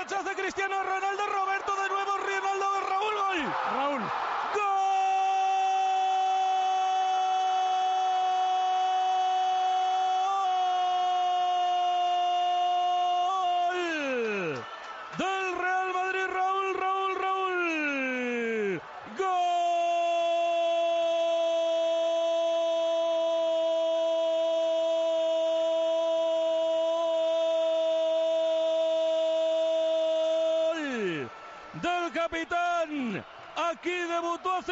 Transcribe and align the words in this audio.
rechaza 0.00 0.34
Cristiano 0.34 0.82
Ronaldo, 0.82 1.26
de 1.76 1.88
nuevo, 1.90 2.16
Ronaldo 2.16 2.72
de 2.72 2.80
Raúl, 2.88 3.14
gol. 3.14 3.40
Raúl. 3.74 4.02
Gol 13.60 14.64
del 15.18 15.46
Real 15.58 15.92
Madrid, 15.92 16.26
Raúl, 16.32 16.74
Raúl, 16.80 17.14
Raúl. 17.20 17.60
Gol 19.18 19.50
del 31.82 32.12
capitán. 32.12 33.24
Aquí 33.56 33.90
debutó 33.90 34.62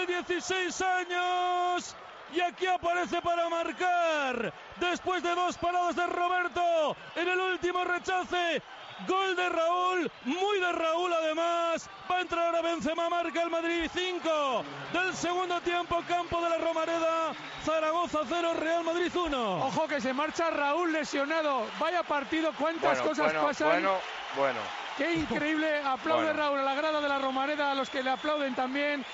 16 0.48 0.80
años. 0.82 1.94
Y 2.32 2.40
aquí 2.40 2.66
aparece 2.66 3.20
para 3.22 3.48
marcar. 3.48 4.52
Después 4.76 5.22
de 5.22 5.34
dos 5.34 5.56
paradas 5.56 5.96
de 5.96 6.06
Roberto 6.06 6.96
en 7.16 7.28
el 7.28 7.38
último 7.40 7.84
rechace. 7.84 8.62
Gol 9.06 9.36
de 9.36 9.48
Raúl, 9.48 10.10
muy 10.24 10.58
de 10.58 10.72
Raúl 10.72 11.12
además. 11.12 11.88
Va 12.10 12.16
a 12.16 12.20
entrar 12.20 12.46
ahora 12.46 12.62
Benzema, 12.62 13.08
marca 13.08 13.42
el 13.42 13.48
Madrid 13.50 13.88
5 13.94 14.64
del 14.92 15.14
segundo 15.14 15.60
tiempo, 15.60 16.02
campo 16.08 16.40
de 16.42 16.50
la 16.50 16.58
Romareda. 16.58 17.32
Zaragoza 17.64 18.18
0, 18.28 18.54
Real 18.58 18.82
Madrid 18.82 19.14
1. 19.14 19.66
Ojo 19.66 19.86
que 19.86 20.00
se 20.00 20.12
marcha 20.12 20.50
Raúl 20.50 20.92
lesionado. 20.92 21.66
Vaya 21.78 22.02
partido, 22.02 22.52
cuántas 22.58 22.98
Bueno, 22.98 23.04
cosas 23.08 23.26
bueno, 23.26 23.42
pasan. 23.46 23.68
bueno, 23.68 23.92
bueno. 24.36 24.58
Qué 24.96 25.12
increíble. 25.12 25.80
Aplaude 25.84 26.24
Bueno. 26.24 26.40
Raúl 26.40 26.58
a 26.58 26.64
la 26.64 26.74
grada 26.74 27.00
de 27.00 27.08
la 27.08 27.18
Romareda, 27.20 27.70
a 27.70 27.74
los 27.76 27.88
que 27.88 28.02
le 28.02 28.10
aplauden 28.10 28.54
también. 28.56 29.04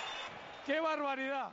¡Qué 0.67 0.81
barbaridad! 0.81 1.51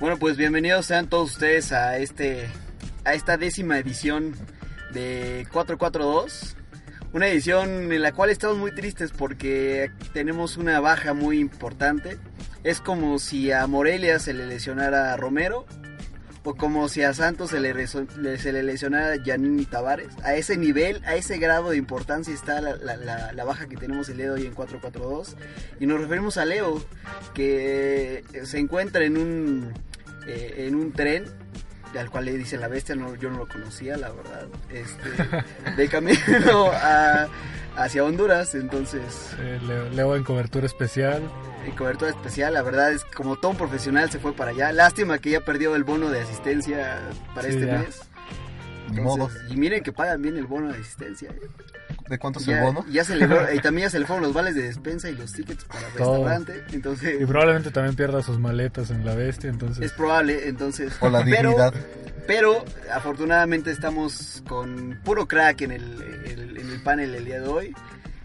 Bueno, 0.00 0.16
pues 0.18 0.36
bienvenidos 0.36 0.86
sean 0.86 1.08
todos 1.08 1.30
ustedes 1.30 1.70
a 1.70 1.98
este 1.98 2.48
a 3.04 3.14
esta 3.14 3.36
décima 3.36 3.78
edición 3.78 4.34
de 4.92 5.46
442. 5.52 6.56
Una 7.12 7.28
edición 7.28 7.92
en 7.92 8.02
la 8.02 8.10
cual 8.10 8.30
estamos 8.30 8.58
muy 8.58 8.74
tristes 8.74 9.12
porque 9.12 9.92
tenemos 10.12 10.56
una 10.56 10.80
baja 10.80 11.14
muy 11.14 11.38
importante. 11.38 12.18
Es 12.64 12.80
como 12.80 13.20
si 13.20 13.52
a 13.52 13.64
Morelia 13.68 14.18
se 14.18 14.34
le 14.34 14.46
lesionara 14.46 15.12
a 15.12 15.16
Romero 15.16 15.66
o 16.42 16.54
como 16.54 16.88
si 16.88 17.02
a 17.02 17.12
Santos 17.12 17.50
se 17.50 17.60
le, 17.60 17.74
reso- 17.74 18.06
se 18.38 18.52
le 18.52 18.62
lesionara 18.62 19.16
Janini 19.24 19.66
Tavares. 19.66 20.08
A 20.24 20.34
ese 20.34 20.56
nivel, 20.56 21.02
a 21.04 21.14
ese 21.14 21.36
grado 21.38 21.70
de 21.70 21.76
importancia 21.76 22.32
está 22.32 22.60
la, 22.60 22.76
la- 22.76 22.96
la- 22.96 23.32
la 23.32 23.44
baja 23.44 23.66
que 23.66 23.76
tenemos 23.76 24.08
el 24.08 24.16
día 24.16 24.26
de 24.26 24.32
hoy 24.32 24.46
en 24.46 24.54
442. 24.54 25.36
Y 25.80 25.86
nos 25.86 26.00
referimos 26.00 26.38
a 26.38 26.44
Leo, 26.46 26.82
que 27.34 28.24
se 28.44 28.58
encuentra 28.58 29.04
en 29.04 29.16
un, 29.18 29.72
eh, 30.26 30.66
en 30.68 30.74
un 30.74 30.92
tren 30.92 31.24
al 31.98 32.08
cual 32.08 32.24
le 32.26 32.36
dicen 32.36 32.60
la 32.60 32.68
bestia, 32.68 32.94
no, 32.94 33.16
yo 33.16 33.30
no 33.30 33.38
lo 33.38 33.48
conocía, 33.48 33.96
la 33.96 34.10
verdad. 34.10 34.46
Este, 34.70 35.72
de 35.76 35.88
camino 35.88 36.70
a- 36.72 37.28
hacia 37.76 38.04
Honduras, 38.04 38.54
entonces, 38.54 39.34
Eh, 39.38 39.58
Leo, 39.92 40.16
en 40.16 40.24
cobertura 40.24 40.66
especial. 40.66 41.22
en 41.64 41.72
cobertura 41.72 42.10
especial, 42.10 42.54
la 42.54 42.62
verdad 42.62 42.92
es 42.92 43.04
que 43.04 43.12
como 43.12 43.36
todo 43.36 43.52
un 43.52 43.56
profesional 43.56 44.10
se 44.10 44.18
fue 44.18 44.32
para 44.32 44.50
allá. 44.50 44.72
Lástima 44.72 45.18
que 45.18 45.30
ya 45.30 45.40
perdió 45.40 45.74
el 45.76 45.84
bono 45.84 46.10
de 46.10 46.20
asistencia 46.20 46.98
para 47.34 47.48
Sí, 47.48 47.54
este 47.54 47.66
ya. 47.66 47.78
mes. 47.78 48.00
Ni 48.90 49.00
modo. 49.00 49.26
Entonces, 49.28 49.50
Y 49.52 49.56
miren 49.56 49.82
que 49.82 49.92
pagan 49.92 50.20
bien 50.22 50.36
el 50.36 50.46
bono 50.46 50.68
de 50.72 50.78
asistencia. 50.78 51.30
¿De 52.08 52.18
cuánto 52.18 52.38
es 52.40 52.46
Ya, 52.46 52.58
el 52.58 52.64
bono? 52.64 52.84
ya 52.90 53.04
se 53.04 53.16
le, 53.16 53.26
y 53.54 53.58
también 53.62 53.86
ya 53.86 53.90
se 53.90 53.98
le 54.00 54.06
fueron 54.06 54.22
los 54.24 54.32
vales 54.32 54.54
de 54.54 54.62
despensa 54.62 55.08
y 55.08 55.14
los 55.14 55.32
tickets 55.32 55.64
para 55.64 55.86
el 55.86 55.92
Todo. 55.94 56.14
restaurante. 56.28 56.64
Entonces, 56.72 57.20
Y 57.20 57.26
probablemente 57.26 57.70
también 57.70 57.94
pierda 57.96 58.22
sus 58.22 58.38
maletas 58.38 58.90
en 58.90 59.04
la 59.04 59.14
bestia, 59.14 59.48
es 59.50 59.54
entonces... 59.54 59.92
probable, 59.92 60.48
entonces. 60.48 60.92
O 61.00 61.08
la 61.08 61.24
pero- 61.24 61.50
dignidad. 61.50 61.74
Pero 62.26 62.64
afortunadamente 62.92 63.70
estamos 63.72 64.42
con 64.48 65.00
puro 65.04 65.26
crack 65.26 65.62
en 65.62 65.72
el, 65.72 66.02
el- 66.26 66.56
en 66.58 66.70
el 66.70 66.80
panel 66.82 67.14
el 67.14 67.24
día 67.24 67.40
de 67.40 67.48
hoy. 67.48 67.74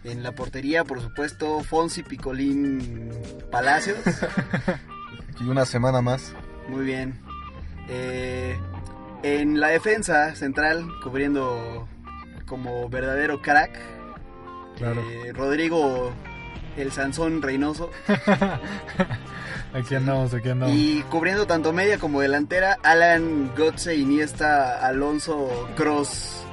En 0.04 0.22
la 0.22 0.32
portería, 0.34 0.84
por 0.84 1.02
supuesto, 1.02 1.62
Fonsi 1.64 2.04
Picolín 2.04 3.10
Palacios. 3.52 3.98
Y 5.40 5.44
una 5.50 5.66
semana 5.66 6.02
más. 6.02 6.32
Muy 6.70 6.86
bien. 6.86 7.20
Eh, 7.90 8.58
en 9.24 9.60
la 9.60 9.68
defensa 9.68 10.34
central, 10.36 10.88
cubriendo 11.04 11.88
como 12.46 12.88
verdadero 12.90 13.42
crack, 13.42 13.78
Claro. 14.78 15.02
eh, 15.02 15.32
Rodrigo 15.34 16.12
el 16.78 16.92
Sansón 16.92 17.42
Reynoso. 17.42 17.90
Aquí 19.74 19.94
andamos, 19.96 20.34
aquí 20.34 20.50
andamos. 20.50 20.74
Y 20.76 21.02
cubriendo 21.10 21.46
tanto 21.48 21.74
media 21.74 21.98
como 22.00 22.22
delantera, 22.22 22.78
Alan 22.82 23.52
Gotze, 23.58 23.96
Iniesta, 23.96 24.86
Alonso, 24.86 25.68
Cross, 25.76 26.46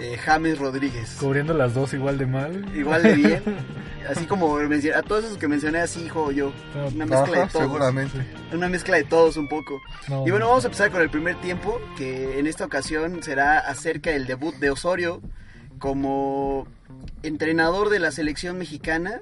eh, 0.00 0.16
James 0.16 0.58
Rodríguez. 0.58 1.16
Cubriendo 1.20 1.54
las 1.54 1.74
dos 1.74 1.92
igual 1.92 2.18
de 2.18 2.26
mal. 2.26 2.64
Igual 2.74 3.02
de 3.02 3.14
bien. 3.14 3.42
Así 4.08 4.24
como 4.24 4.56
a 4.56 5.02
todos 5.02 5.24
esos 5.24 5.36
que 5.36 5.46
mencioné 5.46 5.78
así, 5.78 6.04
hijo, 6.04 6.32
yo. 6.32 6.52
No, 6.74 6.88
Una 6.88 7.06
mezcla 7.06 7.40
de 7.40 7.46
todos. 7.46 7.64
seguramente. 7.64 8.18
Una 8.52 8.68
mezcla 8.68 8.96
de 8.96 9.04
todos 9.04 9.36
un 9.36 9.46
poco. 9.48 9.78
no, 10.08 10.26
Y 10.26 10.30
bueno, 10.30 10.48
vamos 10.48 10.64
a 10.64 10.68
empezar 10.68 10.90
con 10.90 11.02
el 11.02 11.10
primer 11.10 11.40
tiempo, 11.40 11.80
que 11.96 12.38
en 12.38 12.46
esta 12.46 12.64
ocasión 12.64 13.22
será 13.22 13.58
acerca 13.58 14.10
del 14.10 14.26
debut 14.26 14.54
de 14.56 14.70
Osorio 14.70 15.20
como 15.78 16.66
entrenador 17.22 17.90
de 17.90 17.98
la 18.00 18.10
selección 18.10 18.58
mexicana. 18.58 19.20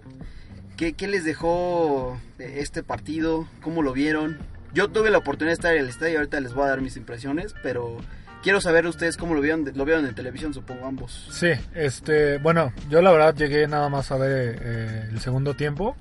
¿Qué, 0.76 0.92
qué 0.92 1.08
les 1.08 1.24
dejó 1.24 2.18
eh, 2.38 2.58
este 2.58 2.82
partido? 2.82 3.48
¿Cómo 3.60 3.82
lo 3.82 3.92
vieron? 3.92 4.38
Yo 4.72 4.88
tuve 4.88 5.10
la 5.10 5.18
oportunidad 5.18 5.50
de 5.50 5.54
estar 5.54 5.74
en 5.74 5.82
el 5.82 5.88
estadio, 5.88 6.18
ahorita 6.18 6.40
les 6.40 6.54
voy 6.54 6.64
a 6.64 6.68
dar 6.68 6.80
mis 6.80 6.96
impresiones, 6.96 7.54
pero 7.62 7.96
quiero 8.42 8.60
saber 8.60 8.86
ustedes 8.86 9.16
cómo 9.16 9.34
lo 9.34 9.40
vieron, 9.40 9.70
lo 9.74 9.84
vieron 9.84 10.06
en 10.06 10.14
televisión, 10.14 10.54
supongo 10.54 10.86
ambos. 10.86 11.28
Sí, 11.30 11.50
este, 11.74 12.38
bueno, 12.38 12.72
yo 12.88 13.02
la 13.02 13.12
verdad 13.12 13.34
llegué 13.34 13.66
nada 13.66 13.88
más 13.88 14.10
a 14.10 14.16
ver 14.16 14.58
eh, 14.62 15.08
el 15.10 15.20
segundo 15.20 15.54
tiempo. 15.54 15.96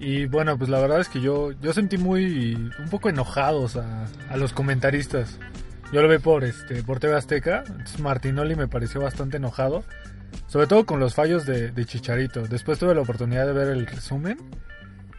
Y 0.00 0.26
bueno, 0.26 0.56
pues 0.56 0.70
la 0.70 0.78
verdad 0.78 1.00
es 1.00 1.08
que 1.08 1.20
yo, 1.20 1.50
yo 1.60 1.72
sentí 1.72 1.98
muy, 1.98 2.54
un 2.54 2.88
poco 2.88 3.08
enojados 3.08 3.76
a, 3.76 4.06
a 4.30 4.36
los 4.36 4.52
comentaristas. 4.52 5.38
Yo 5.92 6.02
lo 6.02 6.08
vi 6.08 6.18
por, 6.18 6.44
este, 6.44 6.82
por 6.82 7.00
TV 7.00 7.16
Azteca, 7.16 7.64
entonces 7.66 7.98
Martinoli 7.98 8.54
me 8.54 8.68
pareció 8.68 9.00
bastante 9.00 9.38
enojado. 9.38 9.84
Sobre 10.46 10.66
todo 10.66 10.86
con 10.86 11.00
los 11.00 11.14
fallos 11.14 11.46
de, 11.46 11.70
de 11.70 11.84
Chicharito. 11.84 12.46
Después 12.46 12.78
tuve 12.78 12.94
la 12.94 13.00
oportunidad 13.00 13.46
de 13.46 13.52
ver 13.52 13.68
el 13.68 13.86
resumen. 13.86 14.38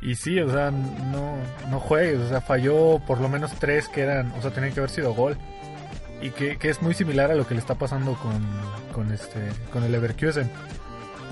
Y 0.02 0.16
sí, 0.16 0.40
o 0.40 0.50
sea, 0.50 0.72
no, 0.72 1.38
no 1.70 1.80
juegues. 1.80 2.20
O 2.20 2.30
sea, 2.30 2.42
falló 2.42 3.00
por 3.06 3.20
lo 3.20 3.30
menos 3.30 3.52
tres 3.60 3.90
que 3.90 4.02
eran, 4.02 4.32
o 4.38 4.42
sea, 4.42 4.52
tenían 4.52 4.74
que 4.74 4.80
haber 4.80 4.90
sido 4.90 5.14
gol. 5.14 5.38
Y 6.22 6.32
que, 6.32 6.58
que 6.58 6.70
es 6.70 6.82
muy 6.82 6.94
similar 6.94 7.32
a 7.32 7.36
lo 7.36 7.48
que 7.48 7.54
le 7.54 7.60
está 7.62 7.76
pasando 7.76 8.16
con, 8.16 8.42
con, 8.94 9.12
este, 9.14 9.40
con 9.72 9.84
el 9.84 9.92
Leverkusen. 9.92 10.52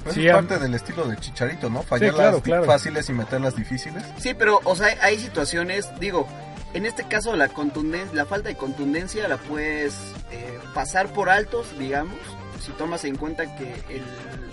Pues 0.03 0.15
Sí, 0.15 0.25
es 0.27 0.31
a- 0.31 0.35
parte 0.35 0.59
del 0.59 0.73
estilo 0.73 1.05
de 1.07 1.17
Chicharito, 1.17 1.69
¿no? 1.69 1.83
Fallar 1.83 2.13
claro, 2.13 2.31
las 2.33 2.41
claro. 2.41 2.63
fáciles 2.65 3.09
y 3.09 3.13
meterlas 3.13 3.55
difíciles. 3.55 4.03
Sí, 4.17 4.33
pero, 4.33 4.61
o 4.63 4.75
sea, 4.75 4.87
hay 5.01 5.19
situaciones, 5.19 5.87
digo, 5.99 6.25
en 6.73 6.85
este 6.85 7.03
caso 7.03 7.35
la 7.35 7.49
contundencia, 7.49 8.13
la 8.15 8.25
falta 8.25 8.47
de 8.49 8.55
contundencia 8.55 9.27
la 9.27 9.37
puedes 9.37 9.93
eh, 10.31 10.59
pasar 10.73 11.07
por 11.11 11.29
altos, 11.29 11.67
digamos, 11.77 12.15
si 12.61 12.71
tomas 12.73 13.03
en 13.03 13.17
cuenta 13.17 13.55
que 13.57 13.73
el 13.89 14.03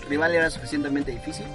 rival 0.09 0.35
era 0.35 0.49
suficientemente 0.49 1.11
difícil 1.11 1.45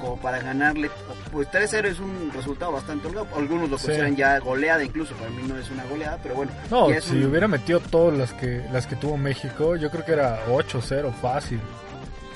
como 0.00 0.16
para 0.16 0.40
ganarle. 0.40 0.90
Pues 1.32 1.48
3-0 1.50 1.86
es 1.86 2.00
un 2.00 2.30
resultado 2.34 2.72
bastante 2.72 3.06
holgado. 3.08 3.26
Algunos 3.36 3.68
lo 3.70 3.78
Sí. 3.78 3.86
consideran 3.86 4.16
ya 4.16 4.38
goleada, 4.38 4.82
incluso 4.82 5.14
para 5.14 5.30
mí 5.30 5.42
no 5.46 5.56
es 5.58 5.70
una 5.70 5.84
goleada, 5.84 6.18
pero 6.22 6.34
bueno. 6.34 6.52
No, 6.70 6.88
si 7.00 7.16
un- 7.18 7.24
hubiera 7.30 7.46
metido 7.48 7.80
todas 7.80 8.16
las 8.18 8.32
que, 8.32 8.64
las 8.72 8.86
que 8.86 8.96
tuvo 8.96 9.16
México, 9.16 9.76
yo 9.76 9.90
creo 9.90 10.04
que 10.04 10.12
era 10.12 10.40
8-0 10.48 11.12
fácil. 11.12 11.60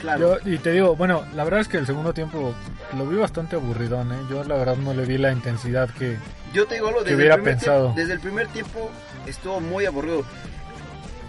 Claro. 0.01 0.39
Yo, 0.43 0.51
y 0.51 0.59
te 0.59 0.73
digo, 0.73 0.95
bueno, 0.97 1.25
la 1.35 1.45
verdad 1.45 1.61
es 1.61 1.69
que 1.69 1.79
el 1.79 1.87
segundo 1.87 2.13
tiempo 2.13 2.55
lo 2.97 3.07
vi 3.07 3.17
bastante 3.17 3.57
aburridón, 3.57 4.13
¿eh? 4.13 4.19
Yo 4.29 4.45
la 4.45 4.57
verdad 4.57 4.77
no 4.77 4.93
le 4.93 5.07
vi 5.07 5.17
la 5.17 5.33
intensidad 5.33 5.89
que... 5.91 6.19
Yo 6.53 6.67
te 6.67 6.75
digo 6.75 6.89
algo, 6.89 6.99
que 7.01 7.05
desde, 7.07 7.17
hubiera 7.17 7.35
el 7.37 7.43
pensado. 7.43 7.85
tiempo, 7.87 8.01
desde 8.01 8.13
el 8.13 8.21
primer 8.21 8.47
tiempo 8.49 8.91
estuvo 9.27 9.61
muy 9.61 9.87
aburrido. 9.87 10.23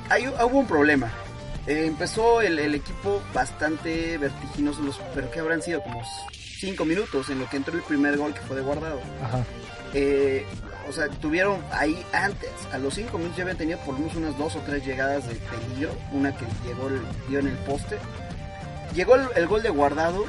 Hay, 0.09 0.27
hubo 0.27 0.59
un 0.59 0.67
problema. 0.67 1.09
Eh, 1.67 1.85
empezó 1.87 2.41
el, 2.41 2.59
el 2.59 2.75
equipo 2.75 3.21
bastante 3.33 4.17
vertiginoso, 4.17 4.81
los, 4.81 4.99
pero 5.13 5.31
que 5.31 5.39
habrán 5.39 5.61
sido 5.61 5.81
como 5.81 6.01
5 6.31 6.85
minutos 6.85 7.29
en 7.29 7.39
lo 7.39 7.49
que 7.49 7.57
entró 7.57 7.75
el 7.75 7.83
primer 7.83 8.17
gol 8.17 8.33
que 8.33 8.41
fue 8.41 8.55
de 8.55 8.61
guardado. 8.61 8.99
Ajá. 9.23 9.43
Eh, 9.93 10.45
o 10.87 10.91
sea, 10.91 11.07
tuvieron 11.09 11.63
ahí 11.71 12.05
antes, 12.13 12.51
a 12.71 12.77
los 12.77 12.93
5 12.93 13.17
minutos 13.17 13.37
ya 13.37 13.43
habían 13.43 13.57
tenido 13.57 13.79
por 13.79 13.95
lo 13.95 14.01
menos 14.01 14.15
unas 14.15 14.37
dos 14.37 14.55
o 14.55 14.59
tres 14.59 14.85
llegadas 14.85 15.27
de 15.27 15.35
peligro. 15.35 15.91
Una 16.11 16.35
que 16.35 16.45
llegó 16.65 16.87
el, 16.87 17.01
dio 17.27 17.39
en 17.39 17.47
el 17.47 17.57
poste. 17.59 17.97
Llegó 18.93 19.15
el, 19.15 19.27
el 19.35 19.47
gol 19.47 19.63
de 19.63 19.69
guardado 19.69 20.25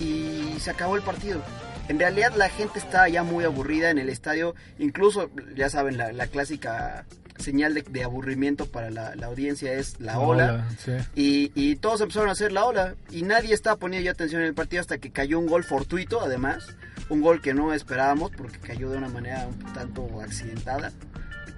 y 0.00 0.54
se 0.58 0.70
acabó 0.70 0.96
el 0.96 1.02
partido. 1.02 1.42
En 1.88 1.98
realidad 1.98 2.32
la 2.36 2.48
gente 2.48 2.78
estaba 2.78 3.08
ya 3.08 3.22
muy 3.22 3.44
aburrida 3.44 3.90
en 3.90 3.98
el 3.98 4.08
estadio, 4.08 4.54
incluso, 4.78 5.30
ya 5.54 5.68
saben, 5.68 5.98
la, 5.98 6.12
la 6.12 6.26
clásica 6.26 7.04
señal 7.38 7.74
de, 7.74 7.82
de 7.82 8.04
aburrimiento 8.04 8.66
para 8.66 8.90
la, 8.90 9.14
la 9.16 9.26
audiencia 9.26 9.72
es 9.72 10.00
la 10.00 10.18
ola. 10.18 10.66
sí. 10.78 10.92
Y, 11.14 11.52
y 11.54 11.76
todos 11.76 12.00
empezaron 12.00 12.28
a 12.28 12.32
hacer 12.32 12.52
la 12.52 12.64
ola. 12.64 12.94
Y 13.10 13.22
nadie 13.22 13.54
estaba 13.54 13.76
poniendo 13.76 14.04
ya 14.04 14.12
atención 14.12 14.42
en 14.42 14.48
el 14.48 14.54
partido 14.54 14.80
hasta 14.80 14.98
que 14.98 15.10
cayó 15.10 15.38
un 15.38 15.46
gol 15.46 15.64
fortuito, 15.64 16.20
además. 16.22 16.66
Un 17.08 17.20
gol 17.20 17.40
que 17.42 17.52
no 17.54 17.72
esperábamos 17.74 18.30
porque 18.30 18.58
cayó 18.58 18.90
de 18.90 18.98
una 18.98 19.08
manera 19.08 19.46
un 19.46 19.72
tanto 19.74 20.08
accidentada. 20.22 20.92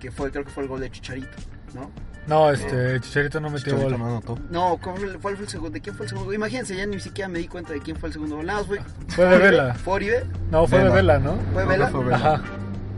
Que 0.00 0.10
fue, 0.10 0.30
creo 0.30 0.44
que 0.44 0.50
fue 0.50 0.62
el 0.64 0.68
gol 0.68 0.80
de 0.80 0.90
Chicharito, 0.90 1.28
¿no? 1.74 1.90
No, 2.26 2.50
este, 2.50 3.00
Chicharito 3.00 3.38
no 3.40 3.50
metió 3.50 3.74
Chicharito 3.74 3.98
gol. 3.98 4.22
no. 4.24 4.38
No, 4.50 4.78
¿cuál 4.82 4.96
fue, 4.98 5.06
el- 5.08 5.18
cuál 5.18 5.36
fue 5.36 5.44
el 5.44 5.50
segundo? 5.50 5.70
¿De 5.74 5.80
quién 5.80 5.94
fue 5.94 6.06
el 6.06 6.10
segundo? 6.10 6.32
Imagínense, 6.32 6.74
ya 6.76 6.86
ni 6.86 6.98
siquiera 7.00 7.28
me 7.28 7.38
di 7.38 7.48
cuenta 7.48 7.72
de 7.74 7.80
quién 7.80 7.96
fue 7.96 8.08
el 8.08 8.12
segundo 8.14 8.36
gol. 8.36 8.46
Nada, 8.46 8.58
más 8.60 8.66
fue. 8.68 8.80
Fue 9.08 9.24
de 9.26 9.38
Vela. 9.38 9.74
¿Fue 9.74 9.94
Oribe? 9.94 10.24
No, 10.50 10.66
fue 10.66 10.78
de 10.78 10.84
Vela. 10.84 10.94
Vela, 10.96 11.18
¿no? 11.18 11.36
¿Fue 11.52 11.62
No, 11.62 11.68
Vela? 11.68 11.86
no 11.90 11.92
fue 11.96 12.04
Vela. 12.04 12.16
Ajá. 12.16 12.42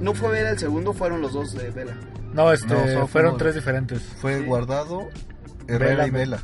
No 0.01 0.15
fue 0.15 0.31
Vela 0.31 0.51
el 0.51 0.59
segundo, 0.59 0.93
fueron 0.93 1.21
los 1.23 1.33
dos 1.33 1.53
de 1.55 1.71
Vela. 1.71 1.95
No, 2.33 2.53
este, 2.53 2.75
No, 2.95 3.07
fueron 3.07 3.37
tres 3.39 3.55
diferentes. 3.55 4.03
Fue 4.21 4.39
Sí. 4.39 4.45
Guardado, 4.45 5.09
Herrera 5.69 6.05
Vela, 6.05 6.07
y 6.07 6.11
Vela. 6.11 6.39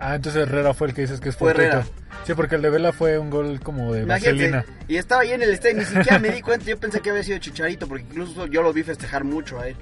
Ah, 0.00 0.14
entonces 0.16 0.42
Herrera 0.42 0.74
fue 0.74 0.88
el 0.88 0.94
que 0.94 1.02
dices 1.02 1.20
que 1.20 1.28
es 1.28 1.36
Fue 1.36 1.50
fortuito. 1.52 1.76
Herrera. 1.78 1.90
Sí, 2.24 2.32
porque 2.34 2.54
el 2.56 2.62
de 2.62 2.70
Vela 2.70 2.92
fue 2.92 3.18
un 3.18 3.28
gol 3.30 3.60
como 3.60 3.92
de 3.92 4.02
Imagínate. 4.02 4.32
vaselina. 4.50 4.64
Y 4.88 4.96
estaba 4.96 5.22
ahí 5.22 5.32
en 5.32 5.42
el 5.42 5.50
estadio, 5.50 5.76
ni 5.78 5.84
siquiera 5.84 6.18
me 6.18 6.30
di 6.30 6.40
cuenta. 6.40 6.64
Yo 6.66 6.78
pensé 6.78 7.00
que 7.00 7.10
había 7.10 7.22
sido 7.22 7.38
Chicharito, 7.38 7.86
porque 7.86 8.04
incluso 8.04 8.46
yo 8.46 8.62
lo 8.62 8.72
vi 8.72 8.82
festejar 8.82 9.24
mucho 9.24 9.60
a 9.60 9.68
él, 9.68 9.76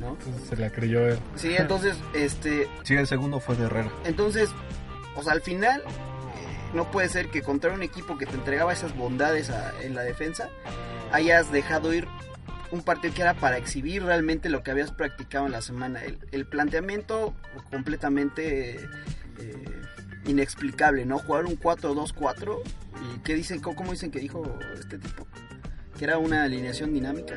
¿no? 0.00 0.10
Entonces 0.10 0.48
se 0.50 0.56
la 0.56 0.70
creyó 0.70 1.08
él. 1.08 1.18
Sí, 1.36 1.54
entonces, 1.58 1.96
este, 2.14 2.68
Sí, 2.82 2.94
el 2.94 3.06
segundo 3.06 3.40
fue 3.40 3.56
de 3.56 3.64
Herrera. 3.64 3.90
entonces, 4.04 4.50
o 5.16 5.22
sea, 5.22 5.32
al 5.32 5.40
final, 5.40 5.80
eh, 5.80 6.74
no 6.74 6.90
puede 6.90 7.08
ser 7.08 7.28
que 7.30 7.40
contra 7.40 7.72
un 7.72 7.82
equipo 7.82 8.18
que 8.18 8.26
te 8.26 8.34
entregaba 8.34 8.72
esas 8.74 8.94
bondades 8.94 9.48
a- 9.48 9.72
en 9.82 9.94
la 9.94 10.02
defensa, 10.02 10.50
hayas 11.12 11.50
dejado 11.50 11.94
ir 11.94 12.06
un 12.70 12.82
partido 12.82 13.14
que 13.14 13.22
era 13.22 13.34
para 13.34 13.58
exhibir 13.58 14.02
realmente 14.02 14.48
lo 14.48 14.62
que 14.62 14.70
habías 14.70 14.90
practicado 14.92 15.46
en 15.46 15.52
la 15.52 15.62
semana. 15.62 16.02
El, 16.04 16.18
el 16.32 16.46
planteamiento 16.46 17.34
completamente 17.70 18.76
eh, 19.38 19.82
inexplicable, 20.26 21.04
¿no? 21.06 21.18
Jugar 21.18 21.44
un 21.46 21.58
4-2-4 21.58 22.58
y 23.14 23.18
¿qué 23.20 23.34
dicen? 23.34 23.60
¿Cómo, 23.60 23.92
dicen 23.92 24.10
que 24.10 24.18
dijo 24.20 24.58
este 24.78 24.98
tipo? 24.98 25.26
Que 25.98 26.04
era 26.04 26.18
una 26.18 26.42
alineación 26.44 26.92
dinámica. 26.92 27.36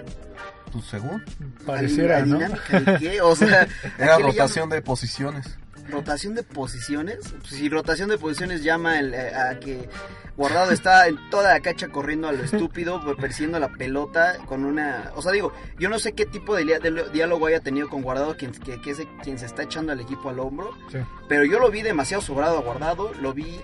Pues 0.71 0.85
según. 0.85 1.23
Pareciera, 1.65 2.17
¿Ali- 2.17 2.29
¿no? 2.31 2.37
¿Dinámica 2.39 2.79
de 2.81 2.97
qué? 2.99 3.21
O 3.21 3.35
sea, 3.35 3.67
¿a 3.99 4.03
Era 4.03 4.17
rotación 4.19 4.69
de 4.69 4.81
posiciones. 4.81 5.57
¿Rotación 5.91 6.35
de 6.35 6.43
posiciones? 6.43 7.17
Pues, 7.39 7.47
si 7.53 7.69
rotación 7.69 8.09
de 8.09 8.17
posiciones 8.17 8.63
llama 8.63 8.99
el- 8.99 9.13
eh, 9.13 9.33
a 9.35 9.59
que 9.59 9.89
Guardado 10.37 10.71
está 10.71 11.07
en 11.07 11.17
toda 11.29 11.51
la 11.53 11.59
cancha 11.59 11.89
corriendo 11.89 12.27
a 12.29 12.31
lo 12.31 12.43
estúpido, 12.43 13.01
pues, 13.03 13.17
persiguiendo 13.17 13.59
la 13.59 13.69
pelota 13.69 14.37
con 14.45 14.63
una... 14.65 15.11
O 15.15 15.21
sea, 15.21 15.31
digo, 15.33 15.51
yo 15.77 15.89
no 15.89 15.99
sé 15.99 16.13
qué 16.13 16.25
tipo 16.25 16.55
de, 16.55 16.79
diálogo 17.11 17.47
haya 17.47 17.59
tenido 17.59 17.89
con 17.89 18.01
Guardado, 18.03 18.37
quien, 18.37 18.51
que, 18.51 18.79
que 18.81 18.91
es 18.91 18.99
el- 18.99 19.07
quien 19.23 19.37
se 19.37 19.45
está 19.47 19.63
echando 19.63 19.91
al 19.91 19.99
equipo 19.99 20.29
al 20.29 20.39
hombro, 20.39 20.71
Sí. 20.91 20.99
pero 21.27 21.43
yo 21.43 21.59
lo 21.59 21.69
vi 21.69 21.81
demasiado 21.81 22.21
sobrado 22.21 22.57
a 22.57 22.61
Guardado, 22.61 23.11
lo 23.21 23.33
vi... 23.33 23.59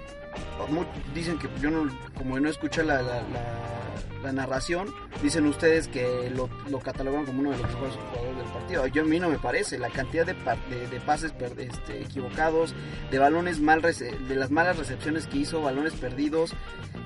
Dicen 1.14 1.38
que 1.40 1.48
yo 1.62 1.70
no, 1.72 1.90
como 2.18 2.40
no 2.40 2.50
escuché 2.50 2.84
la, 2.84 3.02
la, 3.02 3.22
la- 3.22 3.85
la 4.24 4.32
narración, 4.32 4.94
dicen 5.22 5.46
ustedes 5.46 5.88
que 5.88 6.32
lo, 6.36 6.50
lo 6.70 6.80
catalogan 6.80 7.26
como 7.26 7.42
uno 7.42 7.52
de 7.52 7.58
los 7.58 7.68
mejores 7.68 7.94
jugadores 7.96 8.38
del 8.38 8.48
partido. 8.54 8.88
Yo 8.88 9.02
a 9.04 9.06
mí 9.06 9.20
no 9.20 9.30
me 9.30 9.38
parece, 9.38 9.78
la 9.78 9.90
cantidad 9.90 10.26
de, 10.26 10.34
de, 10.34 10.88
de 10.88 11.00
pases 11.02 11.32
per- 11.32 11.60
este, 11.60 12.02
equivocados, 12.02 12.74
de 13.12 13.20
balones 13.20 13.60
mal 13.60 13.82
de 13.82 14.36
las 14.36 14.50
malas 14.52 14.78
recepciones 14.78 15.28
que 15.28 15.38
hizo, 15.38 15.62
balones 15.62 15.94
perdidos 15.94 16.54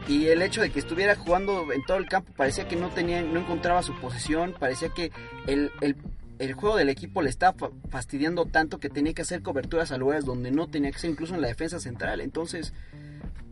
y 0.08 0.28
el 0.28 0.42
hecho 0.42 0.62
de 0.62 0.72
que 0.72 0.80
estuviera 0.80 1.16
jugando 1.16 1.72
en 1.74 1.84
todo 1.86 1.98
el 1.98 2.08
campo 2.08 2.32
parecía 2.36 2.68
que 2.68 2.76
no 2.76 2.90
tenía, 2.90 3.22
no 3.22 3.40
encontraba 3.42 3.84
su 3.84 3.94
posición, 4.00 4.56
parecía 4.58 4.90
que 4.90 5.12
el, 5.46 5.72
el, 5.82 5.98
el 6.40 6.54
juego 6.54 6.78
del 6.78 6.90
equipo 6.90 7.22
le 7.22 7.34
fa- 7.34 7.54
fastidiando 7.90 8.46
tanto 8.46 8.80
que 8.80 8.90
tenía 8.90 9.14
que 9.14 9.24
hacer 9.24 9.42
coberturas 9.44 9.92
a 9.92 9.98
lugares 9.98 10.26
donde 10.26 10.52
no 10.52 10.68
tenía 10.68 10.92
que 10.92 11.00
ser, 11.00 11.10
incluso 11.10 11.36
en 11.36 11.42
la 11.42 11.48
defensa 11.50 11.80
central. 11.80 12.22
Entonces, 12.22 12.74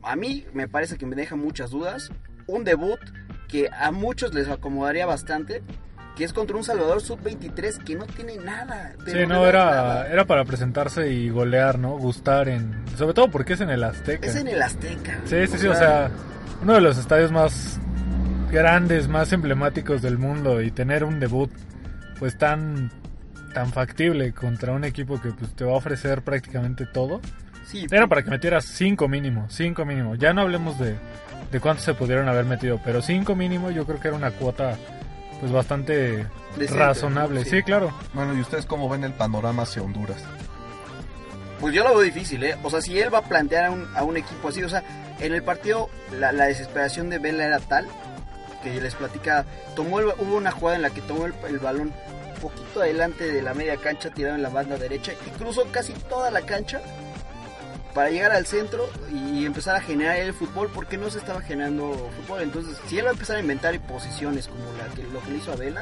a 0.03 0.15
mí 0.15 0.45
me 0.53 0.67
parece 0.69 0.97
que 0.97 1.05
me 1.05 1.15
deja 1.17 1.35
muchas 1.35 1.69
dudas. 1.69 2.11
Un 2.47 2.63
debut 2.63 2.99
que 3.47 3.69
a 3.71 3.91
muchos 3.91 4.33
les 4.33 4.47
acomodaría 4.49 5.05
bastante, 5.05 5.61
que 6.15 6.23
es 6.23 6.33
contra 6.33 6.57
un 6.57 6.63
Salvador 6.63 7.01
Sub-23 7.01 7.83
que 7.83 7.95
no 7.95 8.05
tiene 8.05 8.37
nada. 8.37 8.93
pero 9.05 9.19
Sí, 9.19 9.27
no, 9.27 9.45
era, 9.45 9.65
nada. 9.65 10.07
era 10.09 10.25
para 10.25 10.43
presentarse 10.45 11.11
y 11.11 11.29
golear, 11.29 11.77
¿no? 11.77 11.97
Gustar 11.97 12.49
en... 12.49 12.73
Sobre 12.97 13.13
todo 13.13 13.29
porque 13.29 13.53
es 13.53 13.61
en 13.61 13.69
el 13.69 13.83
Azteca. 13.83 14.27
Es 14.27 14.35
en 14.35 14.47
el 14.47 14.61
Azteca. 14.61 15.21
Sí, 15.25 15.45
sí, 15.47 15.57
sí, 15.59 15.67
o 15.67 15.75
sea, 15.75 16.09
uno 16.61 16.73
de 16.73 16.81
los 16.81 16.97
estadios 16.97 17.31
más 17.31 17.79
grandes, 18.51 19.07
más 19.07 19.31
emblemáticos 19.33 20.01
del 20.01 20.17
mundo 20.17 20.61
y 20.61 20.71
tener 20.71 21.03
un 21.03 21.19
debut 21.19 21.51
pues 22.17 22.37
tan 22.37 22.89
tan 23.53 23.71
factible 23.71 24.33
contra 24.33 24.71
un 24.73 24.83
equipo 24.83 25.19
que 25.19 25.31
pues 25.31 25.53
te 25.55 25.65
va 25.65 25.73
a 25.73 25.75
ofrecer 25.75 26.21
prácticamente 26.21 26.85
todo. 26.85 27.21
Sí, 27.65 27.85
Era 27.91 28.07
para 28.07 28.23
que 28.23 28.29
metieras 28.29 28.65
cinco 28.65 29.07
mínimo, 29.07 29.45
cinco 29.49 29.83
mínimo. 29.83 30.15
Ya 30.15 30.31
no 30.33 30.41
hablemos 30.41 30.79
de, 30.79 30.95
de 31.51 31.59
cuántos 31.59 31.85
se 31.85 31.93
pudieron 31.93 32.27
haber 32.29 32.45
metido, 32.45 32.79
pero 32.83 33.01
cinco 33.01 33.35
mínimo 33.35 33.71
yo 33.71 33.85
creo 33.85 33.99
que 33.99 34.07
era 34.09 34.17
una 34.17 34.31
cuota 34.31 34.75
pues 35.39 35.51
bastante 35.51 36.25
Decente, 36.57 36.83
razonable. 36.83 37.39
¿no? 37.39 37.43
Sí. 37.45 37.51
Sí. 37.57 37.63
claro. 37.63 37.91
Bueno, 38.13 38.33
¿y 38.33 38.41
ustedes 38.41 38.65
cómo 38.65 38.89
ven 38.89 39.03
el 39.03 39.13
panorama 39.13 39.63
hacia 39.63 39.81
Honduras? 39.83 40.23
Pues 41.59 41.73
yo 41.73 41.83
lo 41.83 41.89
veo 41.91 42.01
difícil, 42.01 42.43
¿eh? 42.43 42.55
O 42.63 42.69
sea, 42.69 42.81
si 42.81 42.99
él 42.99 43.11
va 43.13 43.19
a 43.19 43.23
plantear 43.23 43.65
a 43.65 43.71
un, 43.71 43.87
a 43.95 44.03
un 44.03 44.17
equipo 44.17 44.49
así, 44.49 44.63
o 44.63 44.69
sea, 44.69 44.83
en 45.19 45.33
el 45.33 45.41
partido 45.43 45.89
la, 46.19 46.31
la 46.31 46.45
desesperación 46.45 47.09
de 47.09 47.17
Vela 47.19 47.45
era 47.45 47.59
tal 47.59 47.87
que 48.63 48.79
les 48.81 48.93
platica, 48.95 49.45
tomó 49.75 49.99
el- 49.99 50.07
hubo 50.19 50.35
una 50.37 50.51
jugada 50.51 50.75
en 50.75 50.81
la 50.83 50.89
que 50.91 51.01
tomó 51.01 51.25
el, 51.25 51.33
el 51.47 51.59
balón 51.59 51.93
un 52.35 52.41
poquito 52.41 52.81
adelante 52.81 53.31
de 53.31 53.41
la 53.41 53.53
media 53.55 53.77
cancha, 53.77 54.09
tirado 54.11 54.35
en 54.35 54.43
la 54.43 54.49
banda 54.49 54.77
derecha 54.77 55.13
y 55.25 55.29
cruzó 55.31 55.63
casi 55.71 55.93
toda 55.93 56.29
la 56.29 56.41
cancha 56.41 56.79
para 57.97 58.11
llegar 58.11 58.31
al 58.31 58.45
centro 58.45 58.87
y 59.11 59.43
empezar 59.43 59.75
a 59.75 59.81
generar 59.81 60.17
el 60.17 60.31
fútbol 60.31 60.69
porque 60.71 60.99
no 60.99 61.09
se 61.09 61.17
estaba 61.17 61.41
generando 61.41 62.11
fútbol. 62.15 62.43
Entonces, 62.43 62.77
si 62.85 62.99
él 62.99 63.05
va 63.05 63.09
a 63.09 63.13
empezar 63.13 63.37
a 63.37 63.39
inventar 63.39 63.75
posiciones 63.87 64.47
como 64.47 64.71
la 64.73 64.85
que, 64.93 65.01
lo 65.11 65.19
que 65.23 65.31
le 65.31 65.37
hizo 65.39 65.51
a 65.51 65.55
Vela 65.55 65.81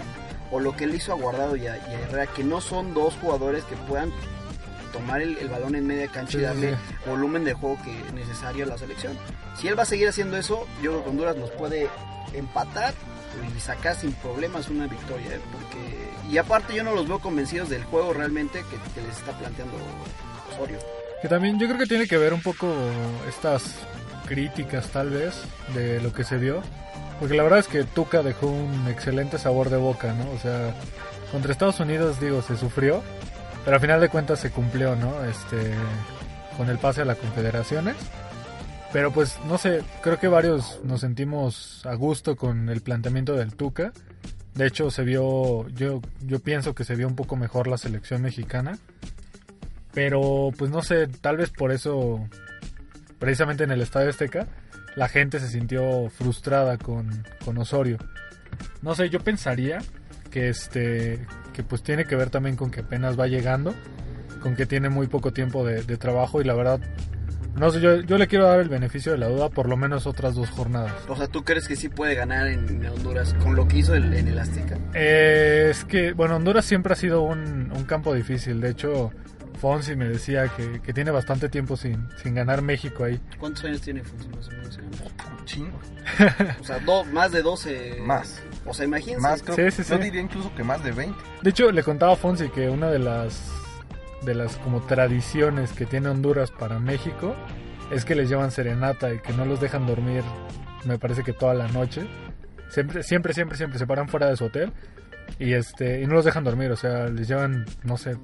o 0.49 0.61
lo 0.61 0.77
que 0.77 0.87
le 0.87 0.95
hizo 0.95 1.11
a 1.11 1.15
Guardado 1.15 1.57
y 1.57 1.67
a, 1.67 1.75
y 1.75 1.93
a 1.93 1.99
Herrera, 1.99 2.27
que 2.27 2.45
no 2.45 2.61
son 2.61 2.93
dos 2.93 3.15
jugadores 3.19 3.65
que 3.65 3.75
puedan 3.75 4.13
tomar 4.93 5.21
el, 5.21 5.37
el 5.39 5.49
balón 5.49 5.75
en 5.75 5.85
media 5.87 6.07
cancha 6.07 6.31
Sí, 6.31 6.37
y 6.37 6.41
darle 6.43 6.71
sí. 6.71 6.77
volumen 7.05 7.43
de 7.43 7.53
juego 7.53 7.77
que 7.83 7.99
es 7.99 8.13
necesario 8.13 8.63
a 8.63 8.67
la 8.69 8.77
selección. 8.77 9.17
Si 9.57 9.67
él 9.67 9.77
va 9.77 9.83
a 9.83 9.85
seguir 9.85 10.07
haciendo 10.07 10.37
eso, 10.37 10.65
yo 10.81 10.91
creo 10.91 11.03
que 11.03 11.09
Honduras 11.09 11.35
nos 11.35 11.51
puede 11.51 11.89
empatar 12.31 12.93
y 13.53 13.59
sacar 13.59 13.93
sin 13.93 14.13
problemas 14.13 14.69
una 14.69 14.87
victoria. 14.87 15.35
¿eh? 15.35 15.41
Porque, 15.51 16.31
y 16.33 16.37
aparte 16.37 16.73
yo 16.75 16.81
no 16.85 16.95
los 16.95 17.09
veo 17.09 17.19
convencidos 17.19 17.67
del 17.67 17.83
juego 17.83 18.13
realmente 18.13 18.63
que, 18.71 18.77
que 19.01 19.05
les 19.05 19.17
está 19.17 19.37
planteando 19.37 19.75
Osorio. 20.53 20.79
También 21.27 21.59
yo 21.59 21.67
creo 21.67 21.79
que 21.79 21.85
tiene 21.87 22.07
que 22.07 22.17
ver 22.17 22.33
un 22.33 22.41
poco 22.41 22.73
estas 23.27 23.75
críticas 24.27 24.89
tal 24.89 25.09
vez 25.09 25.43
de 25.73 26.01
lo 26.01 26.13
que 26.13 26.23
se 26.23 26.37
vio. 26.37 26.61
Porque 27.19 27.35
la 27.35 27.43
verdad 27.43 27.59
es 27.59 27.67
que 27.67 27.83
Tuca 27.83 28.23
dejó 28.23 28.47
un 28.47 28.87
excelente 28.89 29.37
sabor 29.37 29.69
de 29.69 29.77
boca, 29.77 30.13
¿no? 30.13 30.29
O 30.31 30.37
sea, 30.37 30.73
contra 31.31 31.51
Estados 31.51 31.79
Unidos, 31.79 32.19
digo, 32.19 32.41
se 32.41 32.57
sufrió, 32.57 33.01
pero 33.63 33.75
al 33.75 33.81
final 33.81 34.01
de 34.01 34.09
cuentas 34.09 34.39
se 34.39 34.51
cumplió, 34.51 34.95
¿no? 34.95 35.23
Este, 35.23 35.73
con 36.57 36.69
el 36.69 36.77
pase 36.77 37.01
a 37.01 37.05
las 37.05 37.17
confederaciones. 37.17 37.95
Pero 38.91 39.11
pues, 39.11 39.37
no 39.47 39.57
sé, 39.57 39.81
creo 40.01 40.19
que 40.19 40.27
varios 40.27 40.79
nos 40.83 41.01
sentimos 41.01 41.85
a 41.85 41.95
gusto 41.95 42.35
con 42.35 42.69
el 42.69 42.81
planteamiento 42.81 43.33
del 43.33 43.53
Tuca. 43.55 43.91
De 44.53 44.67
hecho, 44.67 44.91
se 44.91 45.03
vio, 45.03 45.67
yo, 45.69 46.01
yo 46.21 46.39
pienso 46.39 46.75
que 46.75 46.85
se 46.85 46.95
vio 46.95 47.07
un 47.07 47.15
poco 47.15 47.35
mejor 47.35 47.67
la 47.67 47.77
selección 47.77 48.21
mexicana. 48.21 48.77
Pero 49.95 50.51
pues 50.57 50.69
no 50.69 50.83
sé, 50.83 51.07
tal 51.07 51.37
vez 51.37 51.49
por 51.49 51.71
eso, 51.71 52.27
precisamente 53.17 53.63
en 53.63 53.71
el 53.71 53.81
Estadio 53.81 54.09
Azteca, 54.09 54.47
la 54.95 55.07
gente 55.07 55.39
se 55.39 55.47
sintió 55.47 56.09
frustrada 56.09 56.77
con, 56.77 57.25
con 57.43 57.57
Osorio. 57.57 57.97
No 58.81 58.93
sé, 58.93 59.09
yo 59.09 59.19
pensaría 59.21 59.79
que 60.29 60.49
este 60.49 61.25
que 61.53 61.63
pues 61.63 61.81
tiene 61.81 62.03
que 62.05 62.15
ver 62.17 62.29
también 62.29 62.57
con 62.57 62.69
que 62.69 62.81
apenas 62.81 63.17
va 63.17 63.27
llegando, 63.27 63.73
con 64.41 64.55
que 64.57 64.65
tiene 64.65 64.89
muy 64.89 65.07
poco 65.07 65.31
tiempo 65.31 65.65
de, 65.65 65.81
de 65.83 65.95
trabajo 65.97 66.41
y 66.41 66.43
la 66.43 66.53
verdad, 66.53 66.81
no 67.57 67.71
sé, 67.71 67.79
yo, 67.79 68.01
yo 68.01 68.17
le 68.17 68.27
quiero 68.27 68.45
dar 68.45 68.59
el 68.59 68.67
beneficio 68.67 69.13
de 69.13 69.17
la 69.17 69.29
duda 69.29 69.47
por 69.49 69.69
lo 69.69 69.77
menos 69.77 70.05
otras 70.05 70.35
dos 70.35 70.49
jornadas. 70.49 70.91
O 71.07 71.15
sea, 71.15 71.27
¿tú 71.27 71.45
crees 71.45 71.69
que 71.69 71.77
sí 71.77 71.87
puede 71.87 72.13
ganar 72.15 72.47
en 72.47 72.85
Honduras 72.85 73.33
con 73.35 73.55
lo 73.55 73.65
que 73.69 73.77
hizo 73.77 73.95
el- 73.95 74.13
en 74.13 74.27
el 74.27 74.37
Azteca? 74.37 74.77
Eh, 74.93 75.69
es 75.71 75.85
que, 75.85 76.11
bueno, 76.11 76.35
Honduras 76.35 76.65
siempre 76.65 76.91
ha 76.91 76.97
sido 76.97 77.21
un, 77.21 77.71
un 77.73 77.83
campo 77.85 78.13
difícil, 78.13 78.59
de 78.59 78.71
hecho... 78.71 79.11
Fonsi 79.65 79.95
me 79.95 80.05
decía 80.07 80.47
que, 80.49 80.79
que 80.79 80.93
tiene 80.93 81.09
bastante 81.09 81.49
tiempo 81.49 81.75
sin, 81.75 82.07
sin 82.21 82.35
ganar 82.35 82.61
México 82.61 83.03
ahí. 83.03 83.19
¿Cuántos 83.39 83.65
años 83.65 83.81
tiene 83.81 84.03
Fonsi 84.03 84.27
más 84.29 84.47
o 84.47 84.51
menos? 84.51 84.77
Un 85.39 85.45
chingo. 85.45 85.79
O 86.61 86.63
sea, 86.63 86.77
do- 86.79 87.03
más 87.05 87.31
de 87.31 87.41
12. 87.41 87.97
Más. 88.01 88.43
O 88.63 88.75
sea, 88.75 88.85
imagínense. 88.85 89.21
Más, 89.23 89.41
creo, 89.41 89.55
Sí, 89.71 89.83
sí, 89.83 89.89
yo 89.89 89.97
sí. 89.97 90.03
diría 90.03 90.21
incluso 90.21 90.53
que 90.53 90.63
más 90.63 90.83
de 90.83 90.91
20. 90.91 91.19
De 91.41 91.49
hecho, 91.49 91.71
le 91.71 91.81
contaba 91.81 92.13
a 92.13 92.15
Fonsi 92.15 92.49
que 92.49 92.69
una 92.69 92.91
de 92.91 92.99
las 92.99 93.51
de 94.21 94.35
las 94.35 94.55
como 94.57 94.81
tradiciones 94.81 95.71
que 95.73 95.87
tiene 95.87 96.09
Honduras 96.09 96.51
para 96.51 96.77
México 96.77 97.35
es 97.91 98.05
que 98.05 98.13
les 98.13 98.29
llevan 98.29 98.51
serenata 98.51 99.11
y 99.13 99.19
que 99.19 99.33
no 99.33 99.45
los 99.45 99.59
dejan 99.59 99.87
dormir, 99.87 100.21
me 100.85 100.99
parece 100.99 101.23
que 101.23 101.33
toda 101.33 101.55
la 101.55 101.67
noche. 101.69 102.05
siempre, 102.69 103.01
siempre, 103.01 103.33
siempre, 103.33 103.57
siempre 103.57 103.79
se 103.79 103.87
paran 103.87 104.09
fuera 104.09 104.27
de 104.27 104.37
su 104.37 104.45
hotel 104.45 104.71
y 105.39 105.53
este 105.53 106.01
y 106.01 106.05
no 106.05 106.13
los 106.13 106.25
dejan 106.25 106.43
dormir, 106.43 106.71
o 106.71 106.75
sea, 106.75 107.07
les 107.07 107.27
llevan, 107.27 107.65
no 107.83 107.97
sé, 107.97 108.15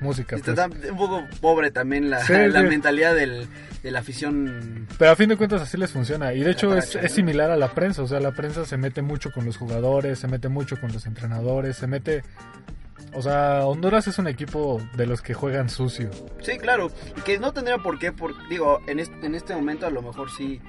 música. 0.00 0.36
Está 0.36 0.68
pues. 0.68 0.90
un 0.90 0.96
poco 0.96 1.24
pobre 1.40 1.70
también 1.70 2.10
la, 2.10 2.20
Sí, 2.24 2.32
la 2.48 2.60
sí. 2.60 2.66
mentalidad 2.66 3.14
del, 3.14 3.46
de 3.82 3.90
la 3.90 4.00
afición. 4.00 4.86
Pero 4.98 5.10
a 5.10 5.16
fin 5.16 5.28
de 5.28 5.36
cuentas 5.36 5.62
así 5.62 5.76
les 5.76 5.90
funciona. 5.90 6.32
Y 6.34 6.40
de 6.40 6.50
hecho 6.50 6.76
es, 6.76 6.96
es 6.96 7.12
similar 7.12 7.50
a 7.50 7.56
la 7.56 7.68
prensa. 7.72 8.02
O 8.02 8.08
sea, 8.08 8.20
la 8.20 8.32
prensa 8.32 8.64
se 8.64 8.76
mete 8.76 9.02
mucho 9.02 9.30
con 9.32 9.44
los 9.44 9.56
jugadores, 9.56 10.18
se 10.18 10.28
mete 10.28 10.48
mucho 10.48 10.80
con 10.80 10.92
los 10.92 11.06
entrenadores, 11.06 11.76
se 11.76 11.86
mete... 11.86 12.22
O 13.12 13.22
sea, 13.22 13.64
Honduras 13.66 14.06
es 14.06 14.18
un 14.18 14.28
equipo 14.28 14.80
de 14.94 15.06
los 15.06 15.20
que 15.20 15.34
juegan 15.34 15.68
sucio. 15.68 16.10
Sí, 16.42 16.58
claro. 16.58 16.92
Y 17.16 17.20
que 17.22 17.38
no 17.38 17.52
tendría 17.52 17.78
por 17.78 17.98
qué, 17.98 18.12
por, 18.12 18.32
digo, 18.48 18.80
en 18.86 19.00
este, 19.00 19.26
en 19.26 19.34
este 19.34 19.54
momento 19.54 19.86
a 19.86 19.90
lo 19.90 20.00
mejor 20.00 20.30
sí 20.30 20.60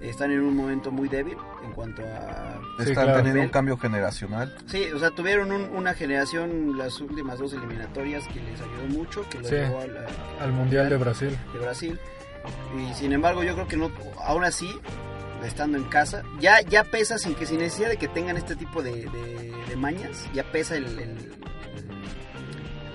están 0.00 0.30
en 0.30 0.40
un 0.40 0.54
momento 0.56 0.90
muy 0.90 1.08
débil 1.08 1.36
en 1.64 1.72
cuanto 1.72 2.02
a... 2.02 2.58
Sí, 2.78 2.90
Están 2.90 3.04
claro. 3.04 3.18
teniendo 3.18 3.42
un 3.42 3.48
cambio 3.48 3.76
generacional. 3.78 4.54
Sí, 4.66 4.84
o 4.94 4.98
sea, 4.98 5.10
tuvieron 5.10 5.50
un- 5.52 5.70
una 5.74 5.94
generación 5.94 6.76
las 6.76 7.00
últimas 7.00 7.38
dos 7.38 7.52
eliminatorias 7.54 8.26
que 8.28 8.40
les 8.40 8.60
ayudó 8.60 8.86
mucho, 8.98 9.22
que 9.30 9.38
los 9.38 9.48
Sí. 9.48 9.54
llevó 9.56 9.80
a 9.80 9.86
la- 9.86 10.06
Al 10.40 10.52
Mundial 10.52 10.88
de 10.90 10.96
Brasil. 10.96 11.36
de 11.52 11.58
Brasil. 11.58 12.00
Y 12.78 12.94
sin 12.94 13.12
embargo, 13.12 13.42
yo 13.42 13.54
creo 13.54 13.66
que 13.68 13.76
no, 13.76 13.90
aún 14.24 14.44
así, 14.44 14.70
estando 15.44 15.78
en 15.78 15.84
casa, 15.84 16.22
ya, 16.40 16.60
ya 16.60 16.84
pesa 16.84 17.18
sin 17.18 17.34
que 17.34 17.46
sin 17.46 17.58
necesidad 17.58 17.88
de 17.88 17.96
que 17.96 18.08
tengan 18.08 18.36
este 18.36 18.54
tipo 18.56 18.82
de, 18.82 19.06
de- 19.10 19.54
de 19.68 19.76
mañas, 19.76 20.28
ya 20.34 20.44
pesa 20.44 20.76
el... 20.76 20.84
el- 20.86 20.98
el- 21.00 21.32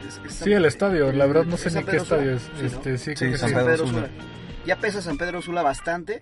es- 0.07 0.21
es- 0.25 0.33
Sí, 0.35 0.53
el 0.53 0.65
estadio. 0.65 1.11
La 1.11 1.25
verdad 1.25 1.45
no 1.45 1.57
sé 1.57 1.69
ni 1.69 1.73
San 1.75 1.85
qué 1.85 1.97
estadio 1.97 2.35
es. 2.35 2.41
sí, 2.43 2.49
¿no? 2.61 2.67
Este, 2.67 2.97
sí, 2.97 3.15
San. 3.15 3.49
Pedro 3.51 3.65
Pedro 3.65 3.77
Sula. 3.87 3.91
Sula. 3.91 4.09
Ya 4.65 4.75
pesa 4.77 5.01
San 5.01 5.17
Pedro 5.17 5.41
Sula 5.41 5.63
bastante 5.63 6.21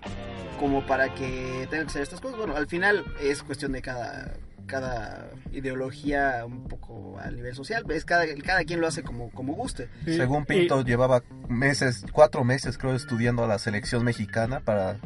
como 0.60 0.86
para 0.86 1.14
que 1.16 1.68
tengan 1.70 1.86
que 1.86 1.92
hacer 1.92 2.02
estas 2.04 2.22
cosas. 2.22 2.38
Bueno, 2.38 2.56
al 2.56 2.68
final 2.68 3.06
es 3.22 3.42
cuestión 3.44 3.72
de 3.72 3.82
cada 3.82 4.34
cada 4.68 5.32
ideología 5.52 6.44
un 6.46 6.68
poco 6.68 7.18
a 7.20 7.32
nivel 7.32 7.56
social, 7.56 7.84
es 7.90 8.06
cada, 8.06 8.26
cada 8.46 8.64
quien 8.66 8.80
lo 8.80 8.86
hace 8.86 9.02
como, 9.02 9.32
como 9.32 9.54
guste. 9.54 9.90
Sí, 10.06 10.16
Según 10.16 10.44
y- 10.44 10.46
Pinto, 10.46 10.84
llevaba 10.84 11.24
meses, 11.48 12.06
cuatro 12.12 12.44
meses 12.44 12.78
creo, 12.78 12.94
estudiando 12.94 13.44
a 13.44 13.48
la 13.48 13.58
selección 13.58 14.04
mexicana 14.04 14.60
para 14.60 14.98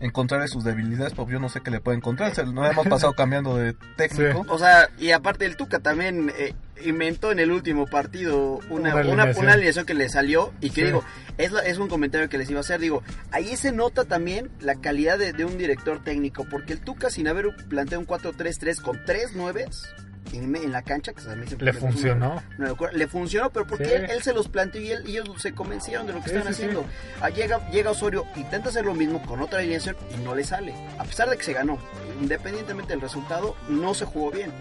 encontrar 0.00 0.46
sus 0.48 0.64
debilidades, 0.64 1.12
porque 1.14 1.32
yo 1.34 1.40
no 1.40 1.48
sé 1.48 1.60
qué 1.60 1.70
le 1.70 1.80
puede 1.80 1.96
encontrar. 1.96 2.34
Se- 2.34 2.44
Nos 2.44 2.70
hemos 2.70 2.86
pasado 2.86 3.12
cambiando 3.16 3.56
de 3.56 3.74
técnico. 3.96 4.44
O 4.48 4.58
sea, 4.58 4.88
y 4.98 5.10
aparte 5.12 5.44
el 5.44 5.56
Tuca 5.56 5.80
también 5.80 6.32
eh, 6.38 6.54
inventó 6.84 7.32
en 7.32 7.38
el 7.40 7.50
último 7.50 7.86
partido 7.86 8.60
una, 8.70 8.70
Una 8.70 8.90
una, 8.94 9.00
alineación. 9.00 9.44
una 9.44 9.52
alineación 9.54 9.86
que 9.86 9.94
le 9.94 10.08
salió 10.08 10.52
y 10.60 10.70
que 10.70 10.80
Sí. 10.82 10.86
digo, 10.86 11.04
es, 11.38 11.52
la- 11.52 11.62
es 11.62 11.78
un 11.78 11.88
comentario 11.88 12.28
que 12.28 12.38
les 12.38 12.48
iba 12.50 12.58
a 12.58 12.60
hacer, 12.60 12.80
digo, 12.80 13.02
ahí 13.32 13.56
se 13.56 13.72
nota 13.72 14.04
también 14.04 14.50
la 14.60 14.76
calidad 14.76 15.18
de, 15.18 15.32
de 15.32 15.44
un 15.44 15.58
director 15.58 16.02
técnico, 16.02 16.46
porque 16.50 16.72
el 16.72 16.80
Tuca 16.80 17.10
sin 17.10 17.26
haber 17.28 17.54
planteado 17.68 18.00
un 18.00 18.06
4-3-3 18.06 18.80
con 18.80 19.04
tres 19.04 19.34
nueves 19.34 19.88
en, 20.32 20.54
en 20.56 20.72
la 20.72 20.82
cancha, 20.82 21.12
que 21.12 21.20
a 21.30 21.34
mí 21.36 21.46
siempre 21.46 21.66
Le 21.66 21.72
funcionó. 21.72 22.32
una- 22.32 22.44
una 22.58 22.68
locura, 22.68 22.92
le 22.92 23.06
funcionó, 23.08 23.50
pero 23.50 23.66
porque 23.66 23.84
Sí. 23.86 23.90
él, 23.94 24.06
él 24.10 24.22
se 24.22 24.32
los 24.32 24.48
planteó 24.48 24.80
y, 24.80 24.90
él- 24.90 25.04
y 25.08 25.12
ellos 25.18 25.40
se 25.40 25.52
convencieron 25.54 26.06
de 26.06 26.12
lo 26.12 26.22
que 26.22 26.30
Sí, 26.30 26.36
sí, 26.42 26.48
haciendo. 26.48 26.84
Ah, 27.20 27.30
llega, 27.30 27.68
llega 27.70 27.90
Osorio, 27.90 28.26
intenta 28.36 28.68
hacer 28.68 28.84
lo 28.84 28.94
mismo 28.94 29.20
con 29.24 29.40
otra 29.40 29.58
alineación 29.60 29.96
y 30.14 30.22
no 30.22 30.34
le 30.34 30.44
sale. 30.44 30.74
A 30.98 31.04
pesar 31.04 31.28
de 31.30 31.36
que 31.36 31.44
se 31.44 31.52
ganó, 31.52 31.78
independientemente 32.20 32.92
del 32.92 33.00
resultado, 33.00 33.56
no 33.68 33.94
se 33.94 34.04
jugó 34.04 34.30
bien. 34.30 34.52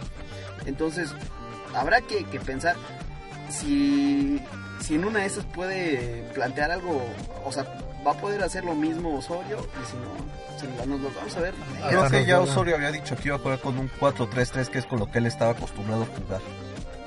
Entonces, 0.65 1.09
habrá 1.73 2.01
que, 2.01 2.23
que 2.25 2.39
pensar 2.39 2.75
si, 3.49 4.41
si 4.81 4.95
en 4.95 5.05
una 5.05 5.19
de 5.19 5.25
esas 5.25 5.45
puede 5.45 6.23
plantear 6.33 6.71
algo, 6.71 7.03
o 7.45 7.51
sea, 7.51 7.65
va 8.07 8.11
a 8.11 8.15
poder 8.15 8.41
hacer 8.43 8.63
lo 8.63 8.73
mismo 8.73 9.17
Osorio 9.17 9.57
y 9.59 9.85
si 9.85 9.97
no, 9.97 10.57
si 10.59 10.87
no, 10.87 10.95
nos 10.97 11.01
lo 11.01 11.15
vamos 11.17 11.35
a 11.35 11.39
ver. 11.41 11.53
Creo 11.89 12.09
que 12.09 12.25
ya. 12.25 12.39
Osorio 12.39 12.75
había 12.75 12.91
dicho 12.91 13.15
que 13.15 13.27
iba 13.27 13.35
a 13.35 13.39
jugar 13.39 13.59
con 13.59 13.77
un 13.77 13.89
4-3-3, 13.99 14.67
que 14.69 14.79
es 14.79 14.85
con 14.85 14.99
lo 14.99 15.11
que 15.11 15.17
él 15.19 15.25
estaba 15.25 15.51
acostumbrado 15.51 16.03
a 16.03 16.05
jugar. 16.05 16.41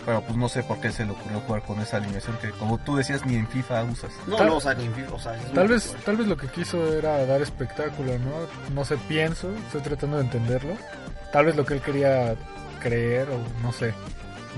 Pero 0.06 0.22
pues 0.22 0.36
no 0.36 0.48
sé 0.48 0.62
por 0.62 0.80
qué 0.80 0.90
se 0.90 1.04
le 1.04 1.12
ocurrió 1.12 1.40
jugar 1.40 1.62
con 1.62 1.78
esa 1.80 1.98
alineación 1.98 2.36
que, 2.38 2.50
como 2.52 2.78
tú 2.78 2.96
decías, 2.96 3.24
ni 3.26 3.34
en 3.36 3.46
FIFA 3.48 3.84
usas. 3.84 4.12
No, 4.26 4.36
Tal- 4.36 4.46
no, 4.48 4.56
o 4.56 4.60
sea, 4.60 4.74
ni 4.74 4.84
en 4.86 4.94
FIFA, 4.94 5.14
o 5.14 5.18
sea, 5.18 5.36
Tal 5.54 5.68
vez, 5.68 5.94
tal 6.04 6.16
vez 6.16 6.26
lo 6.26 6.36
que 6.36 6.48
quiso 6.48 6.94
era 6.98 7.24
dar 7.26 7.42
espectáculo, 7.42 8.12
¿no? 8.18 8.74
No 8.74 8.84
sé, 8.84 8.96
pienso, 9.08 9.50
estoy 9.66 9.82
tratando 9.82 10.16
de 10.16 10.24
entenderlo. 10.24 10.74
Tal 11.32 11.44
vez 11.46 11.54
lo 11.56 11.64
que 11.66 11.74
él 11.74 11.80
quería 11.80 12.34
creer, 12.80 13.28
o 13.30 13.38
no 13.62 13.72
sé. 13.72 13.94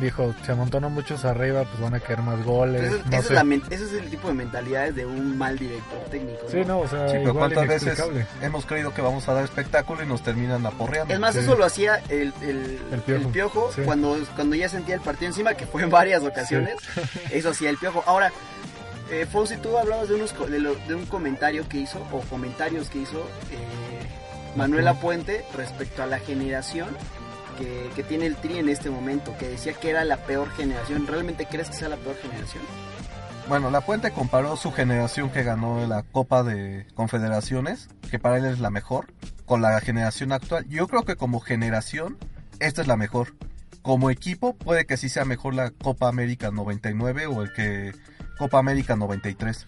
Dijo, 0.01 0.35
se 0.45 0.53
amontonan 0.53 0.91
muchos 0.93 1.25
arriba, 1.27 1.65
pues 1.65 1.79
van 1.81 1.95
a 1.95 2.01
caer 2.01 2.23
más 2.23 2.43
goles. 2.45 2.91
No 3.05 3.17
ese 3.19 3.19
es 3.19 3.31
la 3.31 3.43
ese 3.71 3.85
es 3.85 3.93
el 3.93 4.09
tipo 4.09 4.29
de 4.29 4.35
mentalidades 4.35 4.97
de 4.97 5.05
un 5.05 5.37
mal 5.37 5.59
director 5.59 5.99
técnico. 6.11 6.41
¿no? 6.45 6.51
Sí, 6.51 6.63
no, 6.67 6.79
o 6.81 6.89
sea, 6.89 7.09
Sí, 7.09 7.15
pero 7.19 7.31
igual 7.31 7.53
¿cuántas 7.53 7.69
veces 7.69 8.03
hemos 8.41 8.65
creído 8.65 8.95
que 8.95 9.03
vamos 9.03 9.29
a 9.29 9.35
dar 9.35 9.45
espectáculo 9.45 10.03
y 10.03 10.07
nos 10.07 10.23
terminan 10.23 10.65
aporreando? 10.65 11.13
Es 11.13 11.21
más, 11.21 11.35
Sí. 11.35 11.41
eso 11.41 11.57
lo 11.57 11.65
hacía 11.67 12.03
el, 12.09 12.33
el, 12.41 12.81
El 12.91 13.01
Piojo. 13.01 13.21
el 13.23 13.27
Piojo 13.29 13.71
Sí. 13.75 13.83
cuando, 13.85 14.17
cuando 14.35 14.57
ya 14.57 14.69
sentía 14.71 14.95
el 14.95 15.03
partido 15.03 15.29
encima, 15.29 15.55
que 15.55 15.67
fue 15.67 15.83
en 15.83 15.91
varias 15.91 16.23
ocasiones. 16.23 16.77
Eso 17.31 17.51
hacía 17.51 17.69
el 17.69 17.77
Piojo. 17.77 18.03
Ahora, 18.07 18.33
eh, 19.11 19.27
Fonsi, 19.31 19.59
tú 19.59 19.77
hablabas 19.77 20.09
de, 20.09 20.15
unos, 20.15 20.33
co- 20.33 20.47
de, 20.47 20.59
lo- 20.59 20.75
de 20.75 20.95
un 20.95 21.05
comentario 21.05 21.69
que 21.69 21.77
hizo, 21.79 21.99
o 22.11 22.21
comentarios 22.23 22.89
que 22.89 23.01
hizo 23.01 23.19
eh, 23.51 24.07
Manuela 24.57 24.95
Puente 24.95 25.45
respecto 25.55 26.03
a 26.03 26.07
la 26.07 26.19
generación 26.19 26.89
que, 27.57 28.03
tiene 28.03 28.27
el 28.27 28.37
Tri 28.37 28.59
en 28.59 28.69
este 28.69 28.91
momento, 28.91 29.35
que 29.39 29.49
decía 29.49 29.73
que 29.75 29.91
era 29.91 30.05
la 30.05 30.19
peor 30.19 30.51
generación. 30.51 31.07
¿Realmente 31.07 31.47
crees 31.47 31.69
que 31.69 31.77
sea 31.77 31.89
la 31.89 31.97
peor 31.97 32.17
generación? 32.17 32.63
Bueno, 33.49 33.71
La 33.71 33.81
Puente 33.81 34.13
comparó 34.13 34.57
su 34.57 34.73
generación 34.73 35.31
que 35.31 35.43
ganó 35.43 35.87
la 35.87 36.05
Copa 36.05 36.43
de 36.43 36.87
Confederaciones, 36.95 37.89
que 38.11 38.19
para 38.19 38.39
él 38.39 38.45
es 38.45 38.61
la 38.61 38.71
mejor, 38.71 39.13
con 39.45 39.63
la 39.63 39.81
generación 39.81 40.33
actual. 40.33 40.67
Yo 40.69 40.87
creo 40.89 41.05
que 41.05 41.17
como 41.17 41.41
generación, 41.41 42.19
esta 42.61 42.83
es 42.83 42.89
la 42.89 42.97
mejor. 42.97 43.35
Como 43.83 44.11
equipo, 44.11 44.55
puede 44.55 44.87
que 44.87 44.97
sí 44.97 45.09
sea 45.09 45.25
mejor 45.25 45.55
la 45.55 45.71
Copa 45.71 46.09
América 46.09 46.51
99 46.51 47.27
o 47.27 47.43
el 47.43 47.53
que 47.53 47.93
Copa 48.39 48.59
América 48.59 48.97
93. 48.97 49.67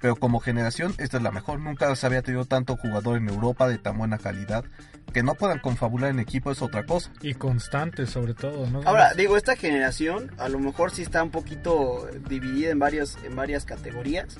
Pero 0.00 0.16
como 0.16 0.40
generación, 0.40 0.94
esta 0.98 1.18
es 1.18 1.22
la 1.22 1.30
mejor. 1.30 1.60
Nunca 1.60 1.94
se 1.94 2.06
había 2.06 2.22
tenido 2.22 2.44
tanto 2.44 2.76
jugador 2.76 3.18
en 3.18 3.28
Europa 3.28 3.68
de 3.68 3.78
tan 3.78 3.98
buena 3.98 4.18
calidad. 4.18 4.64
Que 5.12 5.22
no 5.22 5.34
puedan 5.34 5.58
confabular 5.58 6.10
en 6.10 6.20
equipo 6.20 6.50
es 6.50 6.62
otra 6.62 6.84
cosa. 6.84 7.10
Y 7.20 7.34
constante, 7.34 8.06
sobre 8.06 8.34
todo, 8.34 8.68
¿no? 8.70 8.82
Ahora, 8.84 9.12
digo, 9.14 9.36
esta 9.36 9.56
generación 9.56 10.30
a 10.38 10.48
lo 10.48 10.58
mejor 10.58 10.90
sí 10.90 11.02
está 11.02 11.22
un 11.22 11.30
poquito 11.30 12.08
dividida 12.28 12.70
en 12.70 12.78
varias, 12.78 13.18
en 13.24 13.36
varias 13.36 13.64
categorías. 13.64 14.38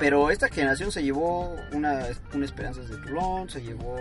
Pero 0.00 0.30
esta 0.30 0.48
generación 0.48 0.92
se 0.92 1.02
llevó 1.02 1.56
una, 1.72 2.06
una 2.34 2.44
Esperanzas 2.44 2.88
de 2.88 2.96
Toulon, 2.98 3.48
se 3.50 3.60
llevó 3.62 3.96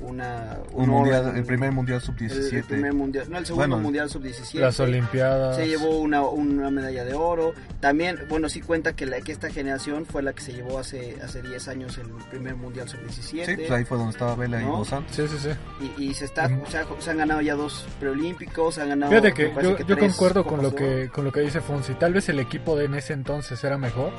una... 0.00 0.58
Un 0.72 0.84
oro 0.84 0.92
mundial, 1.00 1.28
en- 1.30 1.36
el 1.36 1.44
primer 1.44 1.72
mundial 1.72 1.96
el- 1.98 2.02
sub-17. 2.04 2.52
el 2.56 2.64
primer 2.64 2.92
mundial, 2.94 3.26
no, 3.28 3.38
el 3.38 3.44
segundo 3.46 3.66
Bueno, 3.68 3.82
mundial 3.82 4.08
sub-17. 4.08 4.60
Las 4.60 4.78
Olimpiadas. 4.80 5.56
Se 5.56 5.66
llevó 5.66 5.98
una, 5.98 6.22
una 6.22 6.70
medalla 6.70 7.04
de 7.04 7.14
oro. 7.14 7.52
También, 7.80 8.18
bueno, 8.28 8.48
sí 8.48 8.60
cuenta 8.60 8.94
que, 8.94 9.06
la, 9.06 9.20
que 9.20 9.32
esta 9.32 9.50
generación 9.50 10.06
fue 10.06 10.22
la 10.22 10.32
que 10.32 10.40
se 10.42 10.52
llevó 10.52 10.78
hace, 10.78 11.16
hace 11.22 11.42
10 11.42 11.68
años 11.68 11.98
el 11.98 12.06
primer 12.30 12.54
mundial 12.54 12.88
sub-17. 12.88 13.44
Sí, 13.44 13.56
pues 13.56 13.70
ahí 13.72 13.84
fue 13.84 13.98
donde 13.98 14.12
estaba 14.12 14.34
Vela 14.36 14.62
y 14.62 14.64
¿No? 14.64 14.78
Dos 14.78 14.88
Santos. 14.88 15.14
Sí, 15.16 15.26
sí, 15.28 15.36
sí. 15.38 15.90
Y, 15.98 16.04
y 16.10 16.14
se, 16.14 16.24
está, 16.26 16.48
Mm. 16.48 16.62
o 16.62 16.66
sea, 16.70 16.86
se 17.00 17.10
han 17.10 17.18
ganado 17.18 17.40
ya 17.40 17.54
dos 17.54 17.86
preolímpicos, 17.98 18.76
se 18.76 18.82
han 18.82 18.88
ganado... 18.90 19.10
Fíjate 19.10 19.32
que 19.34 19.52
yo, 19.62 19.76
que 19.76 19.84
yo 19.84 19.98
concuerdo 19.98 20.44
con 20.44 20.62
lo 20.62 20.74
que 20.74 21.10
con 21.12 21.24
lo 21.24 21.32
que 21.32 21.40
dice 21.40 21.60
Fonsi. 21.60 21.94
Tal 21.94 22.12
vez 22.14 22.28
el 22.28 22.38
equipo 22.40 22.76
de 22.76 22.84
en 22.86 22.94
ese 22.94 23.12
entonces 23.12 23.62
era 23.64 23.76
mejor, 23.78 24.12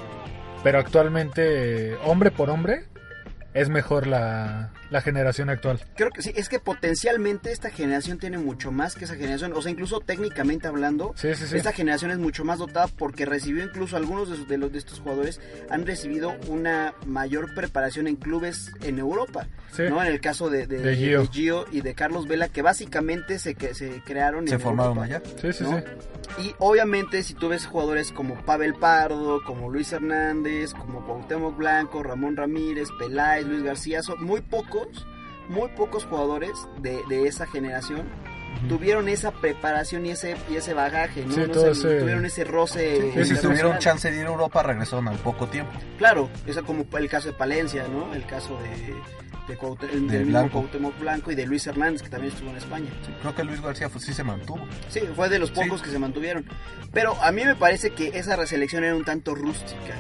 pero 0.63 0.79
actualmente, 0.79 1.95
hombre 2.05 2.31
por 2.31 2.49
hombre, 2.49 2.85
es 3.53 3.69
mejor 3.69 4.07
la, 4.07 4.71
la 4.91 5.01
generación 5.01 5.49
actual. 5.49 5.79
Creo 5.95 6.11
que 6.11 6.21
sí, 6.21 6.31
es 6.35 6.47
que 6.49 6.59
potencialmente 6.59 7.51
esta 7.51 7.71
generación 7.71 8.19
tiene 8.19 8.37
mucho 8.37 8.71
más 8.71 8.93
que 8.95 9.05
esa 9.05 9.15
generación, 9.15 9.53
o 9.53 9.61
sea, 9.61 9.71
incluso 9.71 9.99
técnicamente 10.01 10.67
hablando, 10.67 11.13
Sí, 11.15 11.33
sí, 11.33 11.47
sí. 11.47 11.57
esta 11.57 11.71
generación 11.71 12.11
es 12.11 12.19
mucho 12.19 12.43
más 12.45 12.59
dotada 12.59 12.87
porque 12.87 13.25
recibió 13.25 13.63
incluso 13.63 13.97
algunos 13.97 14.47
de, 14.47 14.57
los 14.59 14.71
de 14.71 14.77
estos 14.77 14.99
jugadores 14.99 15.39
han 15.69 15.85
recibido 15.85 16.35
una 16.47 16.93
mayor 17.07 17.55
preparación 17.55 18.07
en 18.07 18.17
clubes 18.17 18.71
en 18.83 18.99
Europa, 18.99 19.47
Sí. 19.71 19.83
¿no? 19.89 20.01
En 20.03 20.11
el 20.11 20.19
caso 20.19 20.49
de, 20.49 20.67
de, 20.67 20.79
De 20.79 20.95
Gio. 20.97 21.21
de 21.21 21.27
Gio 21.27 21.65
y 21.71 21.79
de 21.79 21.95
Carlos 21.95 22.27
Vela, 22.27 22.49
que 22.49 22.61
básicamente 22.61 23.39
se, 23.39 23.55
que, 23.55 23.73
se 23.73 24.01
crearon 24.05 24.45
Se 24.45 24.55
en 24.55 24.59
formaron 24.59 24.97
Europa. 24.97 25.05
allá. 25.05 25.21
Sí, 25.41 25.53
sí, 25.53 25.63
¿no? 25.63 25.77
sí. 25.79 25.83
Y 26.43 26.55
obviamente 26.59 27.23
si 27.23 27.33
tú 27.33 27.47
ves 27.49 27.65
jugadores 27.65 28.11
como 28.11 28.35
Pavel 28.45 28.73
Pardo, 28.73 29.41
como 29.45 29.69
Luis 29.69 29.91
Hernández, 29.93 30.73
como 30.73 31.05
Cuauhtémoc 31.05 31.55
Blanco, 31.57 32.03
Ramón 32.03 32.35
Ramírez, 32.35 32.89
Peláez, 32.99 33.45
Luis 33.45 33.63
García, 33.63 34.01
son 34.03 34.21
muy 34.23 34.41
pocos, 34.41 34.80
muy 35.49 35.69
pocos 35.69 36.05
jugadores 36.05 36.51
de, 36.81 37.01
de 37.09 37.27
esa 37.27 37.45
generación 37.47 38.07
tuvieron 38.67 39.07
esa 39.09 39.31
preparación 39.31 40.05
y 40.05 40.11
ese, 40.11 40.35
y 40.49 40.55
ese 40.57 40.73
bagaje, 40.73 41.25
¿no? 41.25 41.33
Sí, 41.33 41.39
No 41.41 41.47
todo 41.49 41.73
sé, 41.73 41.87
ese- 41.89 41.99
Tuvieron 42.01 42.25
ese 42.25 42.43
roce. 42.43 43.25
Si 43.25 43.35
tuvieron 43.41 43.79
chance 43.79 44.11
de 44.11 44.19
ir 44.19 44.25
a 44.25 44.29
Europa, 44.29 44.61
regresaron 44.61 45.07
al 45.07 45.17
poco 45.17 45.47
tiempo. 45.47 45.71
Claro, 45.97 46.29
eso 46.45 46.63
como 46.63 46.85
el 46.97 47.09
caso 47.09 47.29
de 47.29 47.33
Palencia, 47.33 47.85
¿no? 47.87 48.13
El 48.13 48.25
caso 48.25 48.57
de, 48.61 48.93
de, 49.87 49.95
mismo 50.19 50.25
Blanco. 50.27 50.51
Cuauhtémoc 50.59 50.99
Blanco 50.99 51.31
y 51.31 51.35
de 51.35 51.45
Luis 51.45 51.65
Hernández, 51.65 52.01
que 52.03 52.09
también 52.09 52.33
estuvo 52.33 52.49
en 52.51 52.57
España. 52.57 52.89
Sí, 53.05 53.11
creo 53.21 53.35
que 53.35 53.43
Luis 53.45 53.61
García 53.61 53.89
pues, 53.89 54.03
sí 54.03 54.13
se 54.13 54.23
mantuvo. 54.23 54.65
Sí, 54.89 54.99
fue 55.15 55.29
de 55.29 55.39
los 55.39 55.49
Sí. 55.49 55.55
pocos 55.55 55.81
que 55.81 55.89
se 55.89 55.97
mantuvieron. 55.97 56.45
Pero 56.93 57.15
a 57.21 57.31
mí 57.31 57.43
me 57.45 57.55
parece 57.55 57.91
que 57.91 58.17
esa 58.19 58.35
reselección 58.35 58.83
era 58.83 58.95
un 58.95 59.05
tanto 59.05 59.33
rústica. 59.33 59.95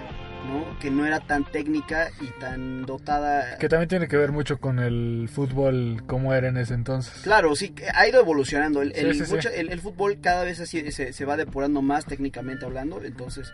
¿No? 0.47 0.77
Que 0.79 0.89
no 0.91 1.05
era 1.05 1.19
tan 1.19 1.43
técnica 1.45 2.09
y 2.19 2.27
tan 2.39 2.85
dotada. 2.85 3.57
Que 3.57 3.69
también 3.69 3.89
tiene 3.89 4.07
que 4.07 4.17
ver 4.17 4.31
mucho 4.31 4.59
con 4.59 4.79
el 4.79 5.29
fútbol 5.31 6.03
como 6.07 6.33
era 6.33 6.47
en 6.49 6.57
ese 6.57 6.73
entonces. 6.73 7.13
Claro, 7.23 7.55
sí, 7.55 7.69
que 7.69 7.85
ha 7.93 8.07
ido 8.07 8.19
evolucionando. 8.21 8.81
El, 8.81 8.93
Sí, 8.93 8.99
el, 9.01 9.13
sí, 9.15 9.25
sí. 9.25 9.31
mucho- 9.35 9.49
el- 9.49 9.71
el 9.71 9.79
fútbol 9.81 10.19
cada 10.21 10.43
vez 10.43 10.59
así 10.59 10.91
se, 10.91 11.13
se 11.13 11.25
va 11.25 11.37
depurando 11.37 11.81
más 11.81 12.05
técnicamente 12.05 12.65
hablando. 12.65 13.01
Entonces, 13.03 13.53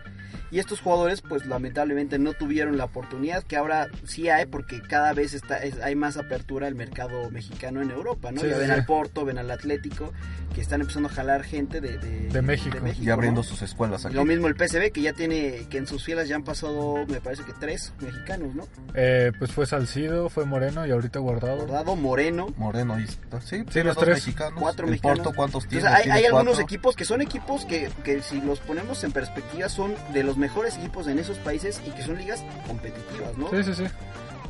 y 0.50 0.58
estos 0.58 0.80
jugadores, 0.80 1.20
pues 1.20 1.46
lamentablemente 1.46 2.18
no 2.18 2.32
tuvieron 2.32 2.76
la 2.78 2.84
oportunidad 2.84 3.42
que 3.44 3.56
ahora 3.56 3.88
sí 4.04 4.28
hay, 4.28 4.46
porque 4.46 4.80
cada 4.80 5.12
vez 5.12 5.34
está, 5.34 5.58
es- 5.58 5.78
hay 5.80 5.94
más 5.94 6.16
apertura 6.16 6.66
al 6.66 6.74
mercado 6.74 7.30
mexicano 7.30 7.82
en 7.82 7.90
Europa, 7.90 8.32
¿no? 8.32 8.40
Sí, 8.40 8.48
ya 8.48 8.54
sí, 8.54 8.60
ven 8.60 8.70
al 8.70 8.86
Porto, 8.86 9.24
ven 9.24 9.38
al 9.38 9.50
Atlético, 9.50 10.12
que 10.54 10.60
están 10.62 10.80
empezando 10.80 11.08
a 11.08 11.12
jalar 11.12 11.42
gente 11.44 11.80
de, 11.80 11.98
de, 11.98 12.28
De 12.28 12.42
México. 12.42 12.78
Y 13.00 13.10
abriendo 13.10 13.40
¿no? 13.40 13.44
sus 13.44 13.62
escuelas 13.62 14.04
aquí. 14.06 14.14
Lo 14.14 14.24
mismo 14.24 14.46
el 14.48 14.54
PSV, 14.56 14.90
que 14.92 15.02
ya 15.02 15.12
tiene, 15.12 15.66
que 15.68 15.78
en 15.78 15.86
sus 15.86 16.04
filas 16.04 16.28
ya 16.28 16.36
han 16.36 16.44
pasado, 16.44 16.77
me 17.08 17.20
parece 17.20 17.44
que 17.44 17.52
tres 17.52 17.92
mexicanos, 18.00 18.54
¿no? 18.54 18.66
Eh, 18.94 19.32
pues 19.38 19.52
fue 19.52 19.66
Salcido, 19.66 20.28
fue 20.28 20.44
Moreno 20.44 20.86
y 20.86 20.90
ahorita 20.90 21.18
Guardado. 21.18 21.58
Guardado, 21.58 21.96
Moreno. 21.96 22.46
Moreno 22.56 22.98
y 22.98 23.06
sí, 23.06 23.64
Sí, 23.70 23.82
los 23.82 23.96
tres. 23.96 24.16
mexicanos. 24.16 24.58
Cuatro 24.60 24.86
mexicanos. 24.86 25.18
Porto 25.20 25.36
cuántos 25.36 25.66
tiene? 25.66 25.78
Entonces, 25.84 25.96
hay, 25.98 26.02
Tiene 26.04 26.18
hay 26.18 26.24
algunos 26.26 26.58
equipos 26.60 26.96
que 26.96 27.04
son 27.04 27.20
equipos 27.22 27.64
que, 27.64 27.90
que 28.04 28.22
si 28.22 28.40
los 28.40 28.60
ponemos 28.60 29.02
en 29.04 29.12
perspectiva 29.12 29.68
son 29.68 29.94
de 30.12 30.22
los 30.22 30.36
mejores 30.36 30.76
equipos 30.76 31.06
en 31.08 31.18
esos 31.18 31.38
países 31.38 31.80
y 31.86 31.90
que 31.90 32.02
son 32.02 32.16
ligas 32.18 32.42
competitivas, 32.66 33.36
¿no? 33.36 33.50
Sí, 33.50 33.62
sí, 33.64 33.74
sí. 33.74 33.84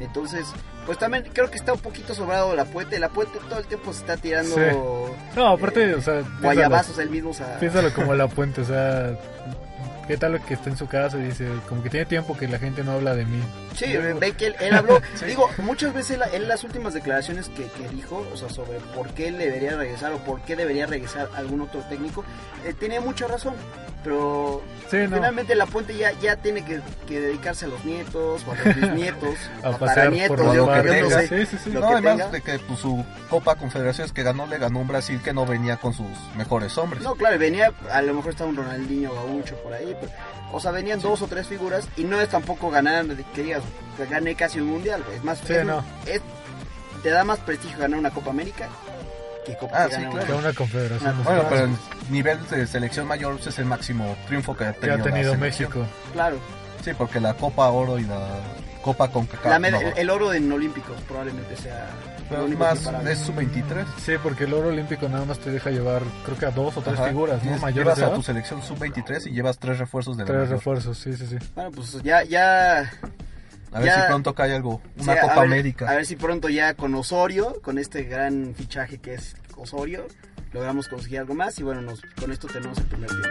Entonces, 0.01 0.47
pues 0.87 0.97
también 0.97 1.25
creo 1.33 1.51
que 1.51 1.57
está 1.57 1.73
un 1.73 1.81
poquito 1.81 2.15
sobrado 2.15 2.55
la 2.55 2.65
puente. 2.65 3.01
La 3.01 3.09
puente 3.09 3.39
todo 3.49 3.59
el 3.59 3.67
tiempo 3.67 3.93
se 3.93 4.01
está 4.01 4.17
tirando 4.17 4.55
Sí. 4.55 4.61
No, 5.35 5.49
aparte, 5.49 5.91
Eh, 5.91 5.95
o 5.95 6.01
sea, 6.01 6.23
guayabazos 6.41 6.99
él 7.01 7.11
mismo. 7.11 7.31
O 7.31 7.35
sea, 7.35 7.59
piénsalo 7.59 7.93
como 7.93 8.15
la 8.15 8.29
puente, 8.29 8.61
o 8.61 8.65
sea, 8.65 9.19
¿qué 10.09 10.17
tal 10.17 10.33
lo 10.33 10.45
que 10.45 10.55
está 10.55 10.71
en 10.71 10.77
su 10.77 10.89
casa 10.89 11.19
y 11.19 11.23
dice, 11.23 11.47
como 11.69 11.83
que 11.83 11.91
tiene 11.91 12.07
tiempo 12.07 12.37
que 12.37 12.49
la 12.49 12.59
gente 12.59 12.83
no 12.83 12.93
habla 12.93 13.15
de 13.15 13.25
mí? 13.27 13.41
Sí, 13.77 13.87
ve 13.97 14.33
que 14.33 14.47
él, 14.49 14.57
él 14.59 14.75
habló, 14.75 15.01
digo, 15.27 15.49
muchas 15.59 15.95
veces 15.95 16.17
él, 16.17 16.23
él 16.33 16.49
las 16.49 16.65
últimas 16.65 16.95
declaraciones 16.95 17.49
que, 17.51 17.67
que 17.67 17.89
dijo, 17.91 18.27
o 18.33 18.37
sea, 18.37 18.49
sobre 18.49 18.81
por 18.97 19.11
qué 19.11 19.29
él 19.29 19.39
debería 19.39 19.77
regresar 19.77 20.13
o 20.13 20.19
por 20.19 20.41
qué 20.41 20.57
debería 20.57 20.87
regresar 20.87 21.29
algún 21.37 21.61
otro 21.61 21.81
técnico, 21.89 22.25
eh, 22.67 22.73
tenía 22.73 23.01
mucha 23.01 23.29
razón, 23.29 23.55
pero 24.03 24.63
Sí, 24.91 24.97
no, 25.09 25.17
finalmente 25.17 25.55
la 25.55 25.67
puente 25.67 25.95
ya, 25.97 26.13
ya 26.13 26.37
tiene 26.37 26.65
que, 26.65 26.81
que 27.07 27.21
dedicarse 27.21 27.67
a 27.67 27.69
los 27.69 27.85
nietos 27.85 28.43
o 28.47 28.53
a 28.53 28.55
los 28.55 28.75
bisnietos, 28.81 29.35
a 29.63 29.69
a 29.69 29.73
por 30.29 30.55
lo 30.57 30.73
que 30.83 30.89
tenga. 30.89 31.21
sé. 31.21 31.29
Sí, 31.29 31.47
sí, 31.47 31.59
sí. 31.65 31.71
Lo 31.73 31.81
No, 31.81 31.89
que 31.89 31.93
además 31.95 32.15
tenga. 32.17 32.31
de 32.31 32.41
que 32.41 32.59
pues, 32.61 32.79
su 32.81 33.05
Copa 33.29 33.57
Confederaciones 33.57 34.13
que 34.13 34.23
ganó, 34.23 34.47
le 34.47 34.57
ganó 34.57 34.79
un 34.81 34.89
Brasil 34.89 35.21
que 35.23 35.35
no 35.35 35.45
venía 35.45 35.77
con 35.77 35.93
sus 35.93 36.07
mejores 36.37 36.79
hombres. 36.79 37.03
No, 37.03 37.15
claro, 37.17 37.39
venía, 37.39 37.71
a 37.93 38.01
lo 38.01 38.15
mejor 38.15 38.31
estaba 38.31 38.49
un 38.49 38.57
Ronaldinho 38.57 39.13
Gaucho 39.13 39.57
por 39.57 39.75
ahí, 39.75 39.95
pero, 40.01 40.13
o 40.53 40.61
sea, 40.61 40.71
venían 40.71 41.01
dos 41.01 41.21
o 41.23 41.27
tres 41.27 41.47
figuras 41.47 41.89
y 41.97 42.05
no 42.05 42.21
es 42.21 42.29
tampoco 42.29 42.71
ganar, 42.71 43.05
que 43.35 43.43
digas, 43.43 43.63
que 43.97 44.07
gané 44.07 44.35
casi 44.35 44.61
un 44.61 44.69
mundial, 44.69 45.03
güey, 45.05 45.17
es 45.19 45.25
más, 45.25 45.39
Sí, 45.39 45.53
es- 45.55 45.65
no. 45.65 45.85
es- 46.07 46.23
te 47.03 47.11
da 47.11 47.25
más 47.25 47.39
prestigio 47.41 47.79
ganar 47.79 47.99
una 47.99 48.11
Copa 48.11 48.31
América 48.31 48.69
que, 49.47 49.57
Copa, 49.57 49.85
Ah, 49.85 49.87
que 49.89 49.95
sí, 49.95 50.01
ganar 50.03 50.13
claro. 50.13 50.27
Que 50.27 50.33
una- 50.35 50.53
confederación. 50.53 51.15
Una- 51.15 51.23
Bueno, 51.25 51.45
pero 51.49 51.65
en 51.65 51.79
nivel 52.11 52.49
de 52.49 52.67
selección 52.67 53.07
mayor 53.07 53.39
es 53.47 53.59
el 53.59 53.65
máximo 53.67 54.17
triunfo 54.27 54.57
que 54.57 54.65
ha 54.65 54.73
que 54.73 54.81
tenido, 54.81 55.01
ha 55.01 55.03
tenido 55.05 55.33
la 55.33 55.39
selección. 55.39 55.71
México. 55.71 55.87
Claro, 56.13 56.37
Sí, 56.85 56.93
porque 56.97 57.19
la 57.21 57.35
Copa 57.35 57.69
Oro 57.71 57.99
y 57.99 58.05
la 58.05 58.21
Copa 58.83 59.11
la 59.45 59.59
no. 59.59 59.81
el, 59.81 59.99
el 59.99 60.11
oro 60.11 60.33
en 60.33 60.51
Olímpicos 60.51 60.97
probablemente 61.09 61.57
sea 61.57 61.89
Pero 62.29 62.47
es 62.47 62.59
más, 62.59 62.87
es 63.07 63.19
sub-23. 63.21 63.85
Sí, 64.05 64.13
porque 64.23 64.45
el 64.45 64.53
oro 64.55 64.69
olímpico 64.69 65.09
nada 65.09 65.25
más 65.25 65.39
te 65.39 65.51
deja 65.51 65.71
llevar, 65.71 66.03
creo 66.25 66.37
que 66.39 66.47
a 66.47 66.51
dos 66.51 66.77
o 66.77 66.83
tres 66.83 66.99
Ajá. 66.99 67.09
figuras, 67.09 67.43
¿no? 67.43 67.53
Mayores 67.59 67.75
llevas 67.75 67.99
de 67.99 68.05
a 68.05 68.13
tu 68.15 68.23
selección 68.23 68.63
sub-23 68.63 69.27
y 69.27 69.31
llevas 69.31 69.59
tres 69.59 69.79
refuerzos 69.79 70.17
de 70.17 70.25
la 70.25 70.27
Tres 70.27 70.39
mayor. 70.41 70.53
refuerzos, 70.57 70.99
sí, 70.99 71.15
sí, 71.15 71.27
sí. 71.27 71.37
Bueno, 71.55 71.71
pues 71.71 72.03
ya, 72.03 72.23
ya, 72.25 72.81
A 73.73 73.79
ver 73.81 73.89
Ya- 73.89 74.01
si 74.03 74.07
pronto 74.09 74.35
cae 74.35 74.55
algo. 74.55 74.81
sí, 74.97 75.03
Una 75.05 75.13
a 75.15 75.21
Copa 75.21 75.35
ver- 75.37 75.45
América. 75.45 75.91
A 75.91 75.95
ver 75.95 76.07
si 76.07 76.17
pronto 76.17 76.49
ya 76.49 76.75
con 76.75 76.95
Osorio, 76.95 77.61
con 77.63 77.79
este 77.79 78.03
gran 78.05 78.55
fichaje 78.55 78.99
que 78.99 79.15
es 79.15 79.35
Osorio, 79.57 80.07
logramos 80.53 80.89
conseguir 80.89 81.21
algo 81.21 81.35
más 81.35 81.59
y 81.59 81.63
bueno, 81.63 81.83
nos, 81.83 82.01
con 82.21 82.33
esto 82.33 82.47
tenemos 82.47 82.79
el 82.79 82.85
primer 82.85 83.09
tiempo. 83.11 83.29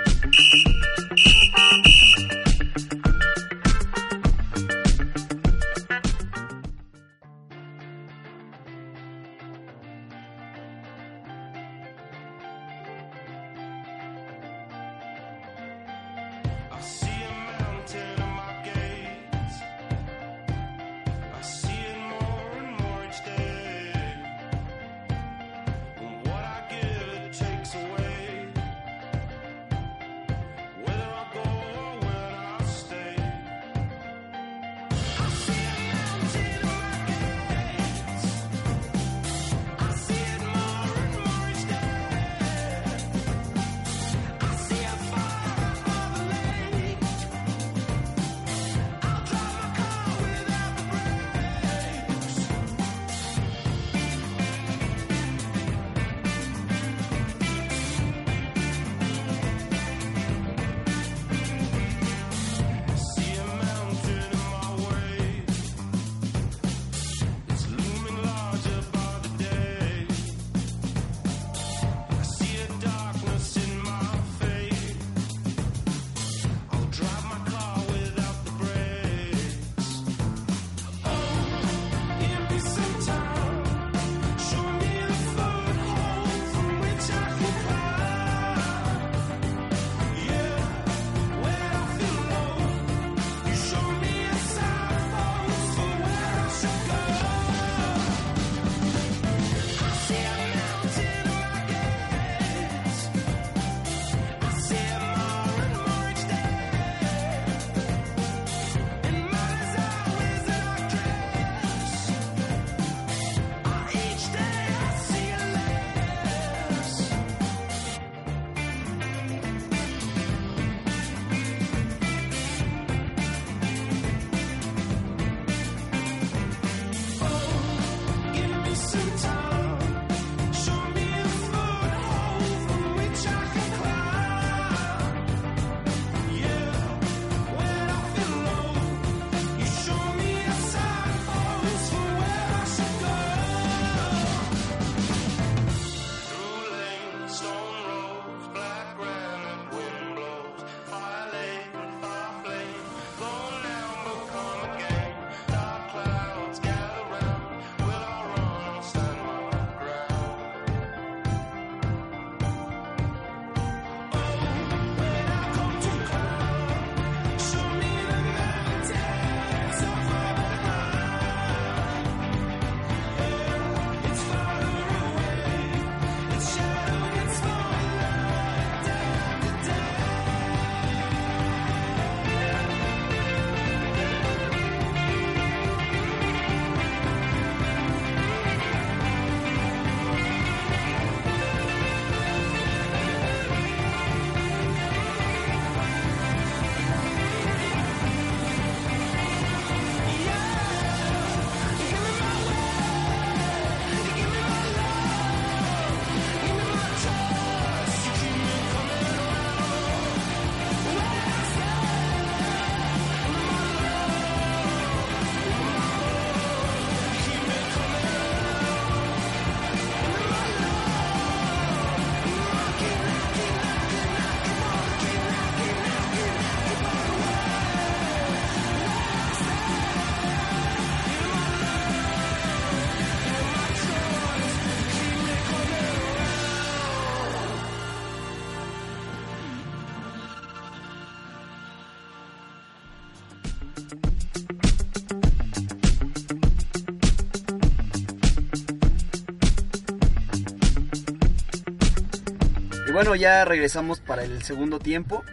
Bueno, 253.07 253.21
ya 253.21 253.45
regresamos 253.45 253.99
para 253.99 254.23
el 254.23 254.43
segundo 254.43 254.79
tiempo. 254.79 255.23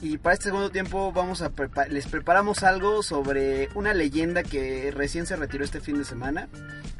Y 0.00 0.18
para 0.18 0.34
este 0.34 0.46
segundo 0.46 0.70
tiempo 0.70 1.12
vamos 1.12 1.42
a 1.42 1.50
prepa- 1.52 1.86
les 1.86 2.06
preparamos 2.08 2.64
algo 2.64 3.02
sobre 3.04 3.68
una 3.74 3.94
leyenda 3.94 4.42
que 4.42 4.90
recién 4.90 5.26
se 5.26 5.36
retiró 5.36 5.64
este 5.64 5.80
fin 5.80 5.96
de 5.96 6.04
semana 6.04 6.48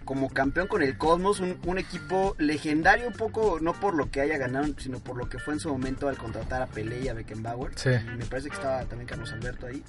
como 0.04 0.30
campeón 0.30 0.68
con 0.68 0.82
el 0.82 0.96
Cosmos, 0.96 1.40
un, 1.40 1.58
un 1.66 1.78
equipo 1.78 2.36
legendario 2.38 3.08
un 3.08 3.12
poco, 3.14 3.58
no 3.60 3.72
por 3.72 3.94
lo 3.94 4.10
que 4.10 4.20
haya 4.20 4.38
ganado, 4.38 4.68
sino 4.78 5.00
por 5.00 5.16
lo 5.16 5.28
que 5.28 5.38
fue 5.40 5.54
en 5.54 5.60
su 5.60 5.68
momento 5.68 6.08
al 6.08 6.16
contratar 6.16 6.62
a 6.62 6.66
Pelé 6.66 7.00
y 7.00 7.08
a 7.08 7.14
Beckenbauer. 7.14 7.72
Sí. 7.76 7.90
Me 8.16 8.24
parece 8.24 8.48
que 8.48 8.54
estaba 8.54 8.84
también 8.84 9.08
Carlos 9.08 9.32
Alberto 9.32 9.66
ahí. 9.66 9.82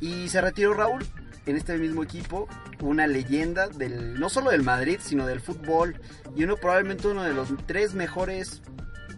Y 0.00 0.28
se 0.28 0.40
retiró 0.40 0.74
Raúl 0.74 1.04
en 1.46 1.56
este 1.56 1.76
mismo 1.76 2.04
equipo, 2.04 2.48
una 2.80 3.08
leyenda 3.08 3.68
del 3.68 4.18
no 4.20 4.28
solo 4.28 4.50
del 4.50 4.62
Madrid, 4.62 4.98
sino 5.02 5.26
del 5.26 5.40
fútbol 5.40 6.00
y 6.36 6.44
uno 6.44 6.56
probablemente 6.56 7.08
uno 7.08 7.24
de 7.24 7.34
los 7.34 7.48
tres 7.66 7.94
mejores 7.94 8.62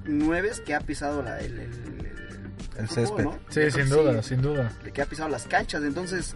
nueves 0.04 0.60
que 0.60 0.74
ha 0.74 0.80
pisado 0.80 1.22
la, 1.22 1.40
el, 1.40 1.58
el, 1.60 1.70
El 2.78 2.88
fútbol, 2.88 2.88
césped. 2.88 3.24
¿no? 3.24 3.38
Sí, 3.48 3.70
sin 3.70 3.88
duda, 3.90 4.22
sin 4.22 4.42
duda. 4.42 4.72
de 4.84 4.92
que 4.92 5.02
ha 5.02 5.06
pisado 5.06 5.28
las 5.28 5.44
canchas. 5.44 5.82
Entonces, 5.82 6.34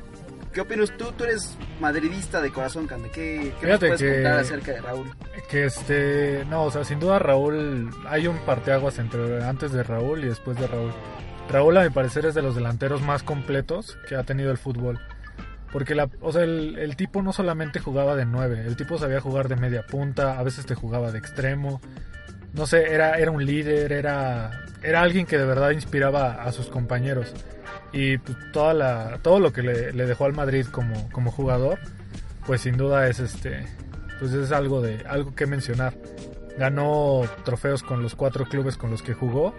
¿qué 0.53 0.61
opinas 0.61 0.91
tú? 0.97 1.13
Tú 1.17 1.25
eres 1.25 1.57
madridista 1.81 2.41
de 2.41 2.51
corazón, 2.53 2.87
Cande. 2.87 3.11
¿Qué, 3.11 3.53
qué 3.61 3.67
nos 3.67 3.79
puedes 3.79 4.01
que- 4.01 4.15
contar 4.15 4.39
acerca 4.39 4.73
de 4.73 4.81
Raúl? 4.81 5.11
Que 5.51 5.65
este, 5.65 6.45
no, 6.51 6.65
o 6.65 6.71
sea, 6.71 6.85
sin 6.85 7.01
duda 7.01 7.19
Raúl, 7.19 7.91
hay 8.07 8.27
un 8.27 8.37
parteaguas 8.39 8.99
entre 8.99 9.43
antes 9.45 9.73
de 9.73 9.83
Raúl 9.83 10.25
y 10.25 10.29
después 10.29 10.59
de 10.59 10.67
Raúl. 10.67 10.93
Raúl 11.51 11.77
a 11.79 11.83
mi 11.85 11.91
parecer 11.91 12.27
es 12.27 12.35
de 12.35 12.43
los 12.43 12.55
delanteros 12.55 13.01
más 13.01 13.23
completos 13.23 13.97
que 14.09 14.15
ha 14.17 14.23
tenido 14.25 14.51
el 14.51 14.59
fútbol. 14.59 15.01
Porque 15.73 15.95
la, 15.95 16.09
o 16.21 16.33
sea, 16.33 16.43
el, 16.45 16.79
el 16.79 16.97
tipo 16.97 17.23
no 17.23 17.33
solamente 17.33 17.81
jugaba 17.81 18.17
de 18.17 18.25
9, 18.27 18.65
el 18.67 18.77
tipo 18.77 18.97
sabía 18.99 19.21
jugar 19.21 19.49
de 19.49 19.57
media 19.57 19.87
punta, 19.87 20.39
a 20.39 20.43
veces 20.43 20.65
te 20.67 20.75
jugaba 20.75 21.11
de 21.13 21.19
extremo. 21.19 21.81
No 22.53 22.67
sé, 22.67 22.93
era, 22.93 23.19
era 23.19 23.31
un 23.31 23.45
líder, 23.45 23.93
era, 23.93 24.67
era 24.83 25.03
alguien 25.03 25.27
que 25.27 25.39
de 25.39 25.45
verdad 25.45 25.71
inspiraba 25.71 26.43
a 26.43 26.53
sus 26.53 26.69
compañeros. 26.69 27.33
Y 27.93 28.19
pues, 28.19 28.37
toda 28.53 28.75
la, 28.75 29.19
todo 29.23 29.41
lo 29.41 29.53
que 29.53 29.63
le, 29.63 29.93
le 29.93 30.07
dejó 30.07 30.25
al 30.25 30.33
Madrid 30.33 30.67
como, 30.71 31.09
como 31.11 31.31
jugador, 31.31 31.79
pues 32.47 32.63
sin 32.63 32.77
duda 32.77 33.09
es 33.09 33.21
este, 33.21 33.67
pues 34.19 34.33
es 34.33 34.53
algo 34.53 34.81
de 34.81 35.05
algo 35.07 35.35
que 35.35 35.47
mencionar. 35.47 35.95
Ganó 36.59 37.23
trofeos 37.45 37.83
con 37.83 38.03
los 38.03 38.15
cuatro 38.15 38.45
clubes 38.47 38.77
con 38.77 38.91
los 38.91 39.03
que 39.03 39.15
jugó 39.15 39.55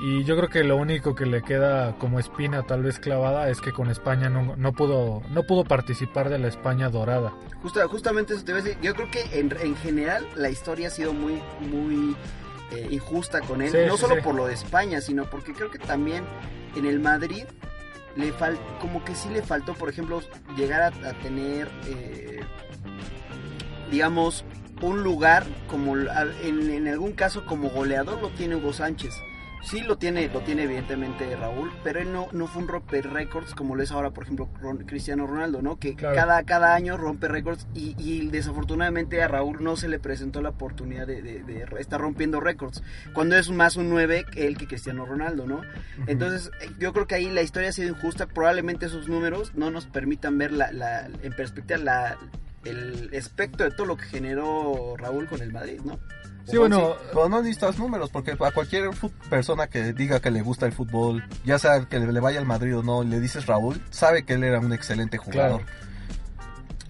y 0.00 0.24
yo 0.24 0.36
creo 0.36 0.48
que 0.48 0.64
lo 0.64 0.76
único 0.76 1.14
que 1.14 1.24
le 1.26 1.42
queda 1.42 1.96
como 1.98 2.18
espina 2.18 2.62
tal 2.64 2.82
vez 2.82 2.98
clavada 2.98 3.48
es 3.48 3.60
que 3.60 3.72
con 3.72 3.90
España 3.90 4.28
no, 4.28 4.56
no 4.56 4.72
pudo 4.72 5.22
no 5.30 5.42
pudo 5.44 5.64
participar 5.64 6.28
de 6.30 6.38
la 6.38 6.48
España 6.48 6.88
dorada. 6.88 7.32
Justa- 7.62 7.86
justamente 7.88 8.34
eso 8.34 8.44
te 8.44 8.50
iba 8.52 8.60
a 8.60 8.62
decir. 8.62 8.78
Yo 8.82 8.94
creo 8.94 9.10
que 9.10 9.38
en, 9.38 9.54
en 9.60 9.76
general 9.76 10.26
la 10.36 10.50
historia 10.50 10.88
ha 10.88 10.90
sido 10.90 11.12
muy, 11.12 11.40
muy 11.60 12.16
eh, 12.72 12.88
injusta 12.90 13.40
con 13.40 13.62
él. 13.62 13.70
Sí, 13.70 13.78
no 13.86 13.96
sí, 13.96 14.02
solo 14.02 14.16
sí. 14.16 14.20
por 14.22 14.34
lo 14.34 14.46
de 14.46 14.54
España, 14.54 15.00
sino 15.00 15.24
porque 15.24 15.52
creo 15.52 15.70
que 15.70 15.78
también 15.78 16.24
en 16.76 16.86
el 16.86 16.98
Madrid 17.00 17.44
le 18.16 18.32
fal 18.32 18.58
como 18.80 19.04
que 19.04 19.14
sí 19.14 19.28
le 19.30 19.42
faltó, 19.42 19.74
por 19.74 19.88
ejemplo, 19.88 20.20
llegar 20.56 20.82
a, 20.82 20.86
a 21.08 21.12
tener, 21.14 21.68
eh, 21.86 22.40
digamos, 23.90 24.44
un 24.82 25.02
lugar 25.02 25.44
como 25.68 25.96
en, 25.96 26.70
en 26.70 26.88
algún 26.88 27.12
caso 27.12 27.46
como 27.46 27.70
goleador 27.70 28.20
lo 28.20 28.28
tiene 28.30 28.56
Hugo 28.56 28.72
Sánchez. 28.72 29.14
Sí 29.64 29.80
lo 29.80 29.96
tiene, 29.96 30.28
lo 30.28 30.40
tiene 30.40 30.64
evidentemente 30.64 31.34
Raúl, 31.36 31.72
pero 31.82 31.98
él 32.00 32.12
no, 32.12 32.28
no 32.32 32.46
fue 32.46 32.62
un 32.62 32.68
romper 32.68 33.10
récords 33.10 33.54
como 33.54 33.74
lo 33.74 33.82
es 33.82 33.90
ahora, 33.92 34.10
por 34.10 34.24
ejemplo, 34.24 34.48
Cristiano 34.86 35.26
Ronaldo, 35.26 35.62
¿no? 35.62 35.78
Que 35.78 35.94
Claro. 35.96 36.14
cada, 36.14 36.42
cada 36.44 36.74
año 36.74 36.98
rompe 36.98 37.28
récords 37.28 37.66
y, 37.74 37.94
y 37.98 38.28
desafortunadamente 38.28 39.22
a 39.22 39.28
Raúl 39.28 39.64
no 39.64 39.76
se 39.76 39.88
le 39.88 39.98
presentó 39.98 40.42
la 40.42 40.50
oportunidad 40.50 41.06
de, 41.06 41.22
de- 41.22 41.42
de 41.42 41.66
estar 41.78 42.00
rompiendo 42.00 42.40
récords, 42.40 42.82
cuando 43.14 43.36
es 43.36 43.50
más 43.50 43.76
un 43.76 43.88
9 43.88 44.26
que 44.30 44.46
él 44.46 44.58
que 44.58 44.66
Cristiano 44.66 45.06
Ronaldo, 45.06 45.46
¿no? 45.46 45.62
Entonces 46.06 46.50
eh, 46.60 46.68
yo 46.78 46.92
creo 46.92 47.06
que 47.06 47.14
ahí 47.14 47.30
la 47.30 47.40
historia 47.42 47.70
ha 47.70 47.72
sido 47.72 47.88
injusta, 47.88 48.26
probablemente 48.26 48.86
esos 48.86 49.08
números 49.08 49.52
no 49.54 49.70
nos 49.70 49.86
permitan 49.86 50.36
ver 50.36 50.52
la, 50.52 50.72
la- 50.72 51.08
en 51.22 51.32
perspectiva 51.32 51.78
la, 51.78 52.18
el 52.64 53.10
espectro 53.12 53.68
de 53.68 53.76
todo 53.76 53.86
lo 53.86 53.96
que 53.96 54.04
generó 54.04 54.94
Raúl 54.96 55.26
con 55.28 55.40
el 55.42 55.52
Madrid, 55.52 55.80
¿no? 55.84 55.98
Sí, 56.46 56.58
bueno, 56.58 56.94
Pero 57.08 57.28
no 57.28 57.40
necesitas 57.40 57.78
números, 57.78 58.10
porque 58.10 58.32
a 58.32 58.50
cualquier 58.50 58.90
persona 59.30 59.66
que 59.66 59.94
diga 59.94 60.20
que 60.20 60.30
le 60.30 60.42
gusta 60.42 60.66
el 60.66 60.72
fútbol, 60.72 61.24
ya 61.44 61.58
sea 61.58 61.86
que 61.86 61.98
le 61.98 62.20
vaya 62.20 62.38
al 62.38 62.44
Madrid 62.44 62.76
o 62.76 62.82
no, 62.82 63.02
le 63.02 63.18
dices 63.18 63.46
Raúl, 63.46 63.80
sabe 63.90 64.24
que 64.24 64.34
él 64.34 64.44
era 64.44 64.60
un 64.60 64.72
excelente 64.72 65.16
jugador. 65.16 65.62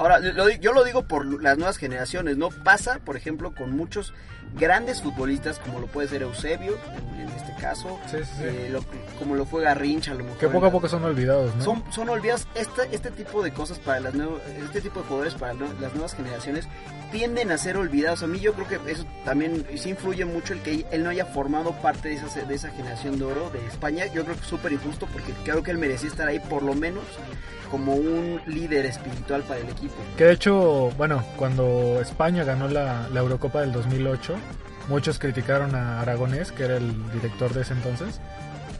Ahora, 0.04 0.18
lo 0.20 0.50
yo 0.50 0.72
lo 0.74 0.84
digo 0.84 1.04
por 1.04 1.24
las 1.42 1.56
nuevas 1.56 1.78
generaciones, 1.78 2.36
¿no? 2.36 2.50
Pasa, 2.50 2.98
por 3.04 3.16
ejemplo, 3.16 3.54
con 3.54 3.74
muchos 3.74 4.12
grandes 4.54 5.00
futbolistas, 5.02 5.58
como 5.58 5.80
lo 5.80 5.86
puede 5.86 6.08
ser 6.08 6.20
Eusebio, 6.22 6.76
en, 7.18 7.28
este 7.30 7.54
caso, 7.60 7.98
Sí, 8.10 8.18
sí, 8.18 8.24
sí. 8.36 8.42
eh, 8.44 8.68
lo- 8.70 8.84
como 9.18 9.34
lo 9.34 9.46
fue 9.46 9.62
Garrincha, 9.62 10.12
a 10.12 10.14
lo 10.14 10.24
mejor. 10.24 10.38
que 10.38 10.48
poco 10.48 10.66
a 10.66 10.70
poco 10.70 10.88
son 10.90 11.04
olvidados, 11.04 11.54
¿no? 11.56 11.64
Son, 11.64 11.82
son 11.90 12.08
olvidados 12.10 12.46
este, 12.54 12.82
este 12.92 13.10
tipo 13.12 13.42
de 13.42 13.52
cosas 13.52 13.78
para 13.78 14.00
las 14.00 14.12
nuevas, 14.14 14.42
este 14.62 14.82
tipo 14.82 15.00
de 15.00 15.06
jugadores 15.06 15.34
para 15.34 15.54
las 15.54 15.92
nuevas 15.94 16.14
generaciones 16.14 16.68
tienden 17.10 17.50
a 17.50 17.56
ser 17.58 17.76
olvidados. 17.78 18.22
A 18.22 18.26
mí 18.26 18.38
yo 18.40 18.52
creo 18.52 18.68
que 18.68 18.92
eso 18.92 19.06
también 19.24 19.64
sí 19.76 19.88
influye 19.90 20.24
mucho 20.26 20.52
el 20.52 20.60
que 20.60 20.84
él 20.90 21.02
no 21.02 21.08
haya 21.10 21.24
formado 21.24 21.72
parte 21.80 22.10
de 22.10 22.16
esa, 22.16 22.42
de 22.44 22.54
esa 22.54 22.68
generación 22.70 23.18
de 23.18 23.24
oro 23.24 23.48
de 23.50 23.64
España. 23.66 24.04
Yo 24.12 24.24
creo 24.24 24.36
que 24.36 24.42
es 24.42 24.46
súper 24.48 24.72
injusto 24.72 25.06
porque 25.10 25.32
creo 25.44 25.62
que 25.62 25.70
él 25.70 25.78
merecía 25.78 26.10
estar 26.10 26.28
ahí 26.28 26.40
por 26.40 26.62
lo 26.62 26.74
menos 26.74 27.04
como 27.70 27.94
un 27.94 28.40
líder 28.46 28.86
espiritual 28.86 29.42
para 29.42 29.58
el 29.60 29.68
equipo. 29.68 29.93
Que 30.16 30.24
de 30.24 30.32
hecho, 30.32 30.90
bueno, 30.96 31.24
cuando 31.36 32.00
España 32.00 32.44
ganó 32.44 32.68
la, 32.68 33.08
la 33.12 33.20
Eurocopa 33.20 33.60
del 33.60 33.72
2008, 33.72 34.34
muchos 34.88 35.18
criticaron 35.18 35.74
a 35.74 36.00
Aragonés, 36.00 36.52
que 36.52 36.64
era 36.64 36.76
el 36.76 37.12
director 37.12 37.52
de 37.52 37.62
ese 37.62 37.72
entonces, 37.72 38.20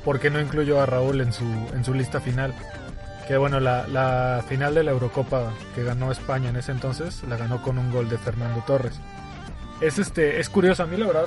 porque 0.05 0.31
no 0.31 0.41
incluyó 0.41 0.81
a 0.81 0.87
Raúl 0.87 1.21
en 1.21 1.33
su, 1.33 1.45
en 1.75 1.85
su 1.85 1.95
lista 1.95 2.21
final. 2.21 2.55
Que 3.27 3.37
bueno, 3.37 3.59
la, 3.59 3.89
la 3.89 4.45
final 4.49 4.75
de 4.75 4.85
la 4.85 4.91
Eurocopa 4.93 5.53
que 5.75 5.83
ganó 5.83 6.13
España 6.13 6.51
en 6.51 6.57
ese 6.57 6.73
entonces, 6.73 7.23
la 7.29 7.37
ganó 7.37 7.63
con 7.63 7.79
un 7.79 7.91
gol 7.91 8.09
de 8.09 8.19
Fernando 8.19 8.63
Torres. 8.67 9.01
Es, 9.81 9.99
este, 9.99 10.39
es 10.41 10.49
curioso, 10.49 10.83
a 10.83 10.87
mí 10.87 10.97
la 10.97 11.07
verdad, 11.07 11.27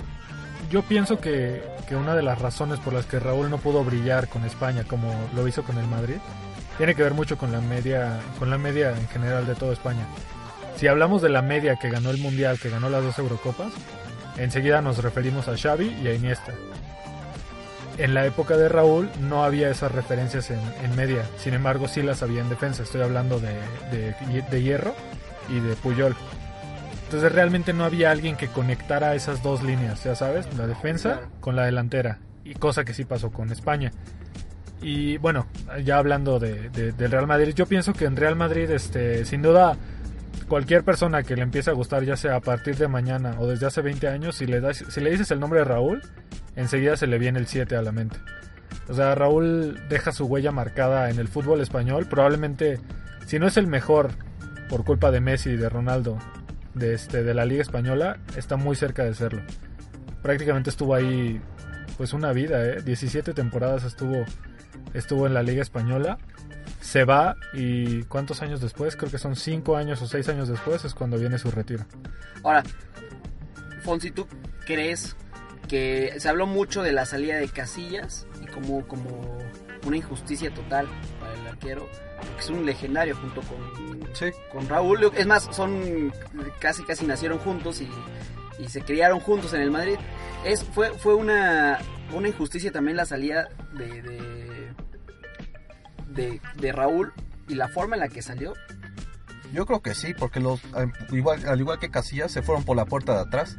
yo 0.70 0.84
pienso 0.84 1.20
que, 1.20 1.64
que 1.90 1.96
una 1.96 2.16
de 2.16 2.22
las 2.22 2.40
razones 2.40 2.80
por 2.80 2.94
las 2.94 3.06
que 3.06 3.20
Raúl 3.20 3.50
no 3.50 3.58
pudo 3.58 3.84
brillar 3.84 4.30
con 4.30 4.46
España 4.46 4.84
como 4.88 5.14
lo 5.36 5.48
hizo 5.48 5.64
con 5.64 5.78
el 5.78 5.88
Madrid, 5.88 6.18
tiene 6.78 6.96
que 6.96 7.04
ver 7.04 7.14
mucho 7.14 7.38
con 7.38 7.52
la 7.52 7.60
media, 7.60 8.20
con 8.40 8.50
la 8.50 8.58
media 8.58 8.92
en 8.92 9.08
general 9.08 9.46
de 9.46 9.56
toda 9.56 9.74
España. 9.74 10.06
Si 10.76 10.88
hablamos 10.88 11.22
de 11.22 11.30
la 11.30 11.42
media 11.42 11.78
que 11.78 11.90
ganó 11.90 12.12
el 12.12 12.20
Mundial, 12.20 12.60
que 12.60 12.70
ganó 12.70 12.90
las 12.90 13.04
dos 13.04 13.18
Eurocopas, 13.18 13.74
enseguida 14.38 14.82
nos 14.82 15.04
referimos 15.04 15.48
a 15.48 15.58
Xavi 15.58 15.88
y 16.04 16.08
a 16.08 16.14
Iniesta. 16.14 16.54
En 17.98 18.14
la 18.14 18.28
época 18.28 18.58
de 18.58 18.70
Raúl 18.70 19.10
no 19.22 19.44
había 19.44 19.72
esas 19.72 19.92
referencias 19.92 20.52
en, 20.52 20.60
en 20.84 20.96
media, 20.96 21.24
sin 21.40 21.56
embargo 21.56 21.88
sí 21.88 22.04
las 22.04 22.22
había 22.22 22.42
en 22.42 22.50
defensa. 22.50 22.84
Estoy 22.84 23.02
hablando 23.02 23.40
de, 23.40 23.56
de, 23.92 24.44
de 24.52 24.62
Hierro 24.62 24.94
y 25.50 25.60
de 25.60 25.76
Puyol. 25.76 26.16
Entonces 27.06 27.32
realmente 27.32 27.74
no 27.74 27.86
había 27.86 28.12
alguien 28.12 28.36
que 28.36 28.50
conectara 28.50 29.16
esas 29.16 29.42
dos 29.42 29.64
líneas, 29.64 30.04
ya 30.04 30.14
sabes, 30.14 30.46
la 30.58 30.68
defensa 30.68 31.22
con 31.40 31.56
la 31.56 31.66
delantera, 31.66 32.20
y 32.44 32.54
cosa 32.54 32.84
que 32.84 32.94
sí 32.94 33.06
pasó 33.06 33.32
con 33.32 33.50
España. 33.52 33.92
Y 34.82 35.18
bueno, 35.18 35.48
ya 35.84 35.98
hablando 35.98 36.40
de, 36.40 36.70
de- 36.70 36.92
del 36.92 37.12
Real 37.12 37.28
Madrid, 37.28 37.54
yo 37.56 37.66
pienso 37.66 37.94
que 37.94 38.06
en 38.06 38.16
Real 38.16 38.36
Madrid, 38.36 38.70
este, 38.70 39.26
sin 39.26 39.42
duda, 39.42 39.76
cualquier 40.48 40.84
persona 40.84 41.24
que 41.24 41.36
le 41.36 41.42
empiece 41.42 41.70
a 41.70 41.74
gustar, 41.74 42.04
ya 42.04 42.16
sea 42.16 42.36
a 42.36 42.42
partir 42.42 42.76
de 42.78 42.88
mañana 42.88 43.36
o 43.40 43.48
desde 43.48 43.66
hace 43.66 43.82
20 43.82 44.08
años, 44.08 44.36
si 44.36 44.46
le, 44.46 44.62
das, 44.62 44.84
si 44.90 45.02
le 45.02 45.10
dices 45.10 45.32
el 45.32 45.40
nombre 45.40 45.60
de 45.60 45.66
Raúl, 45.66 46.02
enseguida 46.56 46.96
se 46.96 47.08
le 47.08 47.18
viene 47.18 47.40
el 47.40 47.48
7 47.48 47.76
a 47.76 47.82
la 47.82 47.92
mente. 47.92 48.18
O 48.88 48.94
sea, 48.94 49.16
Raúl 49.16 49.80
deja 49.90 50.12
su 50.12 50.26
huella 50.26 50.52
marcada 50.52 51.10
en 51.10 51.20
el 51.20 51.28
fútbol 51.28 51.60
español, 51.62 52.06
probablemente, 52.10 52.80
si 53.26 53.40
no 53.40 53.48
es 53.48 53.58
el 53.58 53.68
mejor 53.68 54.12
por 54.70 54.84
culpa 54.86 55.12
de 55.12 55.20
Messi 55.22 55.52
y 55.52 55.58
de 55.58 55.70
Ronaldo 55.70 56.18
de, 56.76 56.94
este, 56.94 57.24
de 57.24 57.34
la 57.34 57.46
Liga 57.46 57.62
Española, 57.64 58.18
está 58.38 58.56
muy 58.58 58.76
cerca 58.76 59.04
de 59.04 59.14
serlo. 59.16 59.42
Prácticamente 60.22 60.70
estuvo 60.70 60.94
ahí 60.94 61.42
pues 61.98 62.14
una 62.14 62.32
vida, 62.32 62.64
¿eh? 62.64 62.82
17 62.84 63.34
temporadas 63.34 63.84
estuvo, 63.84 64.24
estuvo 64.94 65.28
en 65.28 65.34
la 65.34 65.44
Liga 65.44 65.62
Española. 65.62 66.18
Se 66.82 67.04
va 67.04 67.36
y 67.54 68.04
¿cuántos 68.04 68.42
años 68.42 68.62
después? 68.62 68.96
Creo 68.96 69.12
que 69.12 69.18
son 69.18 69.36
5 69.36 69.76
años 69.76 70.02
o 70.02 70.08
6 70.08 70.30
años 70.30 70.48
después 70.48 70.86
es 70.86 70.94
cuando 70.94 71.18
viene 71.18 71.38
su 71.38 71.52
retiro. 71.52 71.86
Ahora, 72.44 72.64
Fonsi, 73.84 74.12
¿tú 74.12 74.28
crees 74.66 75.16
que 75.68 76.14
se 76.18 76.30
habló 76.30 76.46
mucho 76.48 76.84
de 76.84 76.92
la 76.94 77.06
salida 77.06 77.36
de 77.38 77.48
Casillas 77.50 78.26
y 78.42 78.46
como, 78.48 78.88
como 78.88 79.38
una 79.86 79.98
injusticia 79.98 80.54
total 80.54 80.88
para 81.20 81.34
el 81.34 81.48
arquero? 81.48 81.90
Porque 82.18 82.40
es 82.40 82.50
un 82.50 82.66
legendario 82.66 83.16
junto 83.16 83.42
con, 83.42 84.08
Sí. 84.14 84.28
con 84.52 84.68
Raúl. 84.70 85.12
Es 85.16 85.26
más, 85.28 85.48
son 85.52 86.12
casi 86.60 86.84
casi 86.84 87.06
nacieron 87.06 87.38
juntos 87.40 87.82
y, 87.82 87.90
y 88.60 88.70
se 88.70 88.82
criaron 88.82 89.20
juntos 89.20 89.54
en 89.54 89.62
el 89.62 89.72
Madrid. 89.72 89.98
Es, 90.46 90.64
fue, 90.64 90.92
fue 90.92 91.16
una, 91.16 91.80
una 92.14 92.28
injusticia 92.30 92.72
también 92.72 92.98
la 92.98 93.06
salida 93.06 93.50
de, 93.74 94.02
de, 94.02 94.47
de, 96.18 96.72
Raúl 96.72 97.14
y 97.48 97.56
la 97.56 97.68
forma 97.70 97.96
en 97.96 98.02
la 98.02 98.10
que 98.10 98.22
salió. 98.22 98.54
Yo 99.54 99.66
creo 99.66 99.82
que 99.82 99.96
sí, 99.96 100.14
porque 100.18 100.40
eh, 100.40 100.92
al 101.48 101.60
igual 101.60 101.80
que 101.80 101.90
Casillas 101.90 102.32
se 102.32 102.42
fueron 102.42 102.66
por 102.66 102.76
la 102.76 102.86
puerta 102.86 103.14
de 103.14 103.22
atrás. 103.22 103.58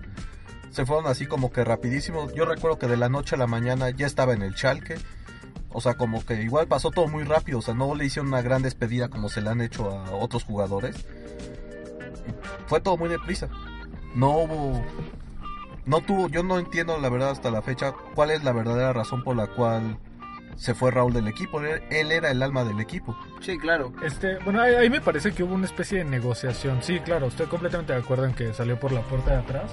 se 0.71 0.85
fueron 0.85 1.07
así 1.07 1.27
como 1.27 1.51
que 1.51 1.65
rapidísimo. 1.65 2.31
Yo 2.33 2.45
recuerdo 2.45 2.79
que 2.79 2.87
de 2.87 2.97
la 2.97 3.09
noche 3.09 3.37
a 3.37 3.39
la 3.39 3.47
mañana 3.47 3.89
ya 3.91 4.07
estaba 4.07 4.35
en 4.35 4.43
el 4.43 4.55
Chalque. 4.55 4.97
O 5.71 5.81
sea, 5.81 5.95
como 5.95 6.25
que 6.25 6.43
igual 6.43 6.67
pasó 6.67 6.91
todo 6.91 7.09
muy 7.09 7.25
rápido. 7.25 7.61
O 7.61 7.63
sea, 7.63 7.75
no 7.75 7.95
le 7.95 8.05
hicieron 8.05 8.29
una 8.29 8.43
gran 8.43 8.63
despedida 8.63 9.09
como 9.09 9.29
se 9.29 9.41
le 9.41 9.51
han 9.51 9.61
hecho 9.61 9.91
a 9.91 10.11
otros 10.13 10.45
jugadores. 10.45 11.07
Fue 12.67 12.81
todo 12.81 12.97
muy 12.97 13.09
deprisa. 13.09 13.49
No 14.15 14.31
hubo... 14.31 14.85
No 15.87 16.03
tuvo... 16.03 16.29
Yo 16.29 16.43
no 16.43 16.59
entiendo 16.59 16.99
la 16.99 17.09
verdad 17.09 17.31
hasta 17.31 17.51
la 17.51 17.63
fecha 17.63 17.95
cuál 18.15 18.31
es 18.31 18.45
la 18.45 18.53
verdadera 18.53 18.93
razón 18.93 19.23
por 19.25 19.37
la 19.37 19.47
cual 19.47 19.99
se 20.59 20.75
fue 20.75 20.91
Raúl 20.91 21.13
del 21.13 21.29
equipo. 21.29 21.61
Él, 21.63 22.13
era 22.13 22.31
el 22.31 22.43
alma 22.43 22.65
del 22.65 22.81
equipo. 22.81 23.17
Sí, 23.41 23.57
claro. 23.59 23.93
Este, 24.03 24.39
bueno, 24.39 24.61
ahí, 24.61 24.75
ahí 24.75 24.91
me 24.91 25.01
parece 25.01 25.33
que 25.33 25.45
hubo 25.45 25.55
una 25.55 25.67
especie 25.67 25.99
de 25.99 26.05
negociación. 26.05 26.83
Sí, 26.83 26.99
claro, 27.01 27.29
estoy 27.29 27.47
completamente 27.47 27.93
de 27.93 28.01
acuerdo 28.01 28.27
en 28.27 28.35
que 28.35 28.53
salió 28.53 28.79
por 28.79 28.93
la 28.93 29.03
puerta 29.03 29.31
de 29.31 29.39
atrás. 29.39 29.71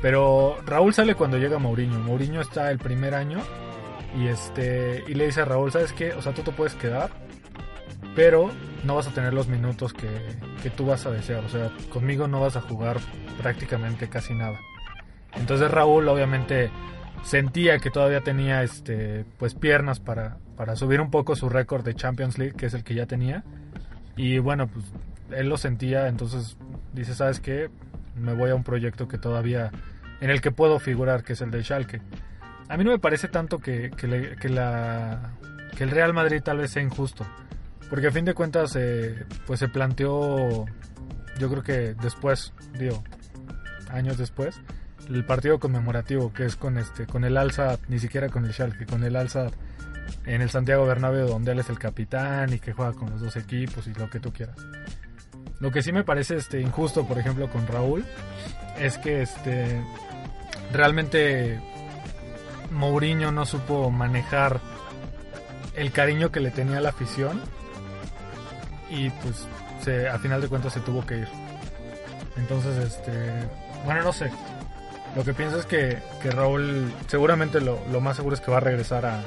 Pero 0.00 0.56
Raúl 0.64 0.94
sale 0.94 1.14
cuando 1.14 1.36
llega 1.36 1.58
Mourinho. 1.58 1.98
Mourinho 1.98 2.40
está 2.40 2.70
el 2.70 2.78
primer 2.78 3.14
año 3.14 3.40
y 4.16 4.28
este 4.28 5.04
y 5.06 5.14
le 5.14 5.26
dice 5.26 5.42
a 5.42 5.44
Raúl, 5.44 5.72
¿sabes 5.72 5.92
qué? 5.92 6.12
O 6.12 6.22
sea, 6.22 6.32
tú 6.32 6.42
te 6.42 6.52
puedes 6.52 6.74
quedar, 6.74 7.10
pero 8.14 8.50
no 8.84 8.94
vas 8.94 9.08
a 9.08 9.10
tener 9.10 9.34
los 9.34 9.48
minutos 9.48 9.92
que, 9.92 10.08
que 10.62 10.70
tú 10.70 10.86
vas 10.86 11.06
a 11.06 11.10
desear. 11.10 11.44
O 11.44 11.48
sea, 11.48 11.72
conmigo 11.90 12.28
no 12.28 12.40
vas 12.40 12.56
a 12.56 12.60
jugar 12.60 12.98
prácticamente 13.42 14.08
casi 14.08 14.32
nada. 14.32 14.58
Entonces 15.34 15.70
Raúl 15.70 16.08
obviamente 16.08 16.70
sentía 17.22 17.78
que 17.78 17.90
todavía 17.90 18.20
tenía 18.20 18.62
este 18.62 19.24
pues 19.38 19.54
piernas 19.54 20.00
para, 20.00 20.38
para 20.56 20.76
subir 20.76 21.00
un 21.00 21.10
poco 21.10 21.36
su 21.36 21.48
récord 21.48 21.84
de 21.84 21.94
Champions 21.94 22.38
League, 22.38 22.54
que 22.56 22.66
es 22.66 22.74
el 22.74 22.84
que 22.84 22.94
ya 22.94 23.06
tenía. 23.06 23.44
Y 24.16 24.38
bueno, 24.38 24.68
pues 24.68 24.84
él 25.30 25.48
lo 25.48 25.56
sentía, 25.56 26.08
entonces 26.08 26.56
dice, 26.92 27.14
¿sabes 27.14 27.40
qué? 27.40 27.70
Me 28.16 28.34
voy 28.34 28.50
a 28.50 28.54
un 28.54 28.64
proyecto 28.64 29.08
que 29.08 29.18
todavía 29.18 29.70
en 30.20 30.30
el 30.30 30.40
que 30.40 30.50
puedo 30.50 30.78
figurar, 30.78 31.22
que 31.22 31.32
es 31.32 31.40
el 31.40 31.50
de 31.50 31.62
Schalke. 31.62 32.02
A 32.68 32.76
mí 32.76 32.84
no 32.84 32.90
me 32.90 32.98
parece 32.98 33.28
tanto 33.28 33.58
que, 33.58 33.90
que, 33.90 34.06
la, 34.48 35.32
que 35.76 35.84
el 35.84 35.90
Real 35.90 36.12
Madrid 36.12 36.42
tal 36.42 36.58
vez 36.58 36.70
sea 36.70 36.82
injusto. 36.82 37.26
Porque 37.88 38.06
a 38.06 38.12
fin 38.12 38.24
de 38.24 38.34
cuentas, 38.34 38.76
eh, 38.76 39.24
pues 39.46 39.58
se 39.58 39.68
planteó, 39.68 40.66
yo 41.38 41.50
creo 41.50 41.62
que 41.62 41.94
después, 41.94 42.52
digo, 42.78 43.02
años 43.88 44.18
después, 44.18 44.60
el 45.10 45.24
partido 45.24 45.58
conmemorativo 45.58 46.32
que 46.32 46.44
es 46.44 46.56
con 46.56 46.78
este, 46.78 47.06
con 47.06 47.24
el 47.24 47.36
Alza, 47.36 47.78
ni 47.88 47.98
siquiera 47.98 48.28
con 48.28 48.44
el 48.44 48.52
Schalke, 48.52 48.86
con 48.86 49.04
el 49.04 49.16
Alza 49.16 49.50
en 50.24 50.42
el 50.42 50.50
Santiago 50.50 50.86
Bernabéu 50.86 51.28
donde 51.28 51.52
él 51.52 51.58
es 51.58 51.68
el 51.68 51.78
capitán 51.78 52.52
y 52.52 52.58
que 52.58 52.72
juega 52.72 52.92
con 52.92 53.10
los 53.10 53.20
dos 53.20 53.36
equipos 53.36 53.86
y 53.86 53.94
lo 53.94 54.08
que 54.08 54.20
tú 54.20 54.32
quieras. 54.32 54.56
Lo 55.58 55.70
que 55.70 55.82
sí 55.82 55.92
me 55.92 56.04
parece 56.04 56.36
este 56.36 56.60
injusto, 56.60 57.06
por 57.06 57.18
ejemplo, 57.18 57.50
con 57.50 57.66
Raúl, 57.66 58.04
es 58.78 58.98
que 58.98 59.22
este 59.22 59.82
realmente 60.72 61.60
Mourinho 62.70 63.32
no 63.32 63.44
supo 63.44 63.90
manejar 63.90 64.60
el 65.74 65.92
cariño 65.92 66.30
que 66.30 66.40
le 66.40 66.50
tenía 66.50 66.80
la 66.80 66.90
afición 66.90 67.40
y 68.90 69.10
pues 69.10 69.46
se, 69.82 70.08
a 70.08 70.18
final 70.18 70.40
de 70.40 70.48
cuentas 70.48 70.72
se 70.72 70.80
tuvo 70.80 71.04
que 71.06 71.18
ir. 71.18 71.28
Entonces, 72.36 72.76
este, 72.78 73.12
bueno, 73.84 74.02
no 74.02 74.12
sé. 74.12 74.30
Lo 75.16 75.24
que 75.24 75.34
pienso 75.34 75.58
es 75.58 75.66
que, 75.66 75.98
que 76.22 76.30
Raúl 76.30 76.92
seguramente 77.08 77.60
lo, 77.60 77.80
lo 77.90 78.00
más 78.00 78.16
seguro 78.16 78.34
es 78.34 78.40
que 78.40 78.50
va 78.50 78.58
a 78.58 78.60
regresar 78.60 79.06
a, 79.06 79.20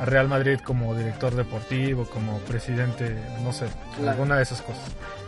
a 0.00 0.04
Real 0.04 0.28
Madrid 0.28 0.58
como 0.62 0.94
director 0.94 1.34
deportivo, 1.34 2.04
como 2.06 2.38
presidente, 2.40 3.16
no 3.42 3.52
sé, 3.52 3.66
Claro. 3.96 4.10
alguna 4.12 4.36
de 4.36 4.42
esas 4.44 4.62
cosas. 4.62 4.84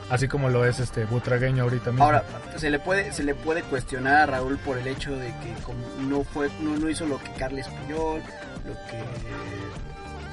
Así 0.08 0.26
como 0.26 0.48
lo 0.48 0.64
es 0.64 0.80
este 0.80 1.04
Butragueño 1.04 1.62
ahorita 1.64 1.90
mismo. 1.90 2.04
Ahora, 2.04 2.24
se 2.56 2.68
le 2.70 2.78
puede 2.80 3.12
se 3.12 3.22
le 3.22 3.34
puede 3.34 3.62
cuestionar 3.62 4.16
a 4.22 4.26
Raúl 4.26 4.58
por 4.58 4.76
el 4.78 4.86
hecho 4.88 5.14
de 5.16 5.26
que 5.28 5.54
como 5.64 5.78
no 6.00 6.24
fue 6.24 6.48
no, 6.60 6.76
no 6.76 6.88
hizo 6.90 7.06
lo 7.06 7.18
que 7.22 7.30
Carles 7.32 7.68
Puyol, 7.68 8.20
lo 8.66 8.74
que 8.88 8.96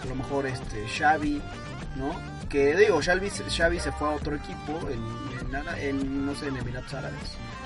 a 0.04 0.06
lo 0.10 0.16
mejor 0.16 0.48
este 0.48 0.84
Xavi, 0.88 1.42
¿no? 1.96 2.12
Que 2.50 2.76
digo, 2.76 3.00
Xavi, 3.02 3.30
Xavi 3.30 3.80
se 3.80 3.92
fue 3.92 4.08
a 4.08 4.12
otro 4.12 4.36
equipo 4.36 4.80
en, 4.90 5.56
en, 5.56 5.80
en, 5.80 6.26
no 6.26 6.34
sé, 6.36 6.48
en 6.48 6.58
Emiratos 6.58 6.94
Árabes. 6.94 7.20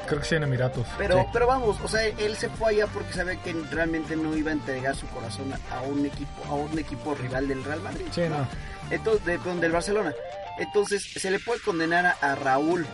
Creo 0.07 0.19
que 0.19 0.25
sí 0.25 0.35
en 0.35 0.43
Emiratos. 0.43 0.87
Pero, 0.97 1.19
sí. 1.19 1.25
pero 1.31 1.47
vamos, 1.47 1.77
o 1.83 1.87
sea, 1.87 2.03
él 2.05 2.35
se 2.35 2.49
fue 2.49 2.71
allá 2.71 2.87
porque 2.87 3.13
sabía 3.13 3.35
que 3.41 3.53
realmente 3.71 4.15
no 4.15 4.35
iba 4.35 4.49
a 4.49 4.53
entregar 4.53 4.95
su 4.95 5.05
corazón 5.07 5.53
a- 5.71 5.81
un 5.83 6.05
equipo, 6.05 6.43
a 6.49 6.55
un 6.55 6.77
equipo 6.79 7.13
rival 7.15 7.47
del 7.47 7.63
Real 7.63 7.81
Madrid. 7.81 8.05
Sí, 8.11 8.21
no. 8.27 8.47
Entonces, 8.89 9.23
de, 9.25 9.37
perdón, 9.37 9.59
del 9.61 9.71
Barcelona. 9.71 10.13
Entonces, 10.59 11.03
se 11.03 11.29
le 11.31 11.39
puede 11.39 11.61
condenar 11.61 12.05
a, 12.07 12.11
a 12.21 12.35
Raúl 12.35 12.85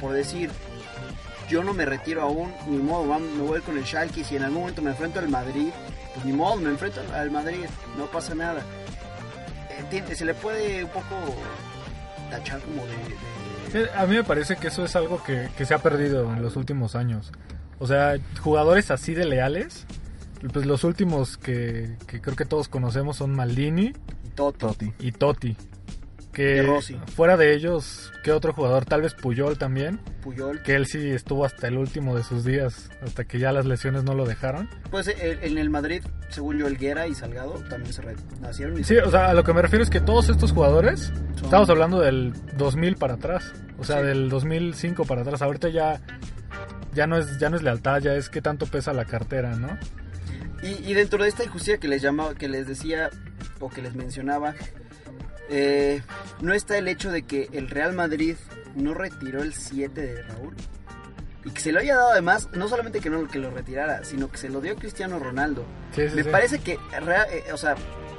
por 0.00 0.12
decir, 0.12 0.50
yo 1.48 1.64
no 1.64 1.72
me 1.74 1.84
retiro 1.84 2.22
aún, 2.22 2.54
ni 2.68 2.78
modo, 2.78 3.06
vam- 3.06 3.32
me 3.34 3.42
voy 3.42 3.60
con 3.62 3.76
el 3.76 3.84
Schalke, 3.84 4.22
si 4.24 4.36
en 4.36 4.44
algún 4.44 4.60
momento 4.60 4.82
me 4.82 4.90
enfrento 4.90 5.18
al 5.18 5.28
Madrid, 5.28 5.70
pues 6.14 6.24
ni 6.24 6.32
modo, 6.32 6.56
me 6.56 6.70
enfrento 6.70 7.00
al 7.14 7.30
Madrid, 7.30 7.64
no 7.98 8.06
pasa 8.06 8.34
nada. 8.34 8.62
Entiende, 9.80 10.14
se 10.14 10.24
le 10.24 10.34
puede 10.34 10.84
un 10.84 10.90
poco 10.90 11.36
tachar 12.30 12.60
como 12.60 12.84
de... 12.86 13.80
de- 13.84 13.90
A 13.92 14.06
mí 14.06 14.14
me 14.16 14.24
parece 14.24 14.56
que 14.56 14.68
eso 14.68 14.84
es 14.84 14.94
algo 14.96 15.22
que, 15.22 15.48
que 15.56 15.64
se 15.64 15.74
ha 15.74 15.78
perdido 15.78 16.32
en 16.32 16.42
los 16.42 16.56
últimos 16.56 16.94
años. 16.94 17.32
O 17.78 17.86
sea, 17.86 18.16
jugadores 18.40 18.90
así 18.90 19.14
de 19.14 19.24
leales, 19.24 19.86
pues 20.52 20.66
los 20.66 20.84
últimos 20.84 21.36
que, 21.38 21.96
que 22.06 22.20
creo 22.20 22.36
que 22.36 22.44
todos 22.44 22.68
conocemos 22.68 23.16
son 23.16 23.34
Maldini 23.34 23.92
Toto, 24.34 24.68
Totti. 24.68 24.92
y 24.98 25.12
Totti. 25.12 25.56
Que 26.40 26.56
Y 26.56 26.60
Rossi. 26.62 26.98
fuera 27.14 27.36
de 27.36 27.54
ellos, 27.54 28.12
¿qué 28.24 28.32
otro 28.32 28.52
jugador? 28.54 28.84
Tal 28.86 29.02
vez 29.02 29.12
Puyol 29.14 29.58
también, 29.58 29.98
Puyol. 30.22 30.62
que 30.62 30.74
él 30.74 30.86
sí 30.86 31.10
estuvo 31.10 31.44
hasta 31.44 31.68
el 31.68 31.76
último 31.76 32.16
de 32.16 32.22
sus 32.24 32.44
días, 32.44 32.88
hasta 33.02 33.24
que 33.24 33.38
ya 33.38 33.52
las 33.52 33.66
lesiones 33.66 34.04
no 34.04 34.14
lo 34.14 34.24
dejaron. 34.24 34.68
Pues 34.90 35.08
eh, 35.08 35.38
en 35.42 35.58
el 35.58 35.68
Madrid, 35.68 36.02
según 36.30 36.56
yo, 36.58 36.66
Elguera 36.66 37.06
y 37.06 37.14
Salgado 37.14 37.52
también 37.68 37.92
se 37.92 38.00
re- 38.02 38.16
nacieron 38.40 38.78
y 38.78 38.84
Sí, 38.84 38.96
o 38.96 39.10
sea, 39.10 39.28
a 39.30 39.34
lo 39.34 39.44
que 39.44 39.52
me 39.52 39.60
refiero 39.60 39.82
es 39.84 39.90
que 39.90 40.00
todos 40.00 40.28
estos 40.30 40.52
jugadores, 40.52 41.12
Son- 41.34 41.44
estamos 41.44 41.68
hablando 41.68 42.00
del 42.00 42.32
2000 42.56 42.96
para 42.96 43.14
atrás, 43.14 43.52
o 43.78 43.84
sea, 43.84 44.00
Sí. 44.00 44.06
del 44.06 44.28
2005 44.30 45.04
para 45.04 45.20
atrás. 45.22 45.42
Ahorita 45.42 45.68
ya 45.68 46.00
ya 46.94 47.06
no 47.06 47.18
es 47.18 47.38
ya 47.38 47.50
no 47.50 47.56
es 47.56 47.62
lealtad, 47.62 48.00
ya 48.00 48.14
es 48.14 48.28
que 48.30 48.40
tanto 48.42 48.66
pesa 48.66 48.92
la 48.92 49.04
cartera, 49.04 49.54
¿no? 49.56 49.78
Y, 50.62 50.90
y 50.90 50.94
dentro 50.94 51.22
de 51.22 51.28
esta 51.28 51.44
injusticia 51.44 51.78
que 51.78 51.86
les 51.88 52.02
llamaba, 52.02 52.34
que 52.34 52.48
les 52.48 52.66
decía 52.66 53.10
o 53.60 53.68
que 53.70 53.80
les 53.82 53.94
mencionaba, 53.94 54.54
eh, 55.50 56.02
no 56.40 56.52
está 56.54 56.78
el 56.78 56.88
hecho 56.88 57.10
de 57.10 57.22
que 57.22 57.48
el 57.52 57.68
Real 57.68 57.92
Madrid 57.92 58.36
no 58.74 58.94
retiró 58.94 59.42
el 59.42 59.52
7 59.52 60.00
de 60.00 60.22
Raúl 60.22 60.54
y 61.44 61.50
que 61.50 61.60
se 61.60 61.72
lo 61.72 61.80
haya 61.80 61.96
dado 61.96 62.12
además, 62.12 62.48
no 62.52 62.68
solamente 62.68 63.00
que 63.00 63.10
no 63.10 63.26
que 63.26 63.38
lo 63.38 63.50
retirara, 63.50 64.04
sino 64.04 64.30
que 64.30 64.36
se 64.38 64.48
lo 64.48 64.60
dio 64.60 64.72
a 64.72 64.76
Cristiano 64.76 65.18
Ronaldo. 65.18 65.64
Sí, 65.94 66.08
sí, 66.08 66.14
Me 66.16 66.22
sí. 66.24 66.28
parece 66.30 66.58
que, 66.60 66.72
eh, 66.74 67.52
o 67.52 67.56
sea, 67.56 67.74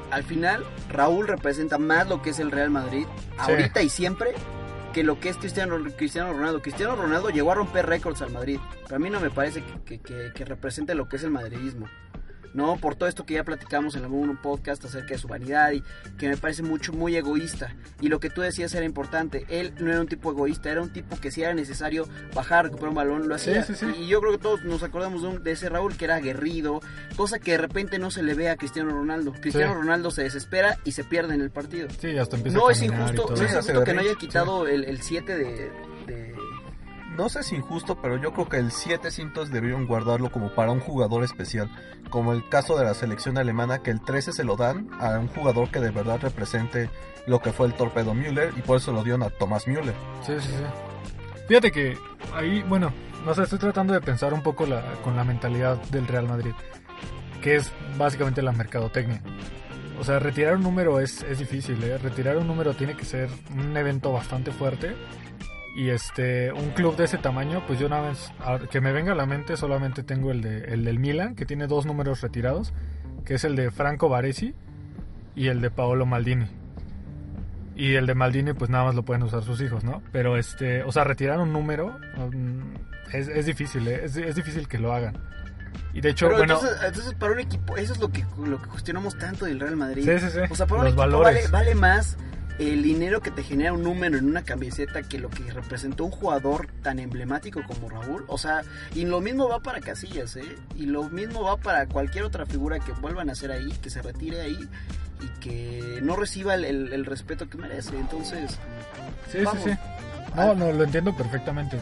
al 0.09 0.23
final 0.23 0.65
Raúl 0.89 1.27
representa 1.27 1.77
más 1.77 2.07
lo 2.09 2.21
que 2.21 2.31
es 2.31 2.39
el 2.39 2.51
Real 2.51 2.69
Madrid 2.69 3.05
ahorita 3.37 3.81
y 3.81 3.89
siempre 3.89 4.33
que 4.91 5.03
lo 5.03 5.21
que 5.21 5.29
es 5.29 5.37
Cristiano, 5.37 5.77
Cristiano 5.97 6.33
Ronaldo. 6.33 6.61
Cristiano 6.61 6.95
Ronaldo 6.97 7.29
llegó 7.29 7.53
a 7.53 7.55
romper 7.55 7.85
récords 7.85 8.21
al 8.21 8.31
Madrid. 8.31 8.59
Pero 8.83 8.95
a 8.97 8.99
mí 8.99 9.09
no 9.09 9.21
me 9.21 9.29
parece 9.29 9.63
que, 9.63 9.79
que, 9.85 9.99
que- 10.01 10.31
que 10.33 10.43
represente 10.43 10.95
lo 10.95 11.07
que 11.07 11.15
es 11.15 11.23
el 11.23 11.31
madridismo. 11.31 11.87
No, 12.53 12.77
por 12.77 12.95
todo 12.95 13.07
esto 13.07 13.25
que 13.25 13.35
ya 13.35 13.43
platicamos 13.43 13.95
en 13.95 14.03
algún 14.03 14.35
podcast 14.37 14.83
acerca 14.85 15.09
de 15.13 15.17
su 15.17 15.27
vanidad 15.27 15.71
y 15.71 15.83
que 16.17 16.27
me 16.27 16.37
parece 16.37 16.63
mucho, 16.63 16.91
muy 16.93 17.15
egoísta. 17.15 17.75
Y 18.01 18.09
lo 18.09 18.19
que 18.19 18.29
tú 18.29 18.41
decías 18.41 18.73
era 18.73 18.85
importante. 18.85 19.45
Él 19.49 19.73
no 19.79 19.89
era 19.91 20.01
un 20.01 20.07
tipo 20.07 20.31
egoísta, 20.31 20.69
era 20.71 20.81
un 20.81 20.91
tipo 20.91 21.17
que 21.19 21.31
si 21.31 21.41
era 21.43 21.53
necesario 21.53 22.07
bajar, 22.33 22.65
recuperar 22.65 22.89
un 22.89 22.95
balón, 22.95 23.27
lo 23.29 23.35
hacía. 23.35 23.63
sí, 23.63 23.73
sí. 23.75 23.85
Y 23.99 24.07
yo 24.07 24.19
creo 24.19 24.33
que 24.33 24.37
todos 24.37 24.63
nos 24.63 24.83
acordamos 24.83 25.21
de, 25.21 25.27
un- 25.29 25.43
de 25.43 25.51
ese 25.51 25.69
Raúl 25.69 25.95
que 25.95 26.05
era 26.05 26.15
aguerrido, 26.15 26.81
cosa 27.15 27.39
que 27.39 27.51
de 27.51 27.57
repente 27.57 27.99
no 27.99 28.11
se 28.11 28.23
le 28.23 28.33
ve 28.33 28.49
a 28.49 28.57
Cristiano 28.57 28.91
Ronaldo. 28.91 29.33
Cristiano 29.39 29.73
Sí. 29.73 29.79
Ronaldo 29.79 30.11
se 30.11 30.23
desespera 30.23 30.77
y 30.83 30.91
se 30.91 31.03
pierde 31.03 31.35
en 31.35 31.41
el 31.41 31.51
partido. 31.51 31.87
Sí, 31.99 32.17
hasta 32.17 32.35
empieza 32.37 32.57
No 32.57 32.67
a 32.67 32.71
es 32.71 32.81
injusto, 32.81 33.23
todo. 33.27 33.35
no 33.37 33.43
es 33.43 33.51
injusto 33.51 33.83
que 33.83 33.93
no 33.93 34.01
haya 34.01 34.15
quitado 34.15 34.67
el- 34.67 34.83
el 34.85 35.01
7 35.01 35.35
de, 35.37 35.43
de- 35.45 35.90
No 37.15 37.27
sé 37.29 37.43
si 37.43 37.55
injusto, 37.55 38.01
pero 38.01 38.17
yo 38.17 38.31
creo 38.33 38.47
que 38.47 38.57
el 38.57 38.71
7 38.71 39.11
cintos 39.11 39.51
debieron 39.51 39.85
guardarlo 39.85 40.31
como 40.31 40.53
para 40.55 40.71
un 40.71 40.79
jugador 40.79 41.23
especial. 41.23 41.69
Como 42.09 42.33
el 42.33 42.47
caso 42.47 42.77
de 42.77 42.85
la 42.85 42.93
selección 42.93 43.37
alemana, 43.37 43.79
que 43.79 43.91
el 43.91 44.01
13 44.01 44.33
se 44.33 44.43
lo 44.43 44.55
dan 44.55 44.89
a 44.99 45.19
un 45.19 45.27
jugador 45.27 45.69
que 45.69 45.79
de 45.79 45.91
verdad 45.91 46.19
represente 46.21 46.89
lo 47.27 47.39
que 47.39 47.51
fue 47.51 47.67
el 47.67 47.73
torpedo 47.73 48.13
Müller 48.13 48.53
y 48.57 48.61
por 48.61 48.77
eso 48.77 48.91
lo 48.91 49.03
dieron 49.03 49.23
a 49.23 49.29
Thomas 49.29 49.67
Müller. 49.67 49.93
Sí, 50.25 50.33
sí, 50.39 50.47
sí. 50.47 50.63
Fíjate 51.47 51.71
que 51.71 51.97
ahí, 52.33 52.63
bueno, 52.63 52.93
no 53.25 53.35
sé, 53.35 53.43
estoy 53.43 53.59
tratando 53.59 53.93
de 53.93 54.01
pensar 54.01 54.33
un 54.33 54.41
poco 54.41 54.65
la, 54.65 54.81
con 55.03 55.15
la 55.15 55.23
mentalidad 55.23 55.81
del 55.91 56.07
Real 56.07 56.27
Madrid, 56.27 56.53
que 57.41 57.57
es 57.57 57.71
básicamente 57.97 58.41
la 58.41 58.51
mercadotecnia. 58.51 59.21
O 59.99 60.03
sea, 60.03 60.17
retirar 60.17 60.55
un 60.55 60.63
número 60.63 60.99
es, 60.99 61.21
es 61.23 61.39
difícil, 61.39 61.83
¿eh? 61.83 61.97
Retirar 61.97 62.37
un 62.37 62.47
número 62.47 62.73
tiene 62.73 62.95
que 62.95 63.05
ser 63.05 63.29
un 63.53 63.75
evento 63.77 64.11
bastante 64.11 64.51
fuerte. 64.51 64.95
Y 65.75 65.89
este, 65.89 66.51
un 66.51 66.71
club 66.71 66.97
de 66.97 67.05
ese 67.05 67.17
tamaño, 67.17 67.63
pues 67.65 67.79
yo 67.79 67.87
una 67.87 68.01
vez, 68.01 68.31
que 68.69 68.81
me 68.81 68.91
venga 68.91 69.13
a 69.13 69.15
la 69.15 69.25
mente, 69.25 69.55
solamente 69.55 70.03
tengo 70.03 70.31
el, 70.31 70.41
de, 70.41 70.65
el 70.65 70.83
del 70.83 70.99
Milan, 70.99 71.35
que 71.35 71.45
tiene 71.45 71.67
dos 71.67 71.85
números 71.85 72.21
retirados, 72.21 72.73
que 73.23 73.35
es 73.35 73.43
el 73.45 73.55
de 73.55 73.71
Franco 73.71 74.09
Baresi 74.09 74.53
y 75.35 75.47
el 75.47 75.61
de 75.61 75.71
Paolo 75.71 76.05
Maldini. 76.05 76.47
Y 77.75 77.95
el 77.95 78.05
de 78.05 78.15
Maldini, 78.15 78.53
pues 78.53 78.69
nada 78.69 78.83
más 78.83 78.95
lo 78.95 79.03
pueden 79.03 79.23
usar 79.23 79.43
sus 79.43 79.61
hijos, 79.61 79.83
¿no? 79.85 80.03
Pero 80.11 80.37
este, 80.37 80.83
o 80.83 80.91
sea, 80.91 81.05
retirar 81.05 81.39
un 81.39 81.53
número 81.53 81.97
um, 82.17 82.73
es, 83.13 83.29
es 83.29 83.45
difícil, 83.45 83.87
¿eh? 83.87 84.01
es, 84.03 84.17
es 84.17 84.35
difícil 84.35 84.67
que 84.67 84.77
lo 84.77 84.93
hagan. 84.93 85.17
Y 85.93 86.01
de 86.01 86.09
hecho, 86.09 86.27
Pero 86.27 86.39
bueno, 86.39 86.55
entonces, 86.55 86.77
entonces 86.85 87.13
para 87.13 87.31
un 87.31 87.39
equipo, 87.39 87.77
eso 87.77 87.93
es 87.93 87.99
lo 87.99 88.09
que, 88.11 88.25
lo 88.45 88.61
que 88.61 88.67
cuestionamos 88.67 89.17
tanto 89.17 89.45
del 89.45 89.59
Real 89.59 89.77
Madrid. 89.77 90.03
Sí, 90.03 90.19
sí, 90.19 90.31
sí. 90.31 90.39
O 90.49 90.55
sea, 90.55 90.65
para 90.65 90.81
un 90.81 90.85
Los 90.85 90.93
equipo 90.93 91.01
valores. 91.01 91.49
Vale, 91.49 91.65
vale 91.65 91.75
más 91.75 92.17
el 92.69 92.83
dinero 92.83 93.21
que 93.21 93.31
te 93.31 93.43
genera 93.43 93.73
un 93.73 93.81
número 93.83 94.17
en 94.17 94.25
una 94.25 94.43
camiseta 94.43 95.01
que 95.03 95.17
lo 95.19 95.29
que 95.29 95.51
representó 95.51 96.05
un 96.05 96.11
jugador 96.11 96.67
tan 96.83 96.99
emblemático 96.99 97.61
como 97.67 97.89
Raúl. 97.89 98.23
O 98.27 98.37
sea, 98.37 98.61
y 98.93 99.05
lo 99.05 99.19
mismo 99.21 99.47
va 99.49 99.59
para 99.61 99.79
Casillas, 99.79 100.35
¿eh? 100.35 100.55
Y 100.75 100.85
lo 100.85 101.03
mismo 101.09 101.41
va 101.43 101.57
para 101.57 101.85
cualquier 101.87 102.23
otra 102.25 102.45
figura 102.45 102.79
que 102.79 102.91
vuelvan 102.93 103.29
a 103.29 103.31
hacer 103.33 103.51
ahí, 103.51 103.71
que 103.81 103.89
se 103.89 104.01
retire 104.01 104.41
ahí 104.41 104.69
y 105.21 105.27
que 105.39 105.99
no 106.01 106.15
reciba 106.15 106.55
el, 106.55 106.65
el- 106.65 106.93
el 106.93 107.05
respeto 107.05 107.49
que 107.49 107.57
merece. 107.57 107.97
Entonces, 107.97 108.57
Sí, 109.31 109.39
sí, 109.39 109.57
sí. 109.71 109.77
No, 110.35 110.53
no, 110.55 110.71
lo 110.71 110.83
entiendo 110.83 111.15
perfectamente. 111.15 111.77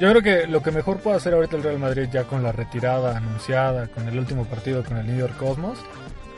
Yo 0.00 0.10
creo 0.10 0.22
que 0.22 0.46
lo 0.46 0.62
que 0.62 0.70
mejor 0.72 0.98
puede 1.00 1.16
hacer 1.18 1.32
ahorita 1.34 1.56
el 1.56 1.62
Real 1.62 1.78
Madrid 1.78 2.08
ya 2.10 2.24
con 2.24 2.42
la 2.42 2.50
retirada 2.50 3.16
anunciada, 3.16 3.86
con 3.88 4.08
el 4.08 4.18
último 4.18 4.44
partido 4.46 4.82
con 4.84 4.96
el 4.96 5.06
New 5.06 5.16
York 5.18 5.36
Cosmos, 5.36 5.78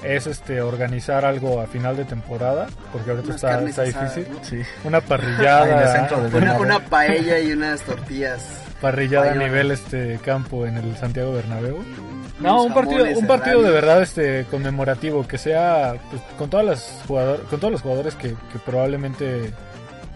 es 0.05 0.27
este 0.27 0.61
organizar 0.61 1.25
algo 1.25 1.61
a 1.61 1.67
final 1.67 1.97
de 1.97 2.05
temporada, 2.05 2.67
porque 2.93 3.11
ahorita 3.11 3.29
unas 3.29 3.37
está, 3.37 3.61
está 3.62 3.83
asadas, 3.83 4.14
difícil. 4.14 4.35
¿no? 4.35 4.45
Sí. 4.45 4.62
Una 4.85 5.01
parrillada, 5.01 6.09
Una, 6.35 6.59
una 6.59 6.79
paella 6.81 7.38
y 7.40 7.53
unas 7.53 7.81
tortillas. 7.83 8.43
parrillada 8.81 9.33
a 9.33 9.35
nivel 9.35 9.71
este 9.71 10.19
campo 10.25 10.67
en 10.67 10.77
el 10.77 10.97
Santiago 10.97 11.33
Bernabéu. 11.33 11.79
unos 11.79 12.25
No, 12.40 12.64
un 12.64 12.75
partido, 12.75 13.05
un 13.17 13.27
partido 13.27 13.62
de 13.62 13.71
verdad 13.71 14.03
este 14.03 14.45
conmemorativo 14.51 15.27
que 15.27 15.38
sea 15.38 15.95
pues, 16.11 16.21
con 16.37 16.51
todas 16.51 16.67
las 16.67 17.03
jugador, 17.07 17.43
con 17.45 17.61
todos 17.61 17.73
los 17.73 17.81
jugadores 17.83 18.14
que, 18.17 18.31
que 18.31 18.59
probablemente 18.67 19.53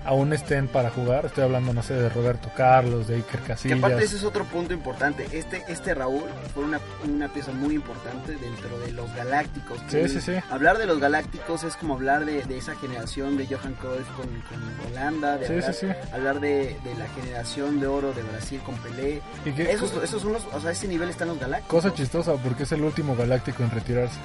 aún 0.04 0.32
estén 0.32 0.68
para 0.68 0.90
jugar. 0.90 1.26
Estoy 1.26 1.44
hablando, 1.44 1.72
no 1.72 1.82
sé, 1.82 1.94
de 1.94 2.08
Roberto 2.08 2.50
Carlos, 2.56 3.06
de 3.08 3.16
Iker 3.16 3.40
Que 3.40 3.46
Casillas. 3.48 3.78
aparte 3.78 4.04
ese 4.04 4.16
es 4.16 4.24
otro 4.24 4.44
punto 4.44 4.72
importante. 4.72 5.26
Este, 5.32 5.62
este 5.68 5.94
Raúl 5.94 6.24
fue 6.54 6.64
una, 6.64 6.80
una 7.06 7.28
pieza 7.28 7.52
muy 7.52 7.74
importante 7.74 8.32
dentro 8.36 8.78
de 8.80 8.92
los 8.92 9.12
Galácticos. 9.14 9.78
Sí, 9.88 10.08
sí, 10.08 10.20
sí. 10.20 10.32
Hablar 10.50 10.78
de 10.78 10.86
los 10.86 10.98
Galácticos 10.98 11.64
es 11.64 11.76
como 11.76 11.94
hablar 11.94 12.24
de, 12.24 12.42
de 12.44 12.58
esa 12.58 12.74
generación 12.76 13.36
de 13.36 13.46
Johan 13.46 13.74
Cruyff 13.74 14.08
con, 14.16 14.26
con 14.26 14.90
Holanda, 14.90 15.36
de 15.36 15.46
Sí, 15.46 15.52
hablar, 15.54 15.74
sí, 15.74 15.86
sí. 15.86 15.92
hablar 16.12 16.40
de, 16.40 16.76
de 16.84 16.94
la 16.96 17.06
generación 17.08 17.80
de 17.80 17.86
oro 17.86 18.12
de 18.12 18.22
Brasil 18.22 18.60
con 18.64 18.76
Pelé. 18.76 19.20
Y 19.44 19.52
que- 19.52 19.70
Esos, 19.70 19.92
esos 20.02 20.22
son 20.22 20.32
los, 20.32 20.44
o 20.52 20.60
sea, 20.60 20.70
a 20.70 20.72
ese 20.72 20.88
nivel 20.88 21.08
están 21.10 21.28
los 21.28 21.38
Galácticos. 21.38 21.82
cosa 21.84 21.94
chistosa 21.94 22.34
porque 22.36 22.62
es 22.62 22.72
el 22.72 22.82
último 22.82 23.14
galáctico 23.16 23.62
en 23.62 23.70
retirarse. 23.70 24.18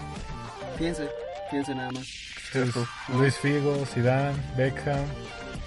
Fíjense, 0.77 1.09
fíjense 1.49 1.75
nada 1.75 1.91
más. 1.91 2.07
Luis 3.17 3.37
Figo, 3.37 3.85
Zidane, 3.85 4.35
Beckham, 4.55 5.05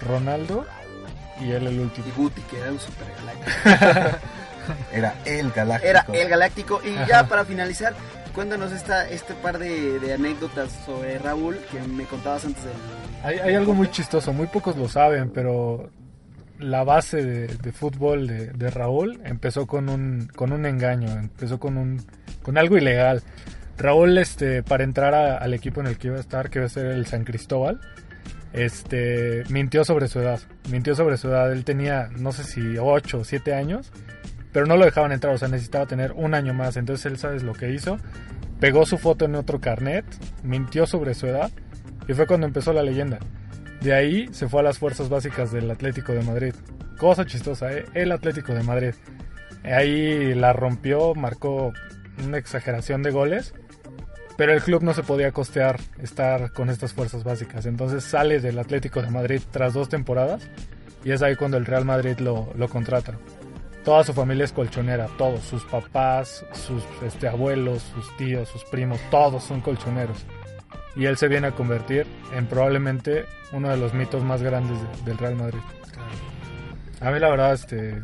Ronaldo 0.01 0.65
y 1.39 1.51
él 1.51 1.67
el 1.67 1.79
último. 1.79 2.07
Y 2.07 2.11
Guti, 2.11 2.41
que 2.41 2.59
era 2.59 2.71
un 2.71 2.79
super 2.79 3.07
galáctico. 3.19 4.17
Era 4.91 5.15
el 5.25 5.51
galáctico. 5.51 5.89
Era 5.89 6.05
el 6.13 6.29
Galáctico. 6.29 6.81
Y 6.83 6.95
Ajá. 6.95 7.07
ya 7.07 7.27
para 7.27 7.45
finalizar, 7.45 7.93
cuéntanos 8.33 8.71
esta, 8.71 9.07
este 9.09 9.33
par 9.35 9.59
de, 9.59 9.99
de 9.99 10.13
anécdotas 10.13 10.71
sobre 10.85 11.17
Raúl 11.19 11.57
que 11.71 11.79
me 11.87 12.03
contabas 12.03 12.45
antes 12.45 12.63
del. 12.63 12.73
Hay, 13.23 13.39
hay 13.39 13.55
algo 13.55 13.73
muy 13.73 13.89
chistoso, 13.89 14.33
muy 14.33 14.47
pocos 14.47 14.75
lo 14.75 14.87
saben, 14.87 15.29
pero 15.31 15.89
la 16.59 16.83
base 16.83 17.23
de, 17.23 17.47
de 17.47 17.71
fútbol 17.71 18.27
de, 18.27 18.47
de 18.47 18.69
Raúl 18.69 19.21
empezó 19.23 19.67
con 19.67 19.89
un, 19.89 20.29
con 20.35 20.51
un 20.51 20.65
engaño, 20.65 21.11
empezó 21.11 21.59
con 21.59 21.77
un 21.77 22.05
con 22.43 22.57
algo 22.57 22.77
ilegal. 22.77 23.21
Raúl, 23.77 24.17
este, 24.17 24.63
para 24.63 24.83
entrar 24.83 25.13
al 25.13 25.53
equipo 25.53 25.81
en 25.81 25.87
el 25.87 25.97
que 25.97 26.07
iba 26.07 26.17
a 26.17 26.19
estar, 26.19 26.49
que 26.49 26.59
iba 26.59 26.65
a 26.65 26.69
ser 26.69 26.87
el 26.87 27.05
San 27.05 27.23
Cristóbal, 27.23 27.79
este, 28.53 29.43
mintió 29.49 29.85
sobre 29.85 30.07
su 30.07 30.19
edad. 30.19 30.39
Mintió 30.71 30.95
sobre 30.95 31.17
su 31.17 31.27
edad. 31.27 31.51
Él 31.51 31.63
tenía, 31.63 32.09
no 32.17 32.31
sé 32.31 32.43
si 32.43 32.77
8 32.77 33.19
o 33.19 33.23
7 33.23 33.53
años, 33.53 33.91
pero 34.51 34.65
no 34.65 34.77
lo 34.77 34.85
dejaban 34.85 35.11
entrar, 35.11 35.35
o 35.35 35.37
sea, 35.37 35.47
necesitaba 35.47 35.85
tener 35.85 36.13
un 36.13 36.33
año 36.33 36.53
más. 36.53 36.77
Entonces 36.77 37.05
él, 37.05 37.17
¿sabes 37.17 37.43
lo 37.43 37.53
que 37.53 37.71
hizo? 37.71 37.97
Pegó 38.59 38.85
su 38.85 38.97
foto 38.97 39.25
en 39.25 39.35
otro 39.35 39.61
carnet, 39.61 40.05
mintió 40.43 40.87
sobre 40.87 41.13
su 41.13 41.27
edad 41.27 41.51
y 42.07 42.13
fue 42.13 42.25
cuando 42.25 42.47
empezó 42.47 42.73
la 42.73 42.81
leyenda. 42.81 43.19
De 43.81 43.93
ahí 43.93 44.27
se 44.31 44.49
fue 44.49 44.61
a 44.61 44.63
las 44.63 44.79
fuerzas 44.79 45.09
básicas 45.09 45.51
del 45.51 45.69
Atlético 45.69 46.13
de 46.13 46.23
Madrid. 46.23 46.55
Cosa 46.97 47.25
chistosa, 47.25 47.71
¿eh? 47.71 47.85
El 47.93 48.11
Atlético 48.11 48.55
de 48.55 48.63
Madrid. 48.63 48.95
Ahí 49.63 50.33
la 50.33 50.53
rompió, 50.53 51.13
marcó 51.13 51.73
una 52.25 52.39
exageración 52.39 53.03
de 53.03 53.11
goles, 53.11 53.53
pero 54.37 54.53
el 54.53 54.61
club 54.61 54.83
no 54.83 54.93
se 54.93 55.03
podía 55.03 55.31
costear 55.31 55.79
estar 56.01 56.51
con 56.53 56.69
estas 56.69 56.93
fuerzas 56.93 57.23
básicas. 57.23 57.65
Entonces 57.65 58.03
sale 58.03 58.39
del 58.39 58.59
Atlético 58.59 59.01
de 59.01 59.09
Madrid 59.09 59.41
tras 59.51 59.73
dos 59.73 59.89
temporadas 59.89 60.47
y 61.03 61.11
es 61.11 61.21
ahí 61.21 61.35
cuando 61.35 61.57
el 61.57 61.65
Real 61.65 61.85
Madrid 61.85 62.17
lo, 62.19 62.49
lo 62.55 62.69
contrata. 62.69 63.13
Toda 63.83 64.03
su 64.03 64.13
familia 64.13 64.43
es 64.45 64.51
colchonera, 64.51 65.07
todos, 65.17 65.41
sus 65.43 65.63
papás, 65.63 66.45
sus 66.53 66.83
este, 67.05 67.27
abuelos, 67.29 67.81
sus 67.95 68.15
tíos, 68.17 68.49
sus 68.49 68.63
primos, 68.65 68.99
todos 69.09 69.43
son 69.43 69.61
colchoneros. 69.61 70.25
Y 70.95 71.05
él 71.05 71.15
se 71.15 71.27
viene 71.29 71.47
a 71.47 71.51
convertir 71.51 72.05
en 72.33 72.47
probablemente 72.47 73.25
uno 73.53 73.69
de 73.69 73.77
los 73.77 73.93
mitos 73.93 74.23
más 74.23 74.41
grandes 74.43 74.77
de- 74.81 75.03
del 75.05 75.17
Real 75.17 75.35
Madrid. 75.35 75.59
A 76.99 77.11
mí 77.11 77.19
la 77.19 77.29
verdad, 77.29 77.53
este, 77.53 78.01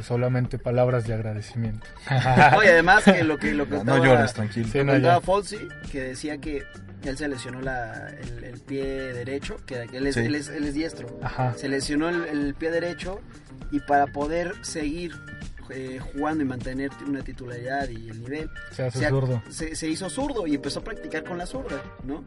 pues 0.00 0.06
solamente 0.08 0.58
palabras 0.58 1.06
de 1.06 1.12
agradecimiento. 1.14 1.86
Oye, 2.56 2.70
además 2.70 3.04
que 3.04 3.22
lo 3.22 3.36
que 3.38 3.52
lo 3.52 3.66
que 3.66 3.76
No, 3.76 3.84
no 3.84 3.94
estaba- 3.96 4.06
llores, 4.06 4.32
tranquilo. 4.32 4.68
Sí, 4.72 4.82
no, 4.82 4.96
ya. 4.96 5.20
Folsi, 5.20 5.58
que 5.92 6.00
decía 6.00 6.38
que 6.38 6.64
él 7.04 7.18
se 7.18 7.28
lesionó 7.28 7.60
la, 7.60 8.08
el, 8.08 8.44
el 8.44 8.60
pie 8.60 8.84
derecho, 9.12 9.56
que 9.66 9.82
él 9.92 10.06
es, 10.06 10.14
Sí. 10.14 10.20
él 10.20 10.34
es, 10.34 10.48
él 10.48 10.64
es 10.64 10.74
diestro. 10.74 11.18
Ajá. 11.22 11.52
Se 11.56 11.68
lesionó 11.68 12.08
el, 12.08 12.24
el 12.26 12.54
pie 12.54 12.70
derecho 12.70 13.20
y 13.70 13.80
para 13.80 14.06
poder 14.06 14.54
seguir 14.62 15.12
eh, 15.72 15.98
jugando 16.12 16.42
y 16.44 16.46
mantener 16.46 16.90
una 17.06 17.22
titularidad 17.22 17.88
y 17.88 18.08
el 18.10 18.20
nivel, 18.22 18.50
Se 18.72 18.84
hace 18.86 18.98
se, 19.00 19.08
zurdo. 19.08 19.42
se, 19.50 19.74
se 19.76 19.88
hizo 19.88 20.08
zurdo 20.10 20.46
y 20.46 20.54
empezó 20.54 20.80
a 20.80 20.84
practicar 20.84 21.24
con 21.24 21.38
la 21.38 21.46
zurda, 21.46 21.80
¿no? 22.04 22.24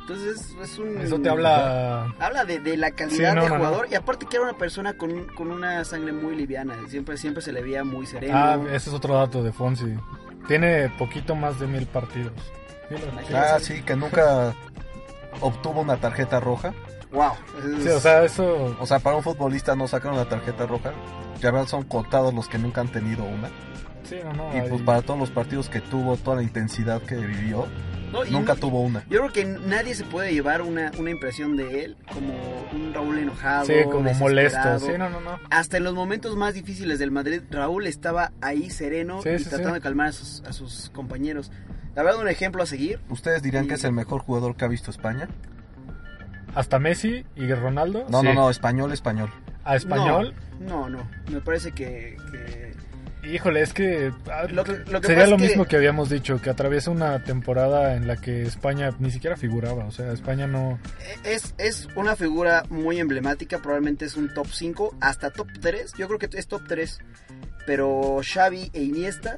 Entonces 0.00 0.48
es, 0.60 0.78
un... 0.78 0.98
Eso 1.00 1.20
te 1.20 1.28
habla... 1.28 2.12
Habla 2.18 2.44
de, 2.44 2.58
de 2.58 2.76
la 2.76 2.90
calidad 2.90 3.30
Sí, 3.30 3.36
no, 3.36 3.42
de 3.44 3.48
no, 3.50 3.54
no. 3.58 3.64
jugador 3.64 3.86
y 3.90 3.94
aparte 3.94 4.26
que 4.26 4.36
era 4.36 4.44
una 4.46 4.58
persona 4.58 4.94
con, 4.94 5.26
con 5.34 5.52
una 5.52 5.84
sangre 5.84 6.12
muy 6.12 6.34
liviana, 6.34 6.76
siempre, 6.88 7.16
siempre 7.16 7.40
se 7.42 7.52
le 7.52 7.62
veía 7.62 7.84
muy 7.84 8.06
sereno. 8.06 8.34
Ah, 8.36 8.58
ese 8.72 8.90
es 8.90 8.94
otro 8.94 9.14
dato 9.14 9.42
de 9.44 9.52
Fonsi. 9.52 9.94
Tiene 10.48 10.88
poquito 10.98 11.36
más 11.36 11.60
de 11.60 11.68
mil 11.68 11.86
partidos. 11.86 12.32
Ah, 13.32 13.58
sí, 13.60 13.80
que 13.82 13.94
nunca 13.96 14.54
obtuvo 15.40 15.80
una 15.80 15.96
tarjeta 15.98 16.40
roja. 16.40 16.74
Wow. 17.12 17.32
Sí, 17.82 17.88
o 17.88 18.00
sea, 18.00 18.24
eso... 18.24 18.76
O 18.80 18.86
sea, 18.86 18.98
para 18.98 19.16
un 19.16 19.22
futbolista 19.22 19.76
no 19.76 19.86
sacar 19.86 20.12
una 20.12 20.24
tarjeta 20.24 20.66
roja. 20.66 20.92
Ya 21.40 21.50
vean, 21.50 21.66
son 21.68 21.82
contados 21.84 22.32
los 22.32 22.48
que 22.48 22.58
nunca 22.58 22.80
han 22.80 22.88
tenido 22.88 23.24
una. 23.24 23.48
Sí, 24.04 24.16
no, 24.24 24.32
no. 24.32 24.54
Y 24.54 24.60
ahí- 24.60 24.68
pues 24.68 24.82
para 24.82 25.02
todos 25.02 25.18
los 25.20 25.30
partidos 25.30 25.68
que 25.68 25.80
tuvo, 25.80 26.16
toda 26.16 26.36
la 26.36 26.42
intensidad 26.42 27.00
que 27.02 27.16
vivió, 27.16 27.66
No, 28.12 28.24
nunca 28.26 28.54
no- 28.54 28.60
tuvo 28.60 28.80
una. 28.80 29.00
Yo 29.10 29.20
creo 29.20 29.32
que 29.32 29.44
nadie 29.44 29.94
se 29.94 30.04
puede 30.04 30.32
llevar 30.32 30.62
una, 30.62 30.90
una 30.98 31.10
impresión 31.10 31.56
de 31.56 31.84
él 31.84 31.96
como 32.12 32.32
un 32.72 32.92
Raúl 32.94 33.18
enojado. 33.18 33.66
Sí, 33.66 33.74
como 33.90 34.12
molesto. 34.14 34.78
Sí, 34.80 34.92
no, 34.98 35.08
no, 35.10 35.20
no. 35.20 35.38
Hasta 35.50 35.76
en 35.78 35.84
los 35.84 35.94
momentos 35.94 36.36
más 36.36 36.54
difíciles 36.54 36.98
del 36.98 37.10
Madrid, 37.10 37.42
Raúl 37.50 37.86
estaba 37.86 38.32
ahí 38.40 38.70
sereno 38.70 39.22
Sí, 39.22 39.30
y 39.30 39.38
sí, 39.38 39.44
tratando 39.44 39.68
sí. 39.70 39.74
de 39.74 39.80
calmar 39.80 40.08
a 40.08 40.12
sus, 40.12 40.42
a 40.46 40.52
sus 40.52 40.90
compañeros. 40.90 41.50
La 41.94 42.02
verdad, 42.02 42.20
un 42.22 42.28
ejemplo 42.28 42.62
a 42.62 42.66
seguir. 42.66 43.00
¿Ustedes 43.10 43.42
dirían 43.42 43.64
Y- 43.66 43.68
que 43.68 43.74
es 43.74 43.84
el 43.84 43.92
mejor 43.92 44.22
jugador 44.22 44.56
que 44.56 44.64
ha 44.64 44.68
visto 44.68 44.90
España? 44.90 45.28
Hasta 46.54 46.78
Messi 46.78 47.24
y 47.36 47.52
Ronaldo. 47.52 48.06
No, 48.08 48.20
sí. 48.20 48.26
no, 48.26 48.34
no, 48.34 48.50
español, 48.50 48.92
español. 48.92 49.30
A 49.64 49.76
español. 49.76 50.34
No, 50.60 50.88
no, 50.88 50.98
no. 50.98 51.10
Me 51.30 51.40
parece 51.40 51.72
que, 51.72 52.16
que- 52.30 52.72
Híjole, 53.24 53.62
es 53.62 53.72
que, 53.72 54.10
ah, 54.28 54.46
Lo 54.50 54.64
que- 54.64 54.78
lo 54.90 55.00
que 55.00 55.06
sería 55.06 55.28
lo 55.28 55.38
mismo 55.38 55.64
que 55.64 55.76
habíamos 55.76 56.10
dicho, 56.10 56.42
que 56.42 56.50
atraviesa 56.50 56.90
una 56.90 57.22
temporada 57.22 57.94
en 57.94 58.08
la 58.08 58.16
que 58.16 58.42
España 58.42 58.90
ni 58.98 59.12
siquiera 59.12 59.36
figuraba, 59.36 59.84
o 59.84 59.92
sea, 59.92 60.10
España 60.12 60.48
no... 60.48 60.80
es, 61.22 61.54
es 61.56 61.88
una 61.94 62.16
figura 62.16 62.64
muy 62.68 62.98
emblemática. 62.98 63.58
Probablemente 63.58 64.06
es 64.06 64.16
un 64.16 64.34
top 64.34 64.48
5, 64.50 64.96
hasta 65.00 65.30
top 65.30 65.46
3. 65.60 65.92
Yo 65.96 66.08
creo 66.08 66.18
que 66.18 66.28
es 66.36 66.48
top 66.48 66.62
3. 66.66 66.98
Pero 67.64 68.20
Xavi 68.24 68.70
e 68.72 68.82
Iniesta 68.82 69.36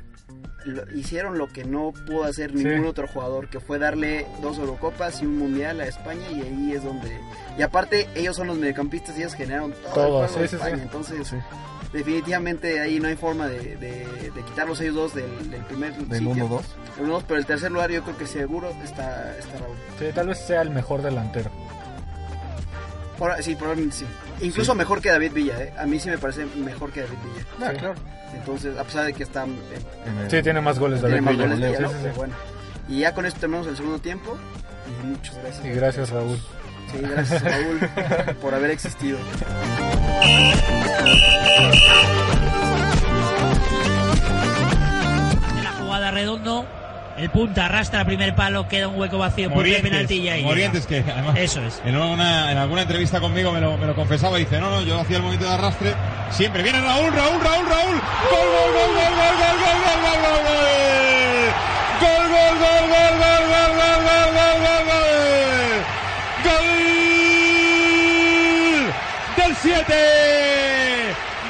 lo- 0.65 0.91
hicieron 0.97 1.39
lo 1.39 1.49
que 1.49 1.65
no 1.65 1.93
pudo 2.07 2.25
hacer 2.25 2.51
Sí. 2.51 2.65
ningún 2.65 2.87
otro 2.87 3.07
jugador, 3.09 3.49
que 3.49 3.61
fue 3.61 3.79
darle 3.79 4.27
dos 4.43 4.59
Eurocopas 4.59 5.23
y 5.23 5.27
un 5.27 5.39
Mundial 5.39 5.81
a 5.81 5.87
España 5.87 6.27
y 6.31 6.41
ahí 6.43 6.73
es 6.75 6.83
donde... 6.85 7.19
Y 7.59 7.63
aparte 7.63 8.09
ellos 8.15 8.37
son 8.37 8.47
los 8.49 8.57
mediocampistas 8.59 9.17
y 9.17 9.21
ellos 9.21 9.35
generaron 9.35 9.73
todo, 9.73 9.93
Todo, 9.95 10.23
el 10.25 10.29
juego 10.31 10.47
sí, 10.49 10.57
de 10.57 10.63
España. 10.63 10.83
Entonces, 10.83 11.35
definitivamente 11.93 12.81
ahí 12.81 12.99
no 12.99 13.09
hay 13.09 13.17
forma 13.17 13.47
de, 13.47 13.77
de- 13.77 14.31
de 14.35 14.43
quitarlos 14.43 14.81
ellos 14.81 14.95
dos 14.95 15.15
del, 15.15 15.51
del 15.51 15.63
primer 15.65 15.95
Del 15.95 16.19
sitio. 16.27 16.49
1-2. 16.49 16.61
El 17.01 17.07
1-2, 17.07 17.23
pero 17.27 17.39
el 17.39 17.47
tercer 17.47 17.71
lugar 17.73 17.91
yo 17.91 18.03
creo 18.03 18.17
que 18.17 18.27
seguro 18.27 18.71
está, 18.85 19.37
está 19.39 19.59
Raúl. 19.59 19.77
Sí, 19.99 20.07
tal 20.15 20.29
vez 20.29 20.39
sea 20.39 20.63
el 20.63 20.71
mejor 20.71 21.03
delantero. 21.03 21.51
Ahora, 23.21 23.41
sí, 23.43 23.55
probablemente 23.55 23.97
sí. 23.97 24.07
Incluso 24.41 24.75
mejor 24.75 25.01
que 25.01 25.11
David 25.11 25.33
Villa, 25.33 25.61
¿eh? 25.63 25.73
A 25.79 25.87
mí 25.87 25.99
sí 26.01 26.09
me 26.11 26.19
parece 26.19 26.47
mejor 26.57 26.91
que 26.93 27.03
David 27.03 27.19
Villa. 27.25 27.47
Ah, 27.61 27.71
Sí. 27.73 27.79
claro. 27.79 27.95
Entonces, 28.35 28.77
a 28.77 28.83
pesar 28.85 29.05
de 29.07 29.13
que 29.15 29.23
está... 29.23 29.45
eh, 29.45 30.27
Sí, 30.29 30.43
tiene 30.43 30.61
más 30.61 30.79
goles 30.79 31.01
tiene 31.01 31.15
David 31.21 31.25
más 31.27 31.35
Villa. 31.37 31.47
goles 31.49 31.59
Villa, 31.69 31.81
¿no? 31.81 31.89
sí, 31.89 31.95
sí. 31.95 32.01
Pero 32.03 32.15
bueno. 32.17 32.35
Y 32.89 32.99
ya 33.01 33.15
con 33.15 33.25
esto 33.27 33.41
terminamos 33.41 33.69
el 33.69 33.77
segundo 33.77 33.99
tiempo. 34.01 34.37
Y 35.03 35.07
muchas 35.07 35.37
gracias. 35.39 35.65
Y 35.65 35.71
gracias, 35.71 36.11
Raúl. 36.11 36.39
Sí, 36.93 36.99
gracias 37.01 37.43
Raúl 37.43 37.81
por 38.43 38.55
haber 38.55 38.71
existido. 38.73 39.19
En 45.57 45.65
la 45.65 45.73
jugada 45.81 46.11
El 47.17 47.31
punta 47.31 47.67
arrastra 47.67 48.01
el 48.01 48.07
primer 48.07 48.35
palo, 48.35 48.67
queda 48.67 48.89
un 48.89 48.99
hueco 48.99 49.19
vacío, 49.19 49.49
punto 49.49 49.63
de 49.69 49.79
penalti 49.81 50.15
y 50.17 50.29
ahí 50.29 50.39
llega. 50.39 50.49
Morientes, 50.49 50.85
que 50.87 50.99
además 50.99 51.37
Eso 51.39 51.63
es. 51.65 51.81
en, 51.85 51.97
una, 51.97 52.51
en 52.51 52.59
alguna 52.59 52.83
entrevista 52.83 53.21
conmigo 53.21 53.53
me 53.53 53.61
lo, 53.61 53.77
me 53.79 53.87
lo 53.87 53.95
confesaba. 53.95 54.37
Dice: 54.37 54.59
No, 54.59 54.69
no, 54.71 54.83
yo 54.83 54.99
hacía 55.01 55.19
el 55.19 55.23
movimiento 55.23 55.49
de 55.49 55.55
arrastre. 55.55 55.95
Siempre 56.31 56.63
viene 56.65 56.81
Raúl, 56.81 57.13
Raúl, 57.13 57.41
Raúl, 57.41 57.67
Raúl. 57.69 58.01
Gol, 58.31 58.49
gol, 58.55 58.73
gol, 58.75 58.91
gol, 58.95 59.15
gol, 59.15 59.37
gol, 59.39 59.59
gol, 59.63 59.79
gol, 59.85 59.99
gol, 60.03 60.19
gol, 60.25 60.41
gol. 60.45 60.59
Gol, 62.01 62.25
gol, 62.35 62.55
gol, 62.59 62.85
gol, 62.91 63.15
gol, 63.23 63.43
gol, 63.55 63.71
gol, 63.79 63.99
gol, 64.03 64.29
gol, 64.35 64.59
gol, 64.65 64.85
gol. 64.91 65.05
Gol 66.45 66.75
del 69.37 69.53
7. 69.63 69.95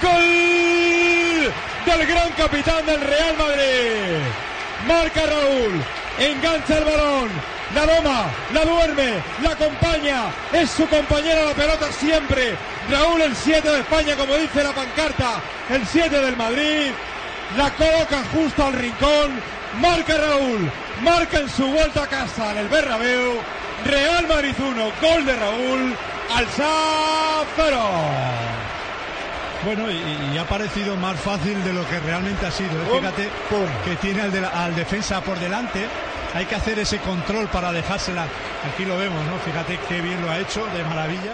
Gol 0.02 1.52
del 1.86 2.06
gran 2.06 2.30
capitán 2.36 2.84
del 2.86 3.00
Real 3.00 3.34
Madrid. 3.38 4.43
Marca 4.86 5.22
Raúl. 5.26 5.82
Engancha 6.18 6.78
el 6.78 6.84
balón. 6.84 7.28
La 7.74 7.86
doma, 7.86 8.26
la 8.52 8.64
duerme, 8.64 9.14
la 9.42 9.50
acompaña. 9.50 10.26
Es 10.52 10.70
su 10.70 10.86
compañera 10.86 11.46
la 11.46 11.54
pelota 11.54 11.90
siempre. 11.92 12.54
Raúl 12.90 13.22
el 13.22 13.34
7 13.34 13.68
de 13.68 13.80
España, 13.80 14.14
como 14.16 14.36
dice 14.36 14.62
la 14.62 14.72
pancarta. 14.72 15.40
El 15.70 15.86
7 15.86 16.20
del 16.20 16.36
Madrid. 16.36 16.90
La 17.56 17.70
coloca 17.70 18.22
justo 18.32 18.64
al 18.64 18.74
rincón. 18.74 19.40
Marca 19.80 20.16
Raúl. 20.16 20.70
Marca 21.02 21.38
en 21.38 21.48
su 21.48 21.66
vuelta 21.66 22.04
a 22.04 22.06
casa 22.06 22.52
en 22.52 22.58
el 22.58 22.68
Bernabéu. 22.68 23.34
Real 23.84 24.26
Madrid 24.28 24.54
1, 24.58 24.92
gol 25.00 25.26
de 25.26 25.36
Raúl. 25.36 25.96
Al 26.34 26.46
0. 27.56 28.63
Bueno, 29.64 29.90
y, 29.90 29.96
y 30.34 30.38
ha 30.38 30.46
parecido 30.46 30.96
más 30.96 31.18
fácil 31.20 31.62
de 31.64 31.72
lo 31.72 31.88
que 31.88 31.98
realmente 32.00 32.44
ha 32.46 32.50
sido. 32.50 32.70
¿eh? 32.70 32.98
Fíjate 32.98 33.28
que 33.84 33.96
tiene 33.96 34.22
al, 34.22 34.32
de 34.32 34.40
la- 34.42 34.48
al 34.64 34.74
defensa 34.76 35.20
por 35.22 35.38
delante. 35.38 35.86
Hay 36.34 36.46
que 36.46 36.54
hacer 36.56 36.78
ese 36.78 36.98
control 36.98 37.46
para 37.48 37.72
dejársela. 37.72 38.26
Aquí 38.72 38.84
lo 38.84 38.98
vemos, 38.98 39.24
¿no? 39.26 39.38
Fíjate 39.38 39.78
qué 39.88 40.00
bien 40.00 40.20
lo 40.20 40.30
ha 40.30 40.38
hecho, 40.38 40.66
de 40.66 40.82
maravilla. 40.84 41.32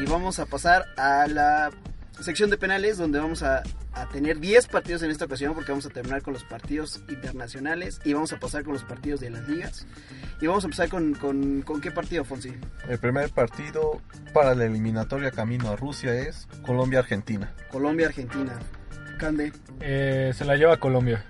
Y 0.00 0.04
vamos 0.06 0.38
a 0.38 0.46
pasar 0.46 0.84
a 0.96 1.26
la 1.26 1.70
sección 2.26 2.50
de 2.50 2.58
penales 2.58 2.98
donde 2.98 3.18
vamos 3.18 3.42
a, 3.42 3.62
a 3.94 4.08
tener 4.10 4.38
10 4.38 4.66
partidos 4.66 5.02
en 5.02 5.10
esta 5.10 5.24
ocasión 5.24 5.54
porque 5.54 5.72
vamos 5.72 5.86
a 5.86 5.88
terminar 5.88 6.20
con 6.22 6.34
los 6.34 6.44
partidos 6.44 7.00
internacionales 7.08 8.00
y 8.04 8.12
vamos 8.12 8.32
a 8.34 8.38
pasar 8.38 8.62
con 8.64 8.74
los 8.74 8.82
partidos 8.84 9.20
de 9.20 9.30
las 9.30 9.48
ligas. 9.48 9.86
Y 10.40 10.46
vamos 10.46 10.64
a 10.64 10.66
empezar 10.66 10.88
con, 10.90 11.14
con, 11.14 11.62
con 11.62 11.80
qué 11.80 11.90
partido, 11.90 12.24
Fonsi. 12.24 12.52
El 12.88 12.98
primer 12.98 13.30
partido 13.30 14.02
para 14.34 14.54
la 14.54 14.66
eliminatoria 14.66 15.30
camino 15.30 15.70
a 15.70 15.76
Rusia 15.76 16.14
es 16.14 16.46
Colombia-Argentina. 16.62 17.54
Colombia-Argentina. 17.70 18.58
Cande, 19.18 19.50
Eh, 19.80 20.32
se 20.34 20.44
la 20.44 20.56
lleva 20.56 20.76
Colombia. 20.78 21.24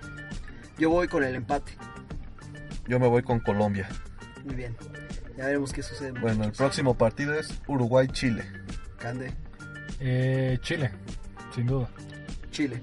yo 0.77 0.89
voy 0.89 1.07
con 1.07 1.23
el 1.23 1.35
empate. 1.35 1.71
Yo 2.87 2.99
me 2.99 3.07
voy 3.07 3.21
con 3.23 3.39
Colombia. 3.39 3.87
Muy 4.43 4.55
bien. 4.55 4.75
Ya 5.37 5.45
veremos 5.45 5.71
qué 5.71 5.83
sucede. 5.83 6.11
Bueno, 6.19 6.43
el 6.43 6.51
próximo 6.51 6.97
partido 6.97 7.33
es 7.33 7.61
Uruguay-Chile. 7.67 8.43
Cande, 8.97 9.31
Eh, 9.99 10.57
Chile, 10.61 10.91
sin 11.53 11.65
duda. 11.67 11.87
Chile. 12.51 12.81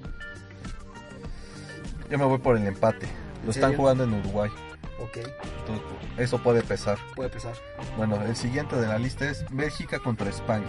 Yo 2.11 2.19
me 2.19 2.25
voy 2.25 2.39
por 2.39 2.57
el 2.57 2.67
empate. 2.67 3.07
¿En 3.07 3.45
Lo 3.47 3.51
están 3.51 3.71
serio? 3.71 3.77
jugando 3.79 4.05
en 4.05 4.15
Uruguay. 4.15 4.51
Ok, 5.01 5.17
Entonces, 5.19 5.85
eso 6.19 6.39
puede 6.43 6.62
pesar. 6.62 6.99
puede 7.17 7.31
pesar. 7.31 7.55
Bueno, 7.97 8.21
el 8.23 8.37
siguiente 8.37 8.77
de 8.77 8.87
la 8.87 8.99
lista 8.99 9.29
es 9.29 9.45
Bélgica 9.51 9.99
contra 9.99 10.29
España. 10.31 10.67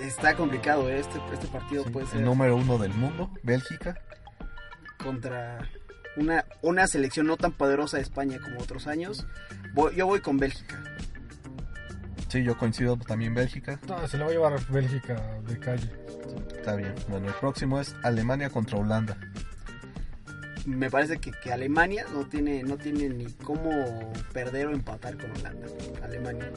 Está 0.00 0.34
complicado, 0.36 0.88
¿eh? 0.88 0.98
este, 1.00 1.18
este 1.32 1.46
partido 1.48 1.84
Sí, 1.84 1.90
puede 1.90 2.06
ser 2.06 2.18
el 2.18 2.24
número 2.24 2.56
uno 2.56 2.78
del 2.78 2.92
mundo, 2.94 3.30
Bélgica. 3.42 3.98
contra 5.02 5.68
una, 6.16 6.44
una 6.62 6.86
selección 6.86 7.26
no 7.26 7.36
tan 7.36 7.52
poderosa 7.52 7.96
de 7.96 8.02
España 8.04 8.38
como 8.42 8.60
otros 8.60 8.86
años. 8.86 9.26
Voy- 9.72 9.94
yo 9.96 10.06
voy 10.06 10.20
con 10.20 10.38
Bélgica. 10.38 10.82
Sí, 12.34 12.42
yo 12.42 12.58
coincido 12.58 12.96
también 12.96 13.32
Bélgica. 13.32 13.78
No, 13.86 14.08
se 14.08 14.18
la 14.18 14.24
va 14.24 14.30
a 14.30 14.32
llevar 14.32 14.66
Bélgica 14.68 15.14
de 15.46 15.56
calle. 15.56 15.88
Está 16.52 16.74
bien. 16.74 16.92
Bueno, 17.06 17.28
el 17.28 17.34
próximo 17.34 17.78
es 17.78 17.94
Alemania 18.02 18.50
contra 18.50 18.76
Holanda. 18.76 19.16
Me 20.66 20.90
parece 20.90 21.18
que, 21.18 21.30
que 21.30 21.52
Alemania 21.52 22.06
no 22.12 22.26
tiene, 22.26 22.64
no 22.64 22.76
tiene 22.76 23.08
ni 23.08 23.26
cómo 23.34 23.70
perder 24.32 24.66
o 24.66 24.72
empatar 24.72 25.16
con 25.16 25.30
Holanda. 25.30 25.68
Alemania. 26.02 26.50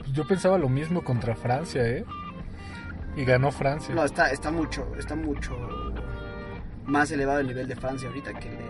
Pues 0.00 0.12
yo 0.12 0.28
pensaba 0.28 0.58
lo 0.58 0.68
mismo 0.68 1.02
contra 1.02 1.34
Francia, 1.34 1.82
¿eh? 1.86 2.04
Y 3.16 3.24
ganó 3.24 3.52
Francia. 3.52 3.94
No, 3.94 4.04
está, 4.04 4.30
está 4.30 4.50
mucho, 4.50 4.94
está 4.98 5.16
mucho 5.16 5.56
más 6.84 7.10
elevado 7.12 7.40
el 7.40 7.46
nivel 7.46 7.66
de 7.66 7.76
Francia 7.76 8.08
ahorita 8.08 8.34
que 8.34 8.50
de... 8.50 8.64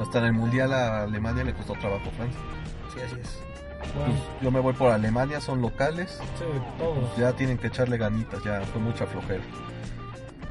Hasta 0.00 0.20
en 0.20 0.24
el 0.24 0.32
Mundial 0.32 0.72
a 0.72 1.02
Alemania 1.02 1.44
le 1.44 1.52
costó 1.52 1.74
trabajo 1.74 2.10
Francia. 2.12 2.40
Sí, 2.94 3.00
así 3.02 3.20
es. 3.20 3.47
Bueno, 3.94 4.12
Pues 4.12 4.42
yo 4.42 4.50
me 4.50 4.60
voy 4.60 4.72
por 4.74 4.90
Alemania, 4.92 5.40
son 5.40 5.60
locales. 5.62 6.18
sí, 6.38 6.44
todos. 6.78 7.16
Ya 7.16 7.32
tienen 7.34 7.58
que 7.58 7.68
echarle 7.68 7.96
ganitas, 7.96 8.42
ya 8.44 8.60
fue 8.62 8.80
mucha 8.80 9.06
flojera. 9.06 9.42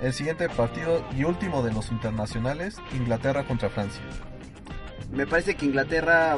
El 0.02 0.14
siguiente 0.14 0.48
partido 0.50 1.04
y 1.18 1.24
último 1.24 1.64
de 1.64 1.74
los 1.74 1.92
internacionales, 1.92 2.78
Inglaterra 2.96 3.44
contra 3.46 3.70
Francia. 3.70 4.02
Me 5.12 5.26
parece 5.26 5.56
que 5.56 5.66
Inglaterra 5.66 6.38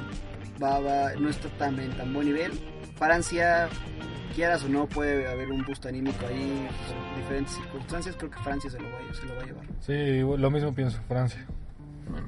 va, 0.61 0.79
va- 0.79 1.13
no 1.19 1.29
está 1.29 1.49
tan 1.57 1.79
en 1.79 1.91
tan 1.97 2.13
buen 2.13 2.27
nivel. 2.27 2.51
Francia, 2.97 3.67
quieras 4.35 4.63
o 4.63 4.69
no, 4.69 4.85
puede 4.87 5.27
haber 5.29 5.49
un 5.51 5.63
boost 5.65 5.85
anímico 5.85 6.25
ahí, 6.27 6.67
por 6.87 7.17
diferentes 7.21 7.55
circunstancias. 7.55 8.15
Creo 8.17 8.31
que 8.31 8.39
Francia 8.39 8.69
se 8.69 8.79
lo 8.79 8.89
va, 8.89 8.97
a- 9.09 9.13
se 9.13 9.25
lo 9.25 9.35
va 9.35 9.41
a 9.41 9.45
llevar. 9.45 9.65
Sí, 9.81 10.19
lo 10.41 10.51
mismo 10.51 10.73
pienso, 10.73 10.99
Francia. 11.07 11.45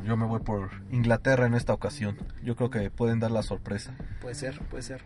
Yo 0.05 0.17
me 0.17 0.25
voy 0.25 0.39
por 0.41 0.69
Inglaterra 0.91 1.45
en 1.45 1.53
esta 1.53 1.73
ocasión. 1.73 2.17
Yo 2.43 2.55
creo 2.55 2.69
que 2.69 2.89
pueden 2.89 3.19
dar 3.19 3.31
la 3.31 3.43
sorpresa. 3.43 3.93
Puede 4.21 4.35
ser, 4.35 4.59
puede 4.69 4.83
ser. 4.83 5.01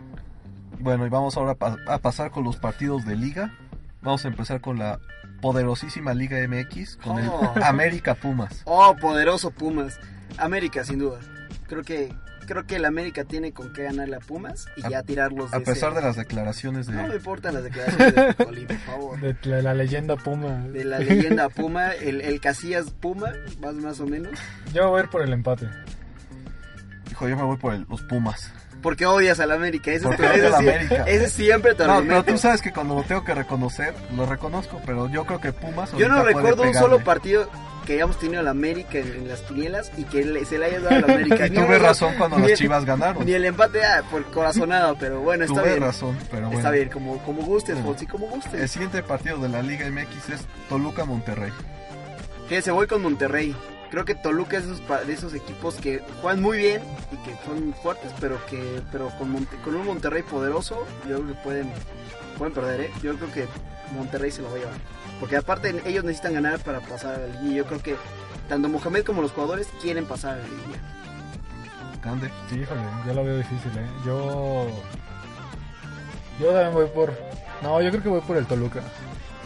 Bueno, 0.79 1.05
y 1.05 1.09
vamos 1.09 1.37
ahora 1.37 1.55
a 1.87 1.97
pasar 1.99 2.31
con 2.31 2.43
los 2.43 2.57
partidos 2.57 3.05
de 3.05 3.15
liga. 3.15 3.53
Vamos 4.01 4.25
a 4.25 4.27
empezar 4.27 4.61
con 4.61 4.77
la 4.77 4.99
poderosísima 5.41 6.13
Liga 6.13 6.37
MX, 6.47 6.97
con 6.97 7.17
Oh. 7.27 7.53
el 7.55 7.63
América 7.63 8.15
Pumas. 8.15 8.61
Oh, 8.65 8.95
poderoso 8.99 9.51
Pumas. 9.51 9.99
América, 10.37 10.83
sin 10.83 10.99
duda. 10.99 11.19
Creo 11.67 11.83
que 11.83 12.13
creo 12.45 12.65
que 12.65 12.75
el 12.77 12.85
América 12.85 13.23
tiene 13.25 13.51
con 13.51 13.73
qué 13.73 13.83
ganar 13.83 14.13
a 14.13 14.19
Pumas 14.19 14.65
y 14.77 14.85
A- 14.85 14.89
ya 14.89 15.03
tirarlos 15.03 15.51
de 15.51 15.57
A 15.57 15.59
pesar 15.61 15.91
ese- 15.91 15.99
de 16.01 16.05
las 16.07 16.15
declaraciones 16.15 16.87
No 16.89 17.03
me 17.03 17.09
de... 17.09 17.15
importan 17.17 17.53
las 17.55 17.63
declaraciones 17.63 18.15
de 18.15 18.33
Picolín, 18.33 18.67
por 18.67 18.77
favor. 18.77 19.19
De 19.19 19.35
la, 19.43 19.61
la 19.61 19.73
leyenda 19.73 20.15
Puma. 20.15 20.59
De 20.67 20.83
la 20.85 20.99
leyenda 20.99 21.49
Puma, 21.49 21.91
el, 21.91 22.21
el 22.21 22.39
Casillas 22.39 22.91
Puma, 22.91 23.33
más, 23.61 23.73
más 23.75 23.99
o 23.99 24.05
menos. 24.07 24.31
Yo 24.73 24.89
voy 24.89 25.01
a 25.01 25.03
ir 25.03 25.09
por 25.09 25.21
el 25.23 25.33
empate. 25.33 25.67
Hijo, 27.11 27.27
yo 27.29 27.35
me 27.37 27.43
voy 27.43 27.57
por 27.57 27.73
el- 27.73 27.85
los 27.89 28.01
Pumas. 28.03 28.51
Porque 28.81 29.05
odias 29.05 29.39
al 29.39 29.51
América. 29.51 29.89
Ese, 29.91 29.97
es 29.97 30.03
Porque 30.03 30.25
ese 30.25 30.47
sí- 30.49 30.53
América. 30.53 31.03
ese 31.07 31.29
siempre 31.29 31.73
tu 31.73 31.85
No, 31.85 32.03
pero 32.03 32.23
tú 32.23 32.37
sabes 32.37 32.61
que 32.61 32.71
cuando 32.71 32.93
lo 32.95 33.03
tengo 33.03 33.23
que 33.23 33.33
reconocer, 33.33 33.95
lo 34.15 34.25
reconozco, 34.27 34.79
pero 34.85 35.09
yo 35.09 35.25
creo 35.25 35.41
que 35.41 35.53
Pumas... 35.53 35.91
Yo 35.93 36.07
no 36.07 36.23
recuerdo 36.23 36.63
un 36.63 36.73
solo 36.73 36.99
partido 37.03 37.49
que 37.85 37.93
hayamos 37.93 38.17
tenido 38.19 38.39
al 38.41 38.47
América 38.47 38.97
en, 38.97 39.07
en 39.07 39.27
las 39.27 39.41
quinielas 39.41 39.91
y 39.97 40.03
que 40.03 40.25
le- 40.25 40.43
se 40.45 40.57
le 40.57 40.65
haya 40.65 40.79
dado 40.81 40.95
al 40.95 41.03
América. 41.11 41.47
Y 41.47 41.49
tuve 41.51 41.79
razón 41.79 42.13
cuando 42.17 42.37
las 42.39 42.49
el- 42.51 42.57
Chivas 42.57 42.83
ganaron. 42.85 43.25
Ni 43.25 43.33
el 43.33 43.45
empate 43.45 43.83
ah, 43.85 44.03
por 44.11 44.23
corazonado, 44.31 44.95
pero 44.99 45.21
bueno, 45.21 45.45
está 45.45 45.61
Tuve 45.61 45.69
bien. 45.71 45.81
razón, 45.83 46.17
pero 46.31 46.47
bueno. 46.47 46.57
Está 46.57 46.71
bien, 46.71 46.89
como, 46.89 47.17
como 47.23 47.43
gustes, 47.43 47.75
Bueno. 47.75 47.89
Fonsi, 47.91 48.07
como 48.07 48.25
El 48.27 48.31
gustes. 48.33 48.71
siguiente 48.71 49.01
partido 49.03 49.37
de 49.37 49.49
la 49.49 49.61
Liga 49.61 49.89
MX 49.89 50.29
es 50.29 50.41
Toluca-Monterrey. 50.69 51.51
Fíjense, 52.47 52.71
voy 52.71 52.87
con 52.87 53.01
Monterrey. 53.01 53.55
Creo 53.91 54.03
que 54.03 54.15
Toluca 54.15 54.57
es 54.57 54.67
de 54.67 54.73
esos, 54.73 55.07
de 55.07 55.13
esos 55.13 55.33
equipos 55.33 55.75
que 55.75 56.01
juegan 56.21 56.41
muy 56.41 56.57
bien 56.57 56.81
y 57.11 57.17
que 57.27 57.35
son 57.45 57.73
fuertes, 57.81 58.11
pero 58.19 58.43
que 58.47 58.81
pero 58.91 59.09
con, 59.17 59.31
Monte- 59.31 59.55
con 59.63 59.75
un 59.75 59.85
Monterrey 59.85 60.21
poderoso, 60.23 60.85
yo 61.07 61.17
creo 61.21 61.27
que 61.27 61.33
pueden, 61.43 61.71
pueden 62.37 62.53
perder, 62.53 62.81
¿eh? 62.81 62.91
Yo 63.01 63.15
creo 63.15 63.31
que 63.31 63.45
Monterrey 63.95 64.31
se 64.31 64.41
lo 64.41 64.49
va 64.49 64.55
a 64.55 64.59
llevar. 64.59 64.73
Porque 65.19 65.37
aparte 65.37 65.73
ellos 65.85 66.03
necesitan 66.03 66.33
ganar 66.33 66.59
para 66.59 66.79
pasar 66.81 67.15
a 67.15 67.17
la 67.19 67.27
liguilla. 67.27 67.57
Yo 67.57 67.65
creo 67.65 67.81
que 67.81 67.95
tanto 68.49 68.67
Mohamed 68.69 69.03
como 69.05 69.21
los 69.21 69.31
jugadores 69.31 69.67
quieren 69.81 70.05
pasar 70.05 70.33
a 70.33 70.37
la 70.37 70.43
liguilla. 70.43 70.79
Grande. 72.03 72.31
Sí, 72.49 72.59
híjole, 72.59 72.81
yo 73.07 73.13
lo 73.13 73.23
veo 73.23 73.37
difícil, 73.37 73.71
¿eh? 73.77 73.87
Yo. 74.05 74.67
Yo 76.39 76.47
también 76.47 76.73
voy 76.73 76.87
por. 76.87 77.13
No, 77.63 77.81
yo 77.81 77.89
creo 77.91 78.03
que 78.03 78.09
voy 78.09 78.21
por 78.21 78.37
el 78.37 78.45
Toluca. 78.45 78.81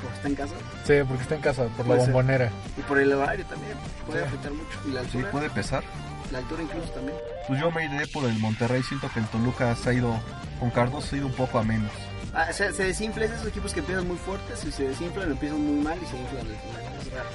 Porque 0.02 0.16
está 0.16 0.28
en 0.30 0.36
casa 0.36 0.54
Sí, 0.86 0.94
porque 1.08 1.24
está 1.24 1.36
en 1.36 1.42
casa, 1.42 1.66
por 1.78 1.86
la 1.88 1.96
ser. 1.98 2.06
bombonera. 2.06 2.50
y 2.78 2.82
por 2.82 3.00
el 3.00 3.12
horario 3.14 3.46
también. 3.46 3.78
Puede 4.08 4.22
Sí. 4.22 4.28
afectar 4.28 4.52
mucho. 4.54 4.80
Y 4.88 4.92
la 4.92 5.04
Sí, 5.04 5.20
puede 5.32 5.50
pesar. 5.50 5.84
la 6.32 6.40
altura 6.40 6.64
incluso 6.64 6.90
también. 6.90 7.18
Pues 7.48 7.60
yo 7.62 7.72
me 7.72 7.86
iré 7.86 8.08
por 8.08 8.24
el 8.26 8.38
Monterrey. 8.40 8.82
Siento 8.84 9.10
que 9.14 9.20
el 9.20 9.26
Toluca 9.28 9.76
se 9.76 9.90
ha 9.90 9.94
ido, 9.94 10.20
con 10.60 10.70
Cardoso 10.72 11.08
se 11.08 11.16
ha 11.16 11.20
ido 11.20 11.28
un 11.28 11.34
poco 11.34 11.60
a 11.60 11.64
menos. 11.64 11.92
Ah, 12.34 12.52
se, 12.54 12.72
se 12.74 12.84
desinfla, 12.84 13.26
es 13.26 13.32
de 13.32 13.36
esos 13.38 13.48
equipos 13.48 13.74
que 13.74 13.80
empiezan 13.80 14.08
muy 14.08 14.18
fuertes 14.18 14.64
y 14.64 14.72
se 14.72 14.88
desinflan, 14.88 15.32
empiezan 15.32 15.60
muy 15.66 15.84
mal 15.84 15.98
y 16.02 16.06
se 16.06 16.18
inflan 16.18 16.42
al 16.42 16.56
final. 16.56 16.84
Es 17.02 17.12
raro. 17.12 17.30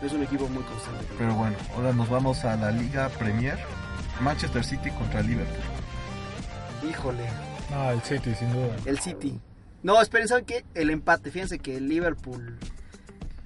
No 0.00 0.06
es 0.06 0.12
un 0.12 0.22
equipo 0.22 0.48
muy 0.48 0.62
constante. 0.62 1.06
Pero 1.18 1.34
bueno, 1.34 1.56
ahora 1.74 1.92
nos 1.92 2.08
vamos 2.08 2.44
a 2.44 2.56
la 2.56 2.70
Liga 2.70 3.08
Premier. 3.10 3.58
Manchester 4.20 4.64
City 4.64 4.90
contra 4.90 5.22
Liverpool. 5.22 5.56
Híjole, 6.88 7.24
No, 7.70 7.90
el 7.90 8.00
City, 8.02 8.34
sin 8.34 8.52
duda. 8.52 8.74
El 8.84 8.98
City. 8.98 9.38
No, 9.82 10.00
esperen, 10.00 10.26
¿saben 10.28 10.44
qué? 10.44 10.64
El 10.74 10.90
empate. 10.90 11.30
Fíjense 11.30 11.58
que 11.58 11.76
el 11.76 11.88
Liverpool 11.88 12.58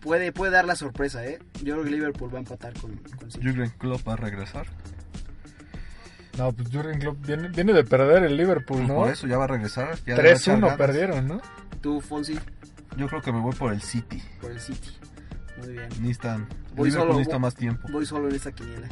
puede, 0.01 0.33
puede 0.33 0.53
dar 0.53 0.65
la 0.65 0.77
sorpresa, 0.77 1.25
¿eh? 1.27 1.39
Yo 1.63 1.75
creo 1.75 1.85
que 1.85 1.91
Liverpool 1.91 2.33
va 2.33 2.39
a 2.39 2.41
empatar 2.41 2.73
con, 2.75 2.97
con 3.19 3.31
City. 3.31 3.45
Jürgen 3.45 3.71
Klopp 3.79 4.07
va 4.07 4.15
a 4.15 4.17
regresar. 4.17 4.67
No, 6.39 6.51
pues 6.53 6.69
Jurgen 6.73 6.99
Klopp 6.99 7.27
viene, 7.27 7.49
viene 7.49 7.73
de 7.73 7.85
perder 7.85 8.25
el 8.25 8.37
Liverpool, 8.37 8.87
¿no? 8.87 8.95
Por 8.97 9.11
eso 9.11 9.27
ya 9.27 9.37
va 9.39 9.45
a 9.45 9.49
regresar. 9.49 9.97
ya 10.07 10.17
le 10.17 10.23
va 10.23 10.29
a 10.29 10.33
echar 10.33 10.57
3-1 10.57 10.61
ganas. 10.63 10.77
perdieron, 10.79 11.29
¿no? 11.29 11.41
Tú, 11.81 12.01
Fonsi, 12.01 12.39
Yo 12.97 13.07
creo 13.09 13.21
que 13.23 13.33
me 13.33 13.41
voy 13.41 13.53
por 13.55 13.73
el 13.73 13.83
City. 13.83 14.23
por 14.41 14.51
el 14.51 14.61
City. 14.61 14.91
Muy 15.59 15.73
bien. 15.73 15.89
Necesitan, 16.01 16.47
Voy 16.75 16.89
Liverpool 16.89 16.93
solo, 16.93 17.13
necesita 17.15 17.37
voy- 17.37 17.43
más 17.43 17.55
tiempo. 17.55 17.89
Voy 17.93 18.07
solo 18.07 18.29
en 18.29 18.35
esta 18.35 18.53
quiniela. 18.53 18.89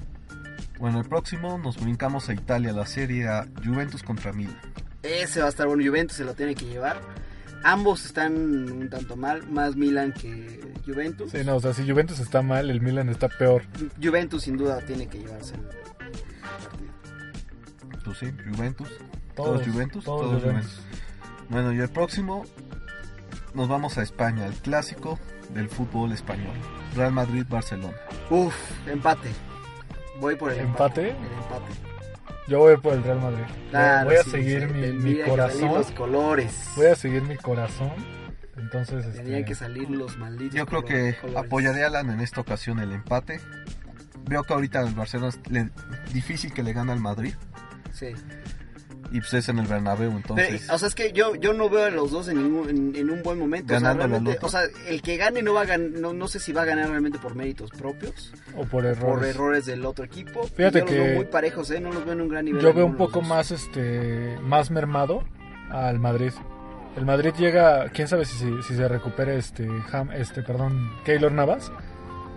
Bueno, 0.78 1.00
el 1.00 1.08
próximo 1.08 1.58
nos 1.58 1.78
brincamos 1.82 2.28
a 2.28 2.32
Italia, 2.34 2.72
la 2.72 2.86
serie 2.86 3.28
A, 3.28 3.46
Juventus 3.64 4.02
contra 4.02 4.32
Milan. 4.32 4.56
Ese 5.02 5.40
va 5.40 5.46
a 5.46 5.48
estar 5.50 5.66
bueno. 5.66 5.82
Juventus 5.84 6.16
se 6.18 6.24
lo 6.24 6.34
tiene 6.34 6.54
que 6.54 6.66
llevar. 6.66 7.00
Ambos 7.62 8.06
están 8.06 8.34
un 8.34 8.88
tanto 8.88 9.16
mal. 9.16 9.46
Más 9.50 9.76
Milan 9.76 10.12
que 10.12 10.60
Juventus. 10.86 11.32
Sí, 11.32 11.38
no, 11.44 11.56
o 11.56 11.60
sea, 11.60 11.74
si 11.74 11.88
Juventus 11.88 12.18
está 12.20 12.40
mal, 12.42 12.70
el 12.70 12.80
Milan 12.80 13.08
está 13.10 13.28
peor. 13.28 13.62
Juventus 14.02 14.42
sin 14.44 14.56
duda 14.56 14.80
tiene 14.86 15.06
que 15.08 15.18
llevarse. 15.18 15.54
Pues 18.10 18.18
sí, 18.18 18.32
Juventus. 18.56 18.88
Todos, 19.36 19.62
Juventus? 19.66 20.04
todos 20.04 20.20
Todos 20.22 20.42
Juventus. 20.42 20.72
Juventus. 20.80 21.46
Bueno, 21.48 21.72
y 21.72 21.78
el 21.78 21.88
próximo 21.88 22.44
nos 23.54 23.68
vamos 23.68 23.98
a 23.98 24.02
España, 24.02 24.46
el 24.46 24.54
clásico 24.54 25.18
del 25.54 25.68
fútbol 25.68 26.10
español. 26.12 26.52
Real 26.96 27.12
Madrid-Barcelona. 27.12 27.96
Uf, 28.30 28.54
empate. 28.88 29.28
Voy 30.20 30.34
por 30.34 30.50
el 30.52 30.58
¿Empate? 30.60 31.10
empate. 31.10 31.24
El 31.26 31.32
empate. 31.32 31.72
Yo 32.48 32.58
voy 32.58 32.76
por 32.78 32.94
el 32.94 33.02
Real 33.04 33.20
Madrid. 33.20 33.44
Claro, 33.70 34.06
voy 34.08 34.16
a 34.16 34.24
sí, 34.24 34.30
seguir 34.30 34.60
sí, 34.62 34.66
mi, 34.74 34.80
mi 34.80 34.82
tendría 34.82 35.24
que 35.24 35.30
salir 35.30 35.30
corazón. 35.60 35.74
los 35.74 35.90
colores. 35.92 36.68
Voy 36.76 36.86
a 36.86 36.96
seguir 36.96 37.22
mi 37.22 37.36
corazón. 37.36 37.92
Entonces, 38.56 39.04
Tendrían 39.14 39.38
este, 39.40 39.44
que 39.44 39.54
salir 39.54 39.88
los 39.88 40.18
malditos 40.18 40.56
Yo 40.56 40.66
creo 40.66 40.84
que 40.84 41.16
colores. 41.20 41.44
apoyaré 41.46 41.84
a 41.84 41.86
Alan 41.86 42.10
en 42.10 42.20
esta 42.20 42.40
ocasión 42.40 42.80
el 42.80 42.90
empate. 42.92 43.40
Veo 44.28 44.42
que 44.42 44.52
ahorita 44.52 44.80
el 44.80 44.94
Barcelona 44.94 45.28
es 45.28 45.40
le- 45.50 45.70
difícil 46.12 46.52
que 46.52 46.62
le 46.64 46.72
gane 46.72 46.92
al 46.92 47.00
Madrid. 47.00 47.34
Sí. 47.92 48.08
Y 49.12 49.18
pues 49.18 49.34
es 49.34 49.48
en 49.48 49.58
el 49.58 49.66
Bernabéu, 49.66 50.12
entonces... 50.12 50.60
Pero, 50.62 50.74
o 50.74 50.78
sea, 50.78 50.86
es 50.86 50.94
que 50.94 51.10
yo, 51.12 51.34
yo 51.34 51.52
no 51.52 51.68
veo 51.68 51.86
a 51.86 51.90
los 51.90 52.12
dos 52.12 52.28
en, 52.28 52.36
ningún, 52.44 52.70
en, 52.70 52.94
en 52.94 53.10
un 53.10 53.24
buen 53.24 53.40
momento. 53.40 53.74
O 53.74 53.80
sea, 53.80 53.92
otro. 53.92 54.38
o 54.42 54.48
sea, 54.48 54.60
el 54.86 55.02
que 55.02 55.16
gane 55.16 55.42
no 55.42 55.52
va 55.52 55.62
a 55.62 55.66
gan- 55.66 55.94
no, 55.94 56.12
no 56.12 56.28
sé 56.28 56.38
si 56.38 56.52
va 56.52 56.62
a 56.62 56.64
ganar 56.64 56.88
realmente 56.90 57.18
por 57.18 57.34
méritos 57.34 57.70
propios, 57.70 58.32
o 58.54 58.60
por 58.60 58.68
por 58.68 58.84
errores. 58.86 59.34
errores 59.34 59.66
del 59.66 59.84
otro 59.84 60.04
equipo. 60.04 60.44
Fíjate 60.44 60.78
yo 60.80 60.84
los 60.84 60.94
que- 60.94 61.00
veo 61.00 61.14
muy 61.16 61.24
parejos, 61.24 61.68
¿eh? 61.72 61.80
No 61.80 61.90
los 61.92 62.04
veo 62.04 62.12
en 62.12 62.20
un 62.20 62.28
gran 62.28 62.44
nivel. 62.44 62.62
Yo 62.62 62.72
veo 62.72 62.86
un 62.86 62.96
poco 62.96 63.20
más 63.20 63.50
este 63.50 64.38
más 64.44 64.70
mermado 64.70 65.24
al 65.70 65.98
Madrid. 65.98 66.32
El 66.96 67.04
Madrid 67.04 67.32
llega, 67.36 67.88
quién 67.88 68.06
sabe 68.06 68.24
si, 68.24 68.36
si, 68.36 68.62
si 68.62 68.76
se 68.76 68.86
recupere 68.86 69.36
este 69.38 69.68
este, 70.14 70.42
perdón, 70.44 70.88
Keylor 71.04 71.32
Navas. 71.32 71.72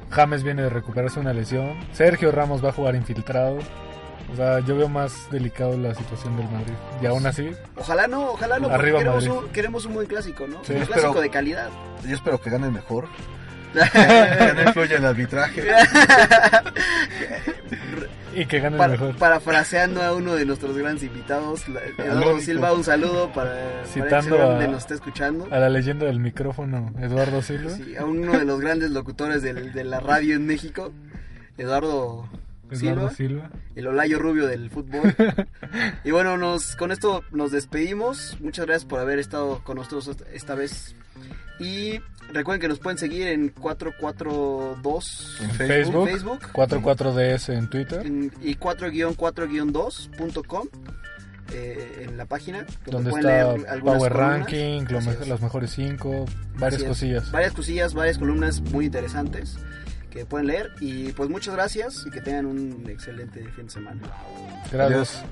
James 0.09 0.43
viene 0.43 0.63
de 0.63 0.69
recuperarse 0.69 1.19
una 1.19 1.33
lesión. 1.33 1.75
Sergio 1.91 2.31
Ramos 2.31 2.63
va 2.65 2.69
a 2.69 2.73
jugar 2.73 2.95
infiltrado. 2.95 3.59
O 4.31 4.35
sea, 4.35 4.59
yo 4.61 4.75
veo 4.75 4.89
más 4.89 5.29
delicado 5.31 5.77
la 5.77 5.93
situación 5.93 6.35
del 6.37 6.49
Madrid. 6.49 6.73
Y 7.01 7.05
aún 7.05 7.25
así, 7.25 7.51
Ojalá 7.75 8.07
no, 8.07 8.31
ojalá 8.31 8.57
no, 8.59 8.69
Arriba 8.69 8.99
queremos 8.99 9.27
Madrid. 9.27 9.39
un, 9.45 9.49
queremos 9.51 9.85
un 9.85 9.93
buen 9.93 10.07
clásico, 10.07 10.47
¿no? 10.47 10.63
Sí, 10.63 10.73
un 10.73 10.81
espero- 10.81 11.01
clásico 11.01 11.21
de 11.21 11.29
calidad. 11.29 11.69
Yo 12.07 12.15
espero 12.15 12.41
que 12.41 12.49
gane 12.49 12.69
mejor. 12.71 13.07
que 13.73 14.53
no 14.55 14.61
influya 14.63 14.97
el 14.97 15.05
arbitraje. 15.05 15.63
y 18.35 18.45
que 18.45 18.59
gane 18.59 18.75
el 18.75 18.79
Para, 18.79 18.91
mejor. 18.93 19.15
parafraseando 19.17 20.01
a 20.01 20.13
uno 20.13 20.33
de 20.35 20.45
nuestros 20.45 20.75
grandes 20.77 21.03
invitados, 21.03 21.63
Eduardo. 21.97 22.39
Silva, 22.39 22.73
un 22.73 22.83
saludo 22.83 23.31
para, 23.33 23.51
para 23.51 23.81
que 23.83 23.87
Citando 23.89 24.21
seguramente 24.23 24.65
a- 24.65 24.67
nos 24.69 24.79
está 24.81 24.93
escuchando. 24.95 25.47
A 25.51 25.59
la 25.59 25.69
leyenda 25.69 26.05
del 26.07 26.19
micrófono, 26.19 26.91
Eduardo 26.99 27.41
Silva. 27.43 27.71
Sí, 27.71 27.95
a 27.95 28.05
uno 28.05 28.31
de 28.37 28.45
los 28.45 28.59
grandes 28.59 28.89
locutores 28.91 29.41
del- 29.43 29.73
de 29.73 29.83
la 29.83 29.99
radio 29.99 30.35
en 30.35 30.45
México, 30.47 30.91
Eduardo 31.57 32.27
Silva, 32.77 33.09
Silva. 33.11 33.49
el 33.75 33.87
Olayo 33.87 34.19
Rubio 34.19 34.47
del 34.47 34.69
fútbol. 34.69 35.15
y 36.03 36.11
bueno, 36.11 36.37
nos, 36.37 36.75
con 36.75 36.91
esto 36.91 37.23
nos 37.31 37.51
despedimos. 37.51 38.37
Muchas 38.41 38.65
gracias 38.65 38.85
por 38.85 38.99
haber 38.99 39.19
estado 39.19 39.63
con 39.63 39.77
nosotros 39.77 40.09
esta- 40.33 40.55
vez. 40.55 40.95
Y 41.59 41.99
recuerden 42.31 42.61
que 42.61 42.67
nos 42.67 42.79
pueden 42.79 42.97
seguir 42.97 43.27
en 43.27 43.49
442 43.49 45.37
En 45.41 45.51
Facebook. 45.51 46.07
Facebook, 46.07 46.39
Facebook 46.41 46.53
44DS 46.53 47.53
en 47.55 47.69
Twitter, 47.69 48.05
en- 48.05 48.31
y 48.41 48.55
4-4-2.com 48.55 50.67
eh, 51.53 52.05
en 52.07 52.17
la 52.17 52.25
página 52.25 52.65
donde 52.85 53.11
está 53.11 53.55
Power. 53.83 54.13
Ranking, 54.13 54.85
lo 54.89 54.99
las 55.27 55.41
mejores 55.41 55.71
5, 55.71 56.25
varias 56.57 56.83
cosillas. 56.83 57.31
Varias 57.31 57.53
cosillas, 57.53 57.93
varias 57.93 58.17
columnas 58.17 58.61
muy 58.61 58.85
interesantes 58.85 59.57
que 60.13 60.25
pueden 60.25 60.47
leer. 60.47 60.71
Y 60.79 61.11
pues 61.13 61.29
muchas 61.29 61.55
gracias 61.55 62.05
y 62.05 62.11
que 62.11 62.21
tengan 62.21 62.45
un 62.45 62.85
excelente 62.87 63.43
fin 63.55 63.65
de 63.65 63.71
semana. 63.71 64.01
Gracias. 64.71 65.23